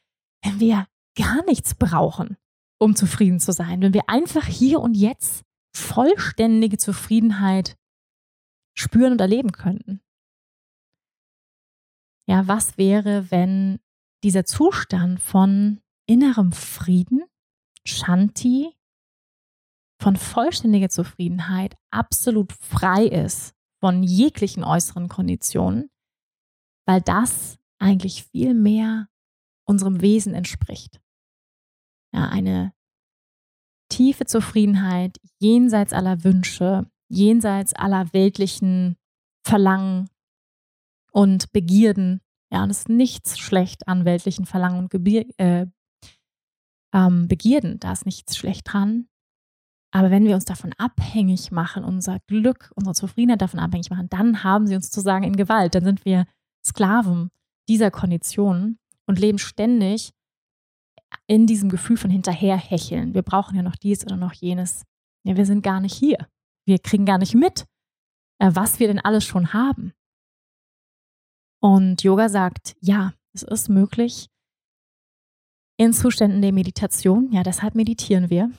wenn 0.43 0.59
wir 0.59 0.87
gar 1.15 1.45
nichts 1.45 1.75
brauchen, 1.75 2.35
um 2.79 2.95
zufrieden 2.95 3.39
zu 3.39 3.53
sein? 3.53 3.81
Wenn 3.81 3.93
wir 3.93 4.09
einfach 4.09 4.45
hier 4.45 4.79
und 4.79 4.95
jetzt 4.95 5.43
vollständige 5.75 6.77
Zufriedenheit 6.77 7.77
spüren 8.75 9.13
und 9.13 9.21
erleben 9.21 9.51
könnten? 9.51 10.01
Ja, 12.25 12.47
was 12.47 12.77
wäre, 12.77 13.29
wenn 13.29 13.79
dieser 14.23 14.45
Zustand 14.45 15.19
von 15.19 15.79
innerem 16.07 16.53
Frieden, 16.53 17.23
Shanti, 17.85 18.73
von 20.03 20.17
vollständiger 20.17 20.89
Zufriedenheit 20.89 21.75
absolut 21.89 22.51
frei 22.51 23.05
ist 23.05 23.55
von 23.79 24.03
jeglichen 24.03 24.63
äußeren 24.63 25.07
Konditionen, 25.07 25.89
weil 26.85 27.01
das 27.01 27.57
eigentlich 27.79 28.25
viel 28.25 28.53
mehr 28.53 29.07
unserem 29.65 30.01
Wesen 30.01 30.33
entspricht. 30.33 31.01
Ja, 32.13 32.27
eine 32.27 32.73
tiefe 33.89 34.25
Zufriedenheit 34.25 35.17
jenseits 35.39 35.93
aller 35.93 36.23
Wünsche, 36.23 36.85
jenseits 37.09 37.73
aller 37.73 38.11
weltlichen 38.13 38.97
Verlangen, 39.45 40.09
und 41.13 41.51
Begierden. 41.53 42.21
Ja, 42.51 42.63
und 42.63 42.71
es 42.71 42.79
ist 42.79 42.89
nichts 42.89 43.39
schlecht 43.39 43.87
an 43.87 44.03
weltlichen 44.03 44.45
Verlangen 44.45 44.79
und 44.79 44.89
Gebier 44.89 45.25
äh, 45.37 45.67
ähm, 46.93 47.27
Begierden. 47.27 47.79
Da 47.79 47.93
ist 47.93 48.05
nichts 48.05 48.35
schlecht 48.35 48.73
dran. 48.73 49.07
Aber 49.95 50.09
wenn 50.09 50.25
wir 50.25 50.33
uns 50.33 50.45
davon 50.45 50.73
abhängig 50.79 51.51
machen, 51.51 51.83
unser 51.83 52.19
Glück, 52.21 52.71
unsere 52.75 52.95
Zufriedenheit 52.95 53.41
davon 53.41 53.59
abhängig 53.59 53.91
machen, 53.91 54.09
dann 54.09 54.43
haben 54.43 54.65
sie 54.65 54.75
uns 54.75 54.89
zu 54.89 55.01
sagen 55.01 55.23
in 55.23 55.35
Gewalt. 55.35 55.75
Dann 55.75 55.85
sind 55.85 56.03
wir 56.03 56.25
Sklaven 56.65 57.29
dieser 57.69 57.91
Konditionen 57.91 58.79
und 59.05 59.19
leben 59.19 59.37
ständig 59.37 60.11
in 61.27 61.45
diesem 61.45 61.69
Gefühl 61.69 61.97
von 61.97 62.09
hinterherhecheln. 62.09 63.13
Wir 63.13 63.21
brauchen 63.21 63.55
ja 63.55 63.61
noch 63.61 63.75
dies 63.75 64.03
oder 64.03 64.17
noch 64.17 64.33
jenes. 64.33 64.83
Ja, 65.25 65.37
wir 65.37 65.45
sind 65.45 65.61
gar 65.61 65.79
nicht 65.79 65.93
hier. 65.93 66.27
Wir 66.65 66.79
kriegen 66.79 67.05
gar 67.05 67.19
nicht 67.19 67.35
mit, 67.35 67.65
äh, 68.39 68.49
was 68.51 68.79
wir 68.79 68.87
denn 68.87 68.99
alles 68.99 69.23
schon 69.23 69.53
haben. 69.53 69.93
Und 71.61 72.01
Yoga 72.01 72.29
sagt, 72.29 72.75
ja, 72.79 73.13
es 73.33 73.43
ist 73.43 73.69
möglich 73.69 74.27
in 75.77 75.93
Zuständen 75.93 76.41
der 76.41 76.51
Meditation. 76.51 77.31
Ja, 77.31 77.43
deshalb 77.43 77.75
meditieren 77.75 78.31
wir. 78.31 78.49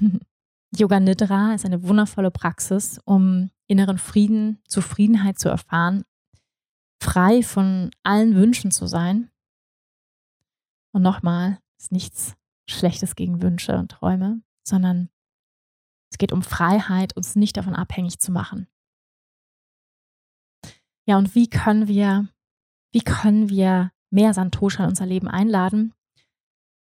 Yoga 0.76 1.00
Nidra 1.00 1.54
ist 1.54 1.64
eine 1.64 1.82
wundervolle 1.82 2.30
Praxis, 2.30 3.00
um 3.04 3.50
inneren 3.66 3.98
Frieden, 3.98 4.62
Zufriedenheit 4.68 5.38
zu 5.38 5.48
erfahren, 5.48 6.04
frei 7.02 7.42
von 7.42 7.90
allen 8.02 8.34
Wünschen 8.36 8.70
zu 8.70 8.86
sein. 8.86 9.30
Und 10.92 11.02
nochmal, 11.02 11.58
es 11.76 11.84
ist 11.84 11.92
nichts 11.92 12.36
Schlechtes 12.68 13.16
gegen 13.16 13.42
Wünsche 13.42 13.76
und 13.76 13.90
Träume, 13.90 14.42
sondern 14.64 15.08
es 16.12 16.18
geht 16.18 16.32
um 16.32 16.42
Freiheit, 16.42 17.16
uns 17.16 17.36
nicht 17.36 17.56
davon 17.56 17.74
abhängig 17.74 18.18
zu 18.18 18.32
machen. 18.32 18.68
Ja, 21.06 21.18
und 21.18 21.34
wie 21.34 21.48
können 21.48 21.88
wir 21.88 22.28
wie 22.92 23.02
können 23.02 23.48
wir 23.48 23.92
mehr 24.10 24.34
Santosha 24.34 24.82
in 24.82 24.90
unser 24.90 25.06
Leben 25.06 25.28
einladen? 25.28 25.94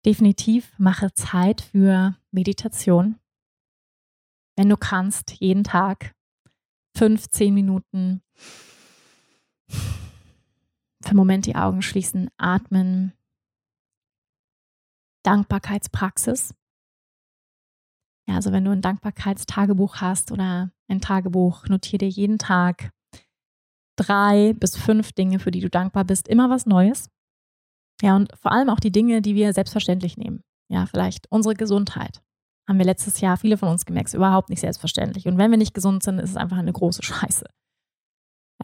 Definitiv 0.05 0.73
mache 0.79 1.13
Zeit 1.15 1.63
für 1.63 2.17
Meditation. 2.31 3.19
Wenn 4.57 4.69
du 4.69 4.77
kannst, 4.77 5.33
jeden 5.39 5.65
Tag 5.65 6.15
15 6.97 7.53
Minuten 7.53 8.23
für 9.69 11.11
einen 11.11 11.17
Moment 11.17 11.47
die 11.47 11.57
Augen 11.57 11.83
schließen, 11.83 12.31
atmen. 12.37 13.13
Dankbarkeitspraxis. 15.23 16.55
Ja, 18.29 18.37
also 18.37 18.53
wenn 18.53 18.65
du 18.65 18.73
ein 18.73 18.81
Dankbarkeitstagebuch 18.81 19.97
hast 19.97 20.33
oder 20.33 20.71
ein 20.89 21.01
Tagebuch, 21.01 21.67
notiere 21.69 21.99
dir 21.99 22.09
jeden 22.09 22.39
Tag 22.39 22.91
drei 23.97 24.53
bis 24.55 24.77
fünf 24.77 25.13
Dinge, 25.13 25.39
für 25.39 25.51
die 25.51 25.61
du 25.61 25.71
dankbar 25.71 26.05
bist. 26.05 26.29
Immer 26.29 26.51
was 26.51 26.67
Neues. 26.67 27.09
Ja, 28.03 28.17
und 28.17 28.37
vor 28.37 28.53
allem 28.53 28.69
auch 28.69 28.81
die 28.81 28.93
Dinge, 28.93 29.23
die 29.23 29.35
wir 29.35 29.53
selbstverständlich 29.53 30.17
nehmen. 30.17 30.43
Ja, 30.69 30.87
vielleicht 30.87 31.31
unsere 31.31 31.55
Gesundheit. 31.55 32.23
Haben 32.69 32.79
wir 32.79 32.87
letztes 32.87 33.21
Jahr 33.21 33.37
viele 33.37 33.57
von 33.57 33.69
uns 33.69 33.85
gemerkt, 33.85 34.09
ist 34.09 34.15
überhaupt 34.15 34.51
nicht 34.51 34.61
selbstverständlich. 34.61 35.27
Und 35.29 35.39
wenn 35.39 35.51
wir 35.51 35.59
nicht 35.59 35.75
gesund 35.75 36.03
sind, 36.03 36.19
ist 36.19 36.31
es 36.31 36.37
einfach 36.37 36.59
eine 36.59 36.73
große 36.73 37.03
Scheiße. 37.03 37.45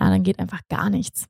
Ja, 0.00 0.10
dann 0.10 0.22
geht 0.22 0.38
einfach 0.38 0.60
gar 0.68 0.90
nichts. 0.90 1.26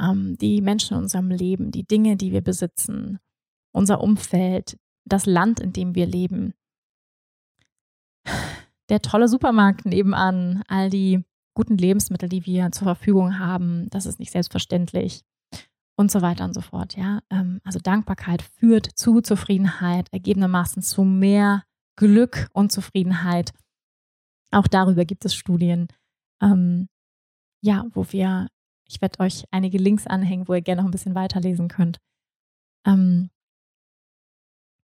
Ähm, 0.00 0.36
die 0.38 0.60
Menschen 0.60 0.96
in 0.96 1.02
unserem 1.04 1.30
Leben, 1.30 1.70
die 1.70 1.84
Dinge, 1.84 2.16
die 2.16 2.32
wir 2.32 2.42
besitzen, 2.42 3.18
unser 3.72 4.00
Umfeld, 4.00 4.78
das 5.04 5.26
Land, 5.26 5.60
in 5.60 5.72
dem 5.72 5.94
wir 5.94 6.06
leben, 6.06 6.54
der 8.88 9.02
tolle 9.02 9.28
Supermarkt 9.28 9.86
nebenan, 9.86 10.62
all 10.68 10.90
die 10.90 11.24
guten 11.54 11.78
Lebensmittel, 11.78 12.28
die 12.28 12.44
wir 12.46 12.70
zur 12.72 12.84
Verfügung 12.84 13.38
haben. 13.38 13.88
Das 13.90 14.06
ist 14.06 14.18
nicht 14.18 14.32
selbstverständlich. 14.32 15.22
Und 15.96 16.10
so 16.10 16.22
weiter 16.22 16.44
und 16.44 16.54
so 16.54 16.60
fort. 16.60 16.96
Ja, 16.96 17.20
ähm, 17.30 17.60
also 17.64 17.78
Dankbarkeit 17.78 18.42
führt 18.42 18.86
zu 18.94 19.20
Zufriedenheit, 19.20 20.08
ergebenermaßen 20.12 20.82
zu 20.82 21.04
mehr 21.04 21.64
Glück 21.96 22.48
und 22.52 22.70
Zufriedenheit. 22.70 23.52
Auch 24.52 24.66
darüber 24.66 25.04
gibt 25.04 25.24
es 25.24 25.34
Studien, 25.34 25.88
ähm, 26.40 26.88
ja, 27.62 27.84
wo 27.92 28.06
wir, 28.12 28.48
ich 28.86 29.00
werde 29.00 29.20
euch 29.20 29.44
einige 29.50 29.78
Links 29.78 30.06
anhängen, 30.06 30.46
wo 30.46 30.54
ihr 30.54 30.62
gerne 30.62 30.82
noch 30.82 30.88
ein 30.88 30.92
bisschen 30.92 31.14
weiterlesen 31.14 31.68
könnt. 31.68 31.98
Ähm, 32.86 33.30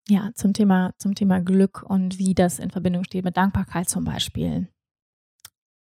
ja, 0.08 0.30
zum 0.34 0.54
Thema, 0.54 0.92
zum 0.98 1.14
Thema 1.14 1.40
Glück 1.40 1.82
und 1.82 2.18
wie 2.18 2.34
das 2.34 2.58
in 2.58 2.70
Verbindung 2.70 3.04
steht 3.04 3.24
mit 3.24 3.36
Dankbarkeit 3.36 3.88
zum 3.88 4.04
Beispiel. 4.04 4.68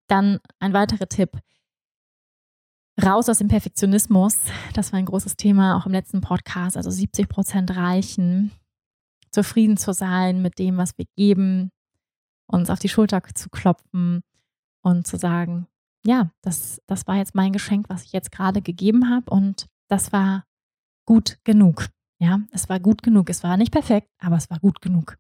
Dann 0.09 0.41
ein 0.59 0.73
weiterer 0.73 1.09
Tipp. 1.09 1.39
Raus 3.03 3.29
aus 3.29 3.39
dem 3.39 3.49
Perfektionismus. 3.49 4.39
Das 4.75 4.93
war 4.93 4.99
ein 4.99 5.07
großes 5.07 5.37
Thema 5.37 5.77
auch 5.77 5.87
im 5.87 5.93
letzten 5.93 6.21
Podcast. 6.21 6.77
Also 6.77 6.91
70 6.91 7.29
Prozent 7.29 7.77
reichen, 7.77 8.51
zufrieden 9.31 9.77
zu 9.77 9.93
sein 9.93 10.43
mit 10.43 10.59
dem, 10.59 10.77
was 10.77 10.97
wir 10.99 11.07
geben, 11.17 11.71
uns 12.47 12.69
auf 12.69 12.79
die 12.79 12.89
Schulter 12.89 13.23
zu 13.35 13.49
klopfen 13.49 14.23
und 14.83 15.07
zu 15.07 15.17
sagen, 15.17 15.67
ja, 16.05 16.31
das, 16.43 16.81
das 16.87 17.07
war 17.07 17.17
jetzt 17.17 17.35
mein 17.35 17.53
Geschenk, 17.53 17.89
was 17.89 18.05
ich 18.05 18.13
jetzt 18.13 18.33
gerade 18.33 18.63
gegeben 18.63 19.09
habe 19.09 19.31
und 19.31 19.67
das 19.89 20.13
war 20.13 20.45
gut 21.07 21.39
genug. 21.45 21.89
Ja, 22.19 22.41
es 22.51 22.69
war 22.69 22.81
gut 22.81 23.03
genug. 23.03 23.31
Es 23.31 23.43
war 23.43 23.57
nicht 23.57 23.73
perfekt, 23.73 24.09
aber 24.19 24.37
es 24.37 24.51
war 24.51 24.59
gut 24.59 24.83
genug. 24.83 25.17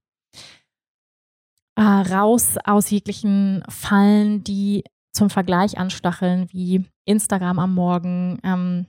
Äh, 1.76 1.83
raus 1.83 2.57
aus 2.64 2.91
jeglichen 2.91 3.62
Fallen, 3.68 4.45
die 4.45 4.85
zum 5.13 5.31
Vergleich 5.31 5.79
anstacheln, 5.79 6.49
wie 6.53 6.85
Instagram 7.05 7.59
am 7.59 7.75
Morgen. 7.75 8.39
Ähm, 8.43 8.87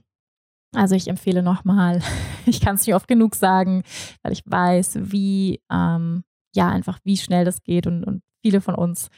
also 0.74 0.94
ich 0.94 1.08
empfehle 1.08 1.42
nochmal, 1.42 2.00
ich 2.46 2.60
kann 2.60 2.76
es 2.76 2.86
nicht 2.86 2.94
oft 2.94 3.08
genug 3.08 3.34
sagen, 3.34 3.82
weil 4.22 4.32
ich 4.32 4.42
weiß, 4.46 4.98
wie, 5.12 5.60
ähm, 5.70 6.24
ja, 6.54 6.68
einfach 6.68 6.98
wie 7.04 7.16
schnell 7.16 7.44
das 7.44 7.62
geht 7.62 7.86
und, 7.86 8.04
und 8.04 8.22
viele 8.44 8.60
von 8.60 8.74
uns 8.74 9.08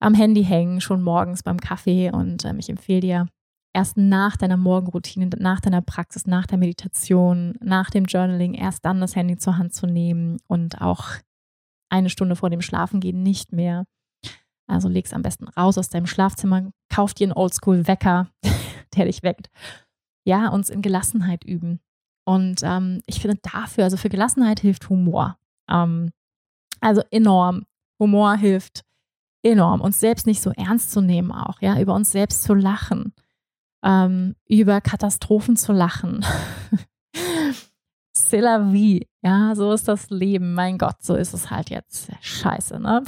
am 0.00 0.14
Handy 0.14 0.44
hängen, 0.44 0.80
schon 0.80 1.02
morgens 1.02 1.42
beim 1.42 1.58
Kaffee. 1.58 2.10
Und 2.10 2.44
ähm, 2.44 2.58
ich 2.58 2.70
empfehle 2.70 3.00
dir, 3.00 3.26
erst 3.74 3.96
nach 3.96 4.36
deiner 4.36 4.56
Morgenroutine, 4.56 5.30
nach 5.38 5.60
deiner 5.60 5.82
Praxis, 5.82 6.26
nach 6.26 6.46
der 6.46 6.58
Meditation, 6.58 7.54
nach 7.60 7.90
dem 7.90 8.04
Journaling, 8.04 8.54
erst 8.54 8.84
dann 8.84 9.00
das 9.00 9.14
Handy 9.14 9.36
zur 9.36 9.58
Hand 9.58 9.74
zu 9.74 9.86
nehmen 9.86 10.38
und 10.48 10.80
auch 10.80 11.06
eine 11.90 12.10
Stunde 12.10 12.36
vor 12.36 12.50
dem 12.50 12.62
Schlafengehen 12.62 13.22
nicht 13.22 13.52
mehr. 13.52 13.84
Also 14.70 14.88
leg's 14.88 15.12
am 15.12 15.22
besten 15.22 15.48
raus 15.48 15.78
aus 15.78 15.88
deinem 15.88 16.06
Schlafzimmer, 16.06 16.72
kauf 16.88 17.14
dir 17.14 17.26
einen 17.26 17.32
Oldschool-Wecker, 17.32 18.28
der 18.96 19.04
dich 19.04 19.22
weckt. 19.22 19.50
Ja, 20.24 20.48
uns 20.48 20.70
in 20.70 20.82
Gelassenheit 20.82 21.44
üben. 21.44 21.80
Und 22.24 22.60
ähm, 22.62 23.02
ich 23.06 23.20
finde 23.20 23.38
dafür, 23.42 23.84
also 23.84 23.96
für 23.96 24.08
Gelassenheit 24.08 24.60
hilft 24.60 24.88
Humor. 24.88 25.38
Ähm, 25.68 26.10
also 26.80 27.02
enorm. 27.10 27.66
Humor 27.98 28.36
hilft 28.36 28.84
enorm, 29.42 29.80
uns 29.80 30.00
selbst 30.00 30.26
nicht 30.26 30.42
so 30.42 30.50
ernst 30.50 30.90
zu 30.90 31.00
nehmen 31.00 31.32
auch, 31.32 31.60
ja, 31.62 31.80
über 31.80 31.94
uns 31.94 32.12
selbst 32.12 32.42
zu 32.42 32.54
lachen 32.54 33.14
ähm, 33.82 34.34
über 34.48 34.80
Katastrophen 34.80 35.56
zu 35.56 35.72
lachen. 35.72 36.24
C'est 38.14 38.40
la 38.40 38.58
vie. 38.72 39.06
Ja, 39.22 39.54
so 39.54 39.72
ist 39.72 39.86
das 39.86 40.08
Leben. 40.08 40.54
Mein 40.54 40.78
Gott, 40.78 41.02
so 41.02 41.14
ist 41.14 41.34
es 41.34 41.50
halt 41.50 41.68
jetzt. 41.68 42.10
Scheiße, 42.22 42.80
ne? 42.80 43.02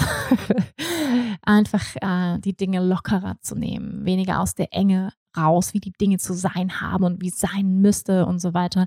Einfach 1.42 1.84
äh, 1.96 2.38
die 2.38 2.54
Dinge 2.54 2.84
lockerer 2.84 3.36
zu 3.40 3.54
nehmen, 3.54 4.04
weniger 4.04 4.40
aus 4.40 4.54
der 4.54 4.74
Enge 4.74 5.12
raus, 5.36 5.72
wie 5.72 5.80
die 5.80 5.92
Dinge 5.92 6.18
zu 6.18 6.34
sein 6.34 6.82
haben 6.82 7.04
und 7.04 7.22
wie 7.22 7.28
es 7.28 7.40
sein 7.40 7.80
müsste 7.80 8.26
und 8.26 8.40
so 8.40 8.52
weiter. 8.52 8.86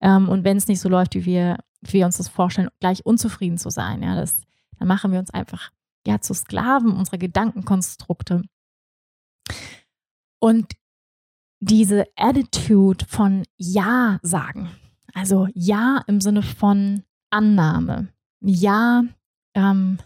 Ähm, 0.00 0.28
und 0.28 0.44
wenn 0.44 0.56
es 0.56 0.68
nicht 0.68 0.80
so 0.80 0.88
läuft, 0.88 1.16
wie 1.16 1.24
wir, 1.24 1.58
wie 1.80 1.94
wir 1.94 2.06
uns 2.06 2.18
das 2.18 2.28
vorstellen, 2.28 2.68
gleich 2.78 3.04
unzufrieden 3.04 3.58
zu 3.58 3.70
sein, 3.70 4.00
ja, 4.02 4.14
das, 4.14 4.42
dann 4.78 4.86
machen 4.86 5.10
wir 5.10 5.18
uns 5.18 5.30
einfach 5.30 5.72
ja 6.06 6.20
zu 6.20 6.32
Sklaven 6.32 6.92
unserer 6.92 7.18
Gedankenkonstrukte. 7.18 8.42
Und 10.40 10.72
diese 11.60 12.06
Attitude 12.16 13.04
von 13.06 13.44
Ja 13.56 14.18
sagen. 14.22 14.70
Also 15.14 15.48
Ja 15.54 16.02
im 16.06 16.20
Sinne 16.20 16.42
von 16.42 17.02
Annahme. 17.30 18.08
Ja, 18.40 19.02
ähm, 19.54 19.98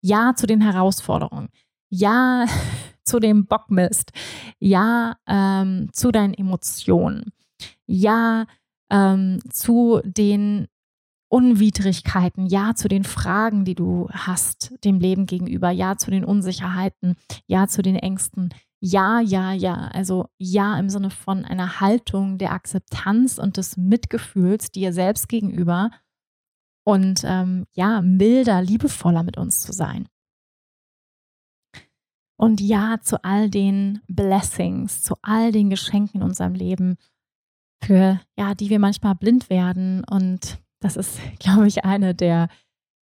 Ja 0.00 0.34
zu 0.34 0.46
den 0.46 0.60
Herausforderungen. 0.60 1.48
Ja 1.88 2.46
zu 3.04 3.18
dem 3.20 3.46
Bockmist. 3.46 4.12
Ja 4.58 5.16
ähm, 5.26 5.90
zu 5.92 6.10
deinen 6.10 6.34
Emotionen. 6.34 7.32
Ja 7.86 8.46
ähm, 8.90 9.40
zu 9.50 10.00
den 10.04 10.68
Unwidrigkeiten, 11.28 12.46
ja 12.46 12.74
zu 12.74 12.88
den 12.88 13.02
Fragen, 13.02 13.64
die 13.64 13.74
du 13.74 14.08
hast 14.12 14.72
dem 14.84 15.00
Leben 15.00 15.26
gegenüber, 15.26 15.70
ja 15.70 15.96
zu 15.96 16.10
den 16.10 16.24
Unsicherheiten, 16.24 17.16
ja 17.46 17.66
zu 17.66 17.82
den 17.82 17.96
Ängsten, 17.96 18.54
ja, 18.86 19.20
ja, 19.20 19.52
ja. 19.52 19.88
Also 19.88 20.28
ja 20.38 20.78
im 20.78 20.88
Sinne 20.88 21.10
von 21.10 21.44
einer 21.44 21.80
Haltung 21.80 22.38
der 22.38 22.52
Akzeptanz 22.52 23.38
und 23.38 23.56
des 23.56 23.76
Mitgefühls 23.76 24.70
dir 24.70 24.92
selbst 24.92 25.28
gegenüber 25.28 25.90
und 26.86 27.22
ähm, 27.24 27.66
ja, 27.72 28.00
milder, 28.00 28.62
liebevoller 28.62 29.24
mit 29.24 29.38
uns 29.38 29.60
zu 29.60 29.72
sein. 29.72 30.08
Und 32.38 32.60
ja 32.60 32.98
zu 33.00 33.24
all 33.24 33.50
den 33.50 34.02
Blessings, 34.08 35.02
zu 35.02 35.16
all 35.22 35.50
den 35.52 35.70
Geschenken 35.70 36.20
in 36.20 36.22
unserem 36.22 36.54
Leben, 36.54 36.96
für 37.82 38.20
ja, 38.38 38.54
die 38.54 38.70
wir 38.70 38.78
manchmal 38.78 39.14
blind 39.16 39.50
werden. 39.50 40.04
Und 40.04 40.58
das 40.80 40.96
ist, 40.96 41.18
glaube 41.40 41.66
ich, 41.66 41.84
eine 41.84 42.14
der 42.14 42.48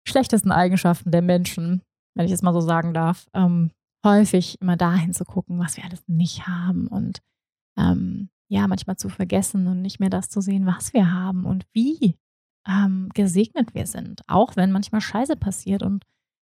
schlechtesten 0.06 0.52
Eigenschaften 0.52 1.10
der 1.10 1.22
Menschen, 1.22 1.82
wenn 2.14 2.26
ich 2.26 2.32
es 2.32 2.42
mal 2.42 2.52
so 2.52 2.60
sagen 2.60 2.94
darf. 2.94 3.26
Ähm, 3.34 3.72
häufig 4.06 4.60
immer 4.60 4.76
dahin 4.76 5.12
zu 5.12 5.24
gucken, 5.24 5.58
was 5.58 5.76
wir 5.76 5.84
alles 5.84 6.02
nicht 6.06 6.46
haben 6.46 6.86
und 6.86 7.20
ähm, 7.76 8.30
ja, 8.48 8.68
manchmal 8.68 8.96
zu 8.96 9.08
vergessen 9.08 9.66
und 9.66 9.82
nicht 9.82 9.98
mehr 9.98 10.08
das 10.08 10.28
zu 10.28 10.40
sehen, 10.40 10.66
was 10.66 10.94
wir 10.94 11.12
haben 11.12 11.44
und 11.44 11.66
wie 11.72 12.16
ähm, 12.66 13.08
gesegnet 13.12 13.74
wir 13.74 13.86
sind. 13.86 14.22
Auch 14.28 14.56
wenn 14.56 14.72
manchmal 14.72 15.00
Scheiße 15.00 15.36
passiert 15.36 15.82
und 15.82 16.04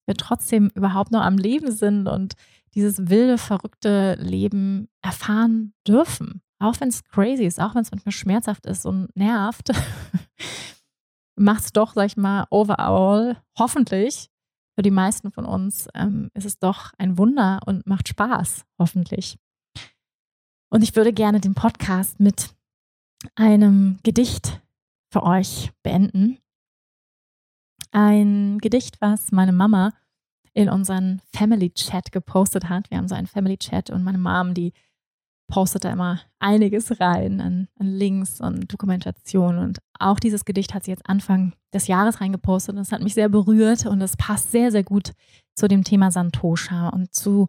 wir 0.06 0.16
trotzdem 0.16 0.70
überhaupt 0.74 1.12
noch 1.12 1.22
am 1.22 1.38
Leben 1.38 1.70
sind 1.70 2.08
und 2.08 2.34
dieses 2.74 3.08
wilde, 3.08 3.38
verrückte 3.38 4.16
Leben 4.16 4.88
erfahren 5.00 5.72
dürfen. 5.86 6.42
Auch 6.58 6.80
wenn 6.80 6.88
es 6.88 7.04
crazy 7.04 7.44
ist, 7.44 7.60
auch 7.60 7.74
wenn 7.74 7.82
es 7.82 7.92
manchmal 7.92 8.12
schmerzhaft 8.12 8.66
ist 8.66 8.84
und 8.84 9.14
nervt, 9.16 9.70
macht 11.36 11.64
es 11.64 11.72
doch, 11.72 11.94
sag 11.94 12.06
ich 12.06 12.16
mal, 12.16 12.46
overall 12.50 13.40
hoffentlich 13.58 14.30
für 14.74 14.82
die 14.82 14.90
meisten 14.90 15.30
von 15.30 15.44
uns 15.44 15.88
ähm, 15.94 16.30
ist 16.34 16.44
es 16.44 16.58
doch 16.58 16.92
ein 16.98 17.16
Wunder 17.16 17.60
und 17.66 17.86
macht 17.86 18.08
Spaß, 18.08 18.64
hoffentlich. 18.78 19.38
Und 20.70 20.82
ich 20.82 20.96
würde 20.96 21.12
gerne 21.12 21.40
den 21.40 21.54
Podcast 21.54 22.18
mit 22.18 22.50
einem 23.36 23.98
Gedicht 24.02 24.60
für 25.12 25.22
euch 25.22 25.70
beenden. 25.82 26.38
Ein 27.92 28.58
Gedicht, 28.58 29.00
was 29.00 29.30
meine 29.30 29.52
Mama 29.52 29.92
in 30.52 30.68
unseren 30.68 31.20
Family 31.32 31.70
Chat 31.70 32.10
gepostet 32.10 32.68
hat. 32.68 32.90
Wir 32.90 32.98
haben 32.98 33.08
so 33.08 33.14
einen 33.14 33.28
Family 33.28 33.56
Chat 33.56 33.90
und 33.90 34.02
meine 34.02 34.18
Mom, 34.18 34.54
die 34.54 34.72
postet 35.48 35.84
da 35.84 35.92
immer 35.92 36.20
einiges 36.38 37.00
rein 37.00 37.40
an, 37.40 37.68
an 37.78 37.86
Links 37.86 38.40
und 38.40 38.72
Dokumentationen. 38.72 39.62
Und 39.62 39.78
auch 39.98 40.18
dieses 40.18 40.44
Gedicht 40.44 40.74
hat 40.74 40.84
sie 40.84 40.90
jetzt 40.90 41.08
Anfang 41.08 41.54
des 41.72 41.86
Jahres 41.86 42.20
reingepostet 42.20 42.74
und 42.74 42.80
es 42.80 42.92
hat 42.92 43.02
mich 43.02 43.14
sehr 43.14 43.28
berührt 43.28 43.86
und 43.86 44.00
es 44.00 44.16
passt 44.16 44.50
sehr, 44.50 44.70
sehr 44.70 44.84
gut 44.84 45.12
zu 45.54 45.68
dem 45.68 45.84
Thema 45.84 46.10
Santosha 46.10 46.88
und 46.88 47.14
zu 47.14 47.48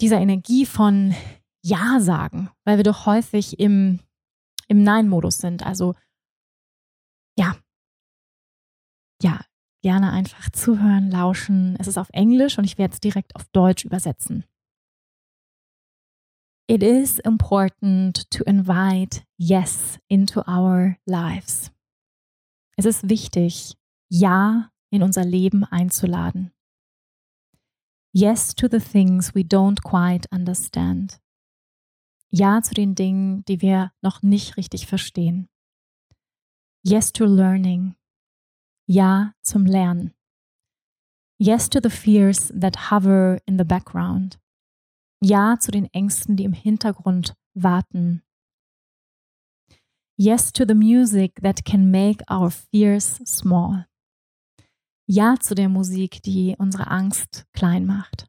dieser 0.00 0.20
Energie 0.20 0.66
von 0.66 1.14
Ja 1.62 1.98
sagen, 2.00 2.50
weil 2.64 2.76
wir 2.76 2.84
doch 2.84 3.06
häufig 3.06 3.58
im, 3.58 4.00
im 4.68 4.82
Nein-Modus 4.82 5.38
sind. 5.38 5.66
Also 5.66 5.94
ja, 7.36 7.56
ja, 9.22 9.40
gerne 9.82 10.12
einfach 10.12 10.50
zuhören, 10.50 11.10
lauschen. 11.10 11.76
Es 11.78 11.86
ist 11.86 11.98
auf 11.98 12.08
Englisch 12.12 12.58
und 12.58 12.64
ich 12.64 12.78
werde 12.78 12.94
es 12.94 13.00
direkt 13.00 13.34
auf 13.36 13.44
Deutsch 13.52 13.84
übersetzen. 13.84 14.44
It 16.70 16.82
is 16.82 17.18
important 17.20 18.30
to 18.30 18.44
invite 18.44 19.24
yes 19.38 19.98
into 20.10 20.42
our 20.46 20.98
lives. 21.06 21.70
Es 22.76 22.84
ist 22.84 23.08
wichtig, 23.08 23.74
Ja 24.10 24.70
in 24.90 25.02
unser 25.02 25.24
Leben 25.24 25.64
einzuladen. 25.64 26.52
Yes 28.12 28.54
to 28.54 28.68
the 28.68 28.80
things 28.80 29.34
we 29.34 29.40
don't 29.40 29.82
quite 29.82 30.28
understand. 30.30 31.18
Ja 32.30 32.60
zu 32.60 32.74
den 32.74 32.94
Dingen, 32.94 33.46
die 33.46 33.62
wir 33.62 33.90
noch 34.02 34.20
nicht 34.20 34.58
richtig 34.58 34.86
verstehen. 34.86 35.48
Yes 36.84 37.14
to 37.14 37.24
learning. 37.24 37.96
Ja 38.86 39.32
zum 39.40 39.64
Lernen. 39.64 40.12
Yes 41.38 41.70
to 41.70 41.80
the 41.82 41.88
fears 41.88 42.52
that 42.54 42.90
hover 42.90 43.38
in 43.46 43.56
the 43.56 43.64
background. 43.64 44.38
Ja 45.20 45.58
zu 45.58 45.70
den 45.72 45.86
Ängsten, 45.92 46.36
die 46.36 46.44
im 46.44 46.52
Hintergrund 46.52 47.34
warten. 47.54 48.22
Yes 50.16 50.52
to 50.52 50.64
the 50.66 50.74
music 50.74 51.40
that 51.42 51.64
can 51.64 51.90
make 51.90 52.24
our 52.30 52.50
fears 52.50 53.20
small. 53.24 53.86
Ja 55.06 55.36
zu 55.40 55.54
der 55.54 55.68
Musik, 55.68 56.22
die 56.22 56.54
unsere 56.58 56.88
Angst 56.88 57.46
klein 57.52 57.86
macht. 57.86 58.28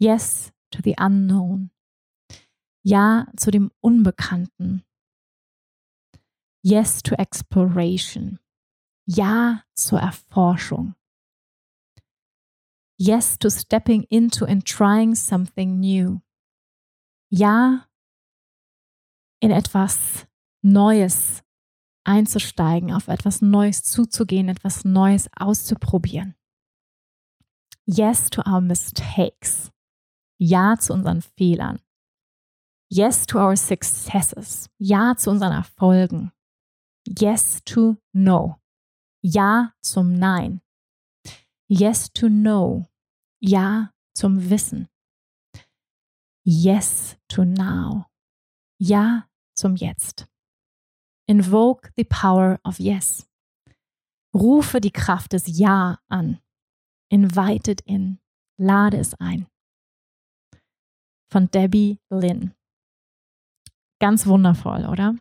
Yes 0.00 0.52
to 0.70 0.80
the 0.82 0.96
unknown. 0.98 1.70
Ja 2.82 3.26
zu 3.36 3.50
dem 3.50 3.70
Unbekannten. 3.80 4.84
Yes 6.62 7.02
to 7.02 7.14
exploration. 7.14 8.38
Ja 9.06 9.64
zur 9.74 10.00
Erforschung. 10.00 10.94
Yes 13.02 13.38
to 13.38 13.48
stepping 13.48 14.04
into 14.10 14.44
and 14.44 14.62
trying 14.62 15.14
something 15.14 15.80
new. 15.80 16.20
Ja 17.30 17.86
in 19.40 19.50
etwas 19.50 20.26
Neues 20.62 21.42
einzusteigen, 22.04 22.92
auf 22.92 23.08
etwas 23.08 23.40
Neues 23.40 23.84
zuzugehen, 23.84 24.50
etwas 24.50 24.84
Neues 24.84 25.30
auszuprobieren. 25.34 26.34
Yes 27.86 28.28
to 28.28 28.42
our 28.46 28.60
mistakes. 28.60 29.72
Ja 30.38 30.76
zu 30.78 30.92
unseren 30.92 31.22
Fehlern. 31.22 31.80
Yes 32.90 33.24
to 33.24 33.38
our 33.38 33.56
successes. 33.56 34.68
Ja 34.76 35.16
zu 35.16 35.30
unseren 35.30 35.52
Erfolgen. 35.52 36.32
Yes 37.06 37.62
to 37.64 37.96
no. 38.12 38.60
Ja 39.22 39.72
zum 39.80 40.12
Nein. 40.12 40.60
Yes 41.66 42.12
to 42.12 42.28
know. 42.28 42.89
Ja 43.42 43.92
zum 44.14 44.50
Wissen. 44.50 44.88
Yes 46.44 47.16
to 47.28 47.44
now. 47.44 48.06
Ja 48.78 49.26
zum 49.54 49.76
Jetzt. 49.76 50.26
Invoke 51.26 51.90
the 51.96 52.04
power 52.04 52.60
of 52.64 52.78
yes. 52.78 53.26
Rufe 54.34 54.80
die 54.80 54.90
Kraft 54.90 55.32
des 55.32 55.44
Ja 55.46 55.98
an. 56.08 56.40
Invite 57.08 57.70
it 57.70 57.80
in. 57.82 58.20
Lade 58.58 58.98
es 58.98 59.14
ein. 59.14 59.46
Von 61.32 61.50
Debbie 61.50 61.98
Lynn. 62.10 62.54
Ganz 64.00 64.26
wundervoll, 64.26 64.86
oder? 64.86 65.16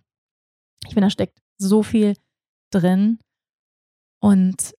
Ich 0.84 0.93
finde, 0.93 1.07
da 1.07 1.09
steckt 1.09 1.39
so 1.57 1.84
viel 1.84 2.15
drin. 2.72 3.20
Und 4.22 4.76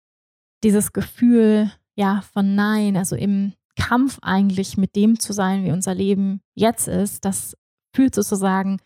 dieses 0.62 0.92
Gefühl, 0.92 1.72
ja, 2.00 2.22
von 2.32 2.54
Nein, 2.54 2.96
also 2.96 3.14
im 3.14 3.52
Kampf 3.76 4.18
eigentlich 4.22 4.78
mit 4.78 4.96
dem 4.96 5.20
zu 5.20 5.34
sein, 5.34 5.64
wie 5.64 5.70
unser 5.70 5.94
Leben 5.94 6.40
jetzt 6.54 6.88
ist, 6.88 7.26
das 7.26 7.58
führt 7.94 8.14
sozusagen 8.14 8.80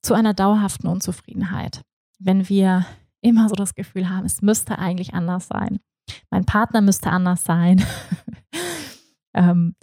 zu 0.00 0.14
einer 0.14 0.32
dauerhaften 0.32 0.88
Unzufriedenheit. 0.88 1.82
Wenn 2.18 2.48
wir 2.48 2.86
immer 3.20 3.50
so 3.50 3.54
das 3.54 3.74
Gefühl 3.74 4.08
haben, 4.08 4.24
es 4.24 4.40
müsste 4.40 4.78
eigentlich 4.78 5.12
anders 5.12 5.46
sein. 5.46 5.78
Mein 6.30 6.46
Partner 6.46 6.80
müsste 6.80 7.10
anders 7.10 7.44
sein. 7.44 7.84
ähm, 9.34 9.74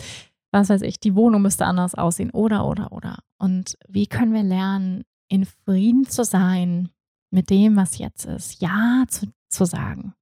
was 0.51 0.69
weiß 0.69 0.81
ich, 0.81 0.99
die 0.99 1.13
Wohnung 1.13 1.43
müsste 1.43 1.67
anders 1.67 1.93
aussehen 1.93 2.31
oder, 2.31 2.65
oder, 2.65 2.91
oder. 2.91 3.19
Und 3.37 3.77
wie 3.87 4.07
können 4.07 4.33
wir 4.33 4.43
lernen, 4.43 5.03
in 5.29 5.45
Frieden 5.45 6.05
zu 6.05 6.23
sein 6.23 6.89
mit 7.29 7.51
dem, 7.51 7.75
was 7.75 7.99
jetzt 7.99 8.25
ist? 8.25 8.59
Ja 8.59 9.05
zu, 9.07 9.27
zu 9.49 9.65
sagen, 9.65 10.15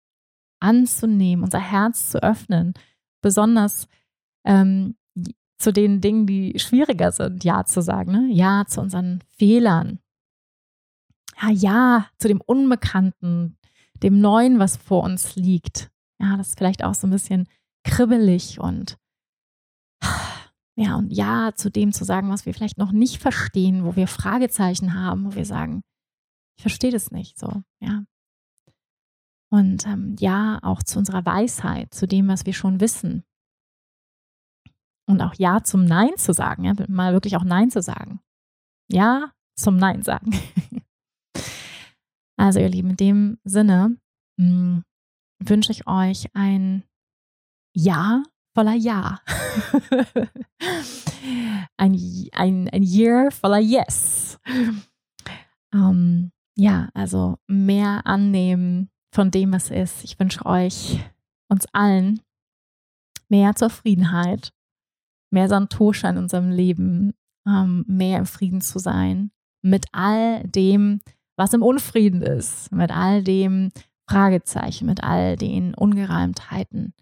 anzunehmen, 0.59 1.43
unser 1.43 1.59
Herz 1.59 2.09
zu 2.09 2.21
öffnen, 2.21 2.73
besonders 3.21 3.87
ähm, 4.45 4.95
zu 5.57 5.73
den 5.73 6.01
Dingen, 6.01 6.25
die 6.25 6.57
schwieriger 6.57 7.11
sind, 7.11 7.43
Ja 7.43 7.65
zu 7.65 7.81
sagen. 7.81 8.11
Ne? 8.11 8.33
Ja 8.33 8.65
zu 8.67 8.81
unseren 8.81 9.21
Fehlern. 9.37 9.99
Ja, 11.41 11.49
ja 11.49 12.07
zu 12.17 12.27
dem 12.27 12.41
Unbekannten, 12.41 13.57
dem 14.01 14.19
Neuen, 14.21 14.59
was 14.59 14.77
vor 14.77 15.03
uns 15.03 15.35
liegt. 15.35 15.91
Ja, 16.21 16.37
das 16.37 16.49
ist 16.49 16.57
vielleicht 16.57 16.83
auch 16.83 16.93
so 16.93 17.07
ein 17.07 17.11
bisschen 17.11 17.47
kribbelig 17.83 18.59
und 18.59 18.97
ja, 20.77 20.95
und 20.95 21.11
ja 21.11 21.51
zu 21.55 21.69
dem 21.69 21.91
zu 21.91 22.05
sagen, 22.05 22.29
was 22.29 22.45
wir 22.45 22.53
vielleicht 22.53 22.77
noch 22.77 22.93
nicht 22.93 23.21
verstehen, 23.21 23.83
wo 23.83 23.97
wir 23.97 24.07
Fragezeichen 24.07 24.93
haben, 24.93 25.25
wo 25.25 25.35
wir 25.35 25.45
sagen, 25.45 25.81
ich 26.57 26.61
verstehe 26.61 26.91
das 26.91 27.11
nicht 27.11 27.37
so, 27.37 27.63
ja. 27.81 28.05
Und 29.51 29.85
ähm, 29.87 30.15
ja, 30.19 30.59
auch 30.61 30.83
zu 30.83 30.99
unserer 30.99 31.25
Weisheit, 31.25 31.93
zu 31.93 32.07
dem, 32.07 32.27
was 32.27 32.45
wir 32.45 32.53
schon 32.53 32.79
wissen, 32.79 33.23
und 35.09 35.21
auch 35.21 35.33
Ja 35.33 35.63
zum 35.63 35.85
Nein 35.85 36.15
zu 36.17 36.33
sagen, 36.33 36.65
ja, 36.65 36.73
mal 36.87 37.13
wirklich 37.13 37.35
auch 37.35 37.43
Nein 37.43 37.71
zu 37.71 37.81
sagen. 37.81 38.21
Ja 38.91 39.31
zum 39.55 39.77
Nein 39.77 40.03
sagen. 40.03 40.39
also 42.37 42.59
ihr 42.59 42.69
Lieben, 42.69 42.91
in 42.91 42.97
dem 42.97 43.39
Sinne 43.43 43.97
hm, 44.39 44.83
wünsche 45.39 45.71
ich 45.71 45.87
euch 45.87 46.27
ein 46.35 46.83
Ja 47.75 48.21
voller 48.53 48.75
Ja. 48.75 49.19
ein, 51.77 51.99
ein, 52.33 52.69
ein 52.69 52.83
Year 52.83 53.31
voller 53.31 53.59
Yes. 53.59 54.39
Ähm, 55.73 56.31
ja, 56.55 56.89
also 56.93 57.39
mehr 57.47 58.05
annehmen 58.05 58.91
von 59.13 59.31
dem, 59.31 59.53
was 59.53 59.69
ist. 59.69 60.03
Ich 60.03 60.19
wünsche 60.19 60.45
euch, 60.45 60.99
uns 61.49 61.65
allen, 61.73 62.21
mehr 63.27 63.55
Zufriedenheit, 63.55 64.53
mehr 65.31 65.47
Santosha 65.47 66.09
in 66.09 66.17
unserem 66.17 66.49
Leben, 66.49 67.13
ähm, 67.47 67.85
mehr 67.87 68.19
im 68.19 68.25
Frieden 68.25 68.61
zu 68.61 68.79
sein 68.79 69.31
mit 69.61 69.87
all 69.91 70.43
dem, 70.43 71.01
was 71.37 71.53
im 71.53 71.63
Unfrieden 71.63 72.21
ist, 72.21 72.71
mit 72.71 72.91
all 72.91 73.23
dem 73.23 73.71
Fragezeichen, 74.09 74.85
mit 74.85 75.03
all 75.03 75.35
den 75.35 75.73
Ungereimtheiten, 75.73 76.93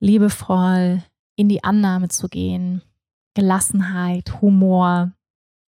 liebevoll 0.00 1.02
in 1.36 1.48
die 1.48 1.64
Annahme 1.64 2.08
zu 2.08 2.28
gehen, 2.28 2.82
Gelassenheit, 3.34 4.40
Humor, 4.40 5.12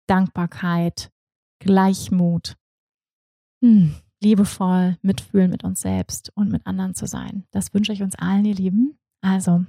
Dankbarkeit, 0.07 1.11
Gleichmut, 1.59 2.57
hm, 3.63 3.95
liebevoll 4.25 4.97
mitfühlen 5.03 5.51
mit 5.51 5.63
uns 5.63 5.81
selbst 5.81 6.31
und 6.35 6.51
mit 6.51 6.65
anderen 6.65 6.95
zu 6.95 7.05
sein. 7.05 7.45
Das 7.51 7.73
wünsche 7.73 7.93
ich 7.93 8.01
uns 8.01 8.15
allen, 8.15 8.45
ihr 8.45 8.55
Lieben. 8.55 8.97
Also 9.21 9.65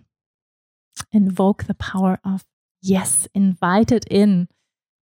Invoke 1.11 1.67
the 1.67 1.75
power 1.75 2.19
of 2.25 2.43
Yes. 2.83 3.29
Invited 3.33 4.05
in. 4.07 4.49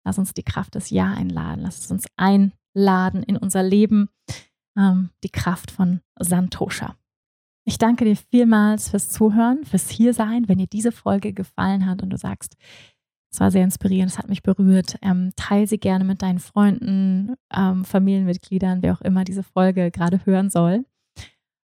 Lass 0.03 0.17
uns 0.17 0.33
die 0.33 0.43
Kraft 0.43 0.75
des 0.75 0.89
Ja 0.89 1.11
einladen. 1.13 1.61
Lass 1.61 1.89
uns 1.91 2.05
einladen 2.17 3.23
in 3.23 3.37
unser 3.37 3.63
Leben. 3.63 4.09
Ähm, 4.77 5.09
die 5.23 5.29
Kraft 5.29 5.71
von 5.71 6.01
Santosha. 6.19 6.97
Ich 7.63 7.77
danke 7.77 8.05
dir 8.05 8.15
vielmals 8.15 8.89
fürs 8.89 9.09
Zuhören, 9.09 9.63
fürs 9.63 9.89
Hiersein. 9.89 10.49
Wenn 10.49 10.57
dir 10.57 10.67
diese 10.67 10.91
Folge 10.91 11.31
gefallen 11.31 11.85
hat 11.85 12.03
und 12.03 12.09
du 12.09 12.17
sagst, 12.17 12.57
es 13.35 13.41
war 13.41 13.51
sehr 13.51 13.65
inspirierend, 13.65 14.13
es 14.13 14.17
hat 14.17 14.29
mich 14.29 14.43
berührt, 14.43 14.95
ähm, 15.01 15.33
teile 15.35 15.67
sie 15.67 15.77
gerne 15.77 16.05
mit 16.05 16.21
deinen 16.21 16.39
Freunden, 16.39 17.35
ähm, 17.53 17.83
Familienmitgliedern, 17.83 18.81
wer 18.81 18.93
auch 18.93 19.01
immer 19.01 19.25
diese 19.25 19.43
Folge 19.43 19.91
gerade 19.91 20.25
hören 20.25 20.49
soll. 20.49 20.85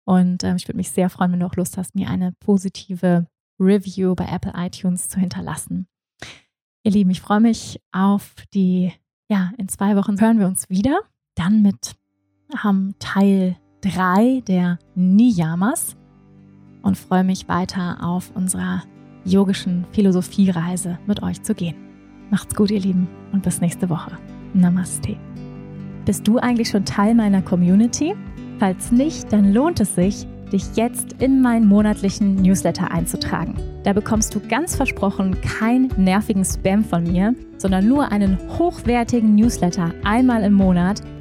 Und 0.07 0.45
ähm, 0.45 0.57
ich 0.57 0.67
würde 0.67 0.79
mich 0.79 0.91
sehr 0.91 1.11
freuen, 1.11 1.33
wenn 1.33 1.41
du 1.41 1.47
auch 1.47 1.57
Lust 1.57 1.77
hast, 1.77 1.95
mir 1.95 2.09
eine 2.09 2.33
positive 2.41 3.27
Review 3.61 4.15
bei 4.15 4.25
Apple 4.25 4.55
iTunes 4.57 5.11
zu 5.11 5.21
hinterlassen. 5.21 5.89
Ihr 6.85 6.93
Lieben, 6.93 7.11
ich 7.11 7.21
freue 7.21 7.41
mich 7.41 7.83
auf 7.93 8.35
die, 8.55 8.91
ja, 9.29 9.53
in 9.59 9.69
zwei 9.69 9.95
Wochen 9.95 10.19
hören 10.19 10.39
wir 10.39 10.47
uns 10.47 10.71
wieder. 10.71 10.99
Dann 11.35 11.61
mit 11.61 11.97
ähm, 12.65 12.95
Teil 12.99 13.57
3 13.83 14.41
der 14.41 14.79
Niyamas 14.95 15.99
und 16.81 16.97
freue 16.97 17.25
mich 17.25 17.47
weiter 17.47 17.99
auf 18.03 18.35
unserer 18.35 18.85
yogischen 19.29 19.87
Philosophiereise 19.93 20.99
mit 21.07 21.23
euch 21.23 21.43
zu 21.43 21.55
gehen. 21.55 21.77
Macht's 22.31 22.55
gut, 22.55 22.71
ihr 22.71 22.81
Lieben, 22.81 23.09
und 23.33 23.43
bis 23.43 23.61
nächste 23.61 23.89
Woche. 23.89 24.13
Namaste. 24.55 25.17
Bist 26.05 26.27
du 26.27 26.39
eigentlich 26.39 26.71
schon 26.71 26.85
Teil 26.85 27.15
meiner 27.15 27.43
Community? 27.43 28.15
Falls 28.59 28.91
nicht, 28.91 29.33
dann 29.33 29.53
lohnt 29.53 29.81
es 29.81 29.95
sich, 29.95 30.27
dich 30.53 30.65
jetzt 30.75 31.15
in 31.21 31.43
meinen 31.43 31.67
monatlichen 31.67 32.37
Newsletter 32.37 32.91
einzutragen. 32.91 33.55
Da 33.85 33.93
bekommst 33.93 34.35
du 34.35 34.41
ganz 34.41 34.75
versprochen 34.75 35.41
keinen 35.41 35.93
nervigen 35.97 36.45
Spam 36.45 36.85
von 36.85 37.05
mir, 37.05 37.35
sondern 37.59 37.87
nur 37.87 38.11
einen 38.11 38.39
hochwertigen 38.59 39.35
Newsletter 39.35 39.93
einmal 40.05 40.43
im 40.43 40.55
Monat 40.55 41.03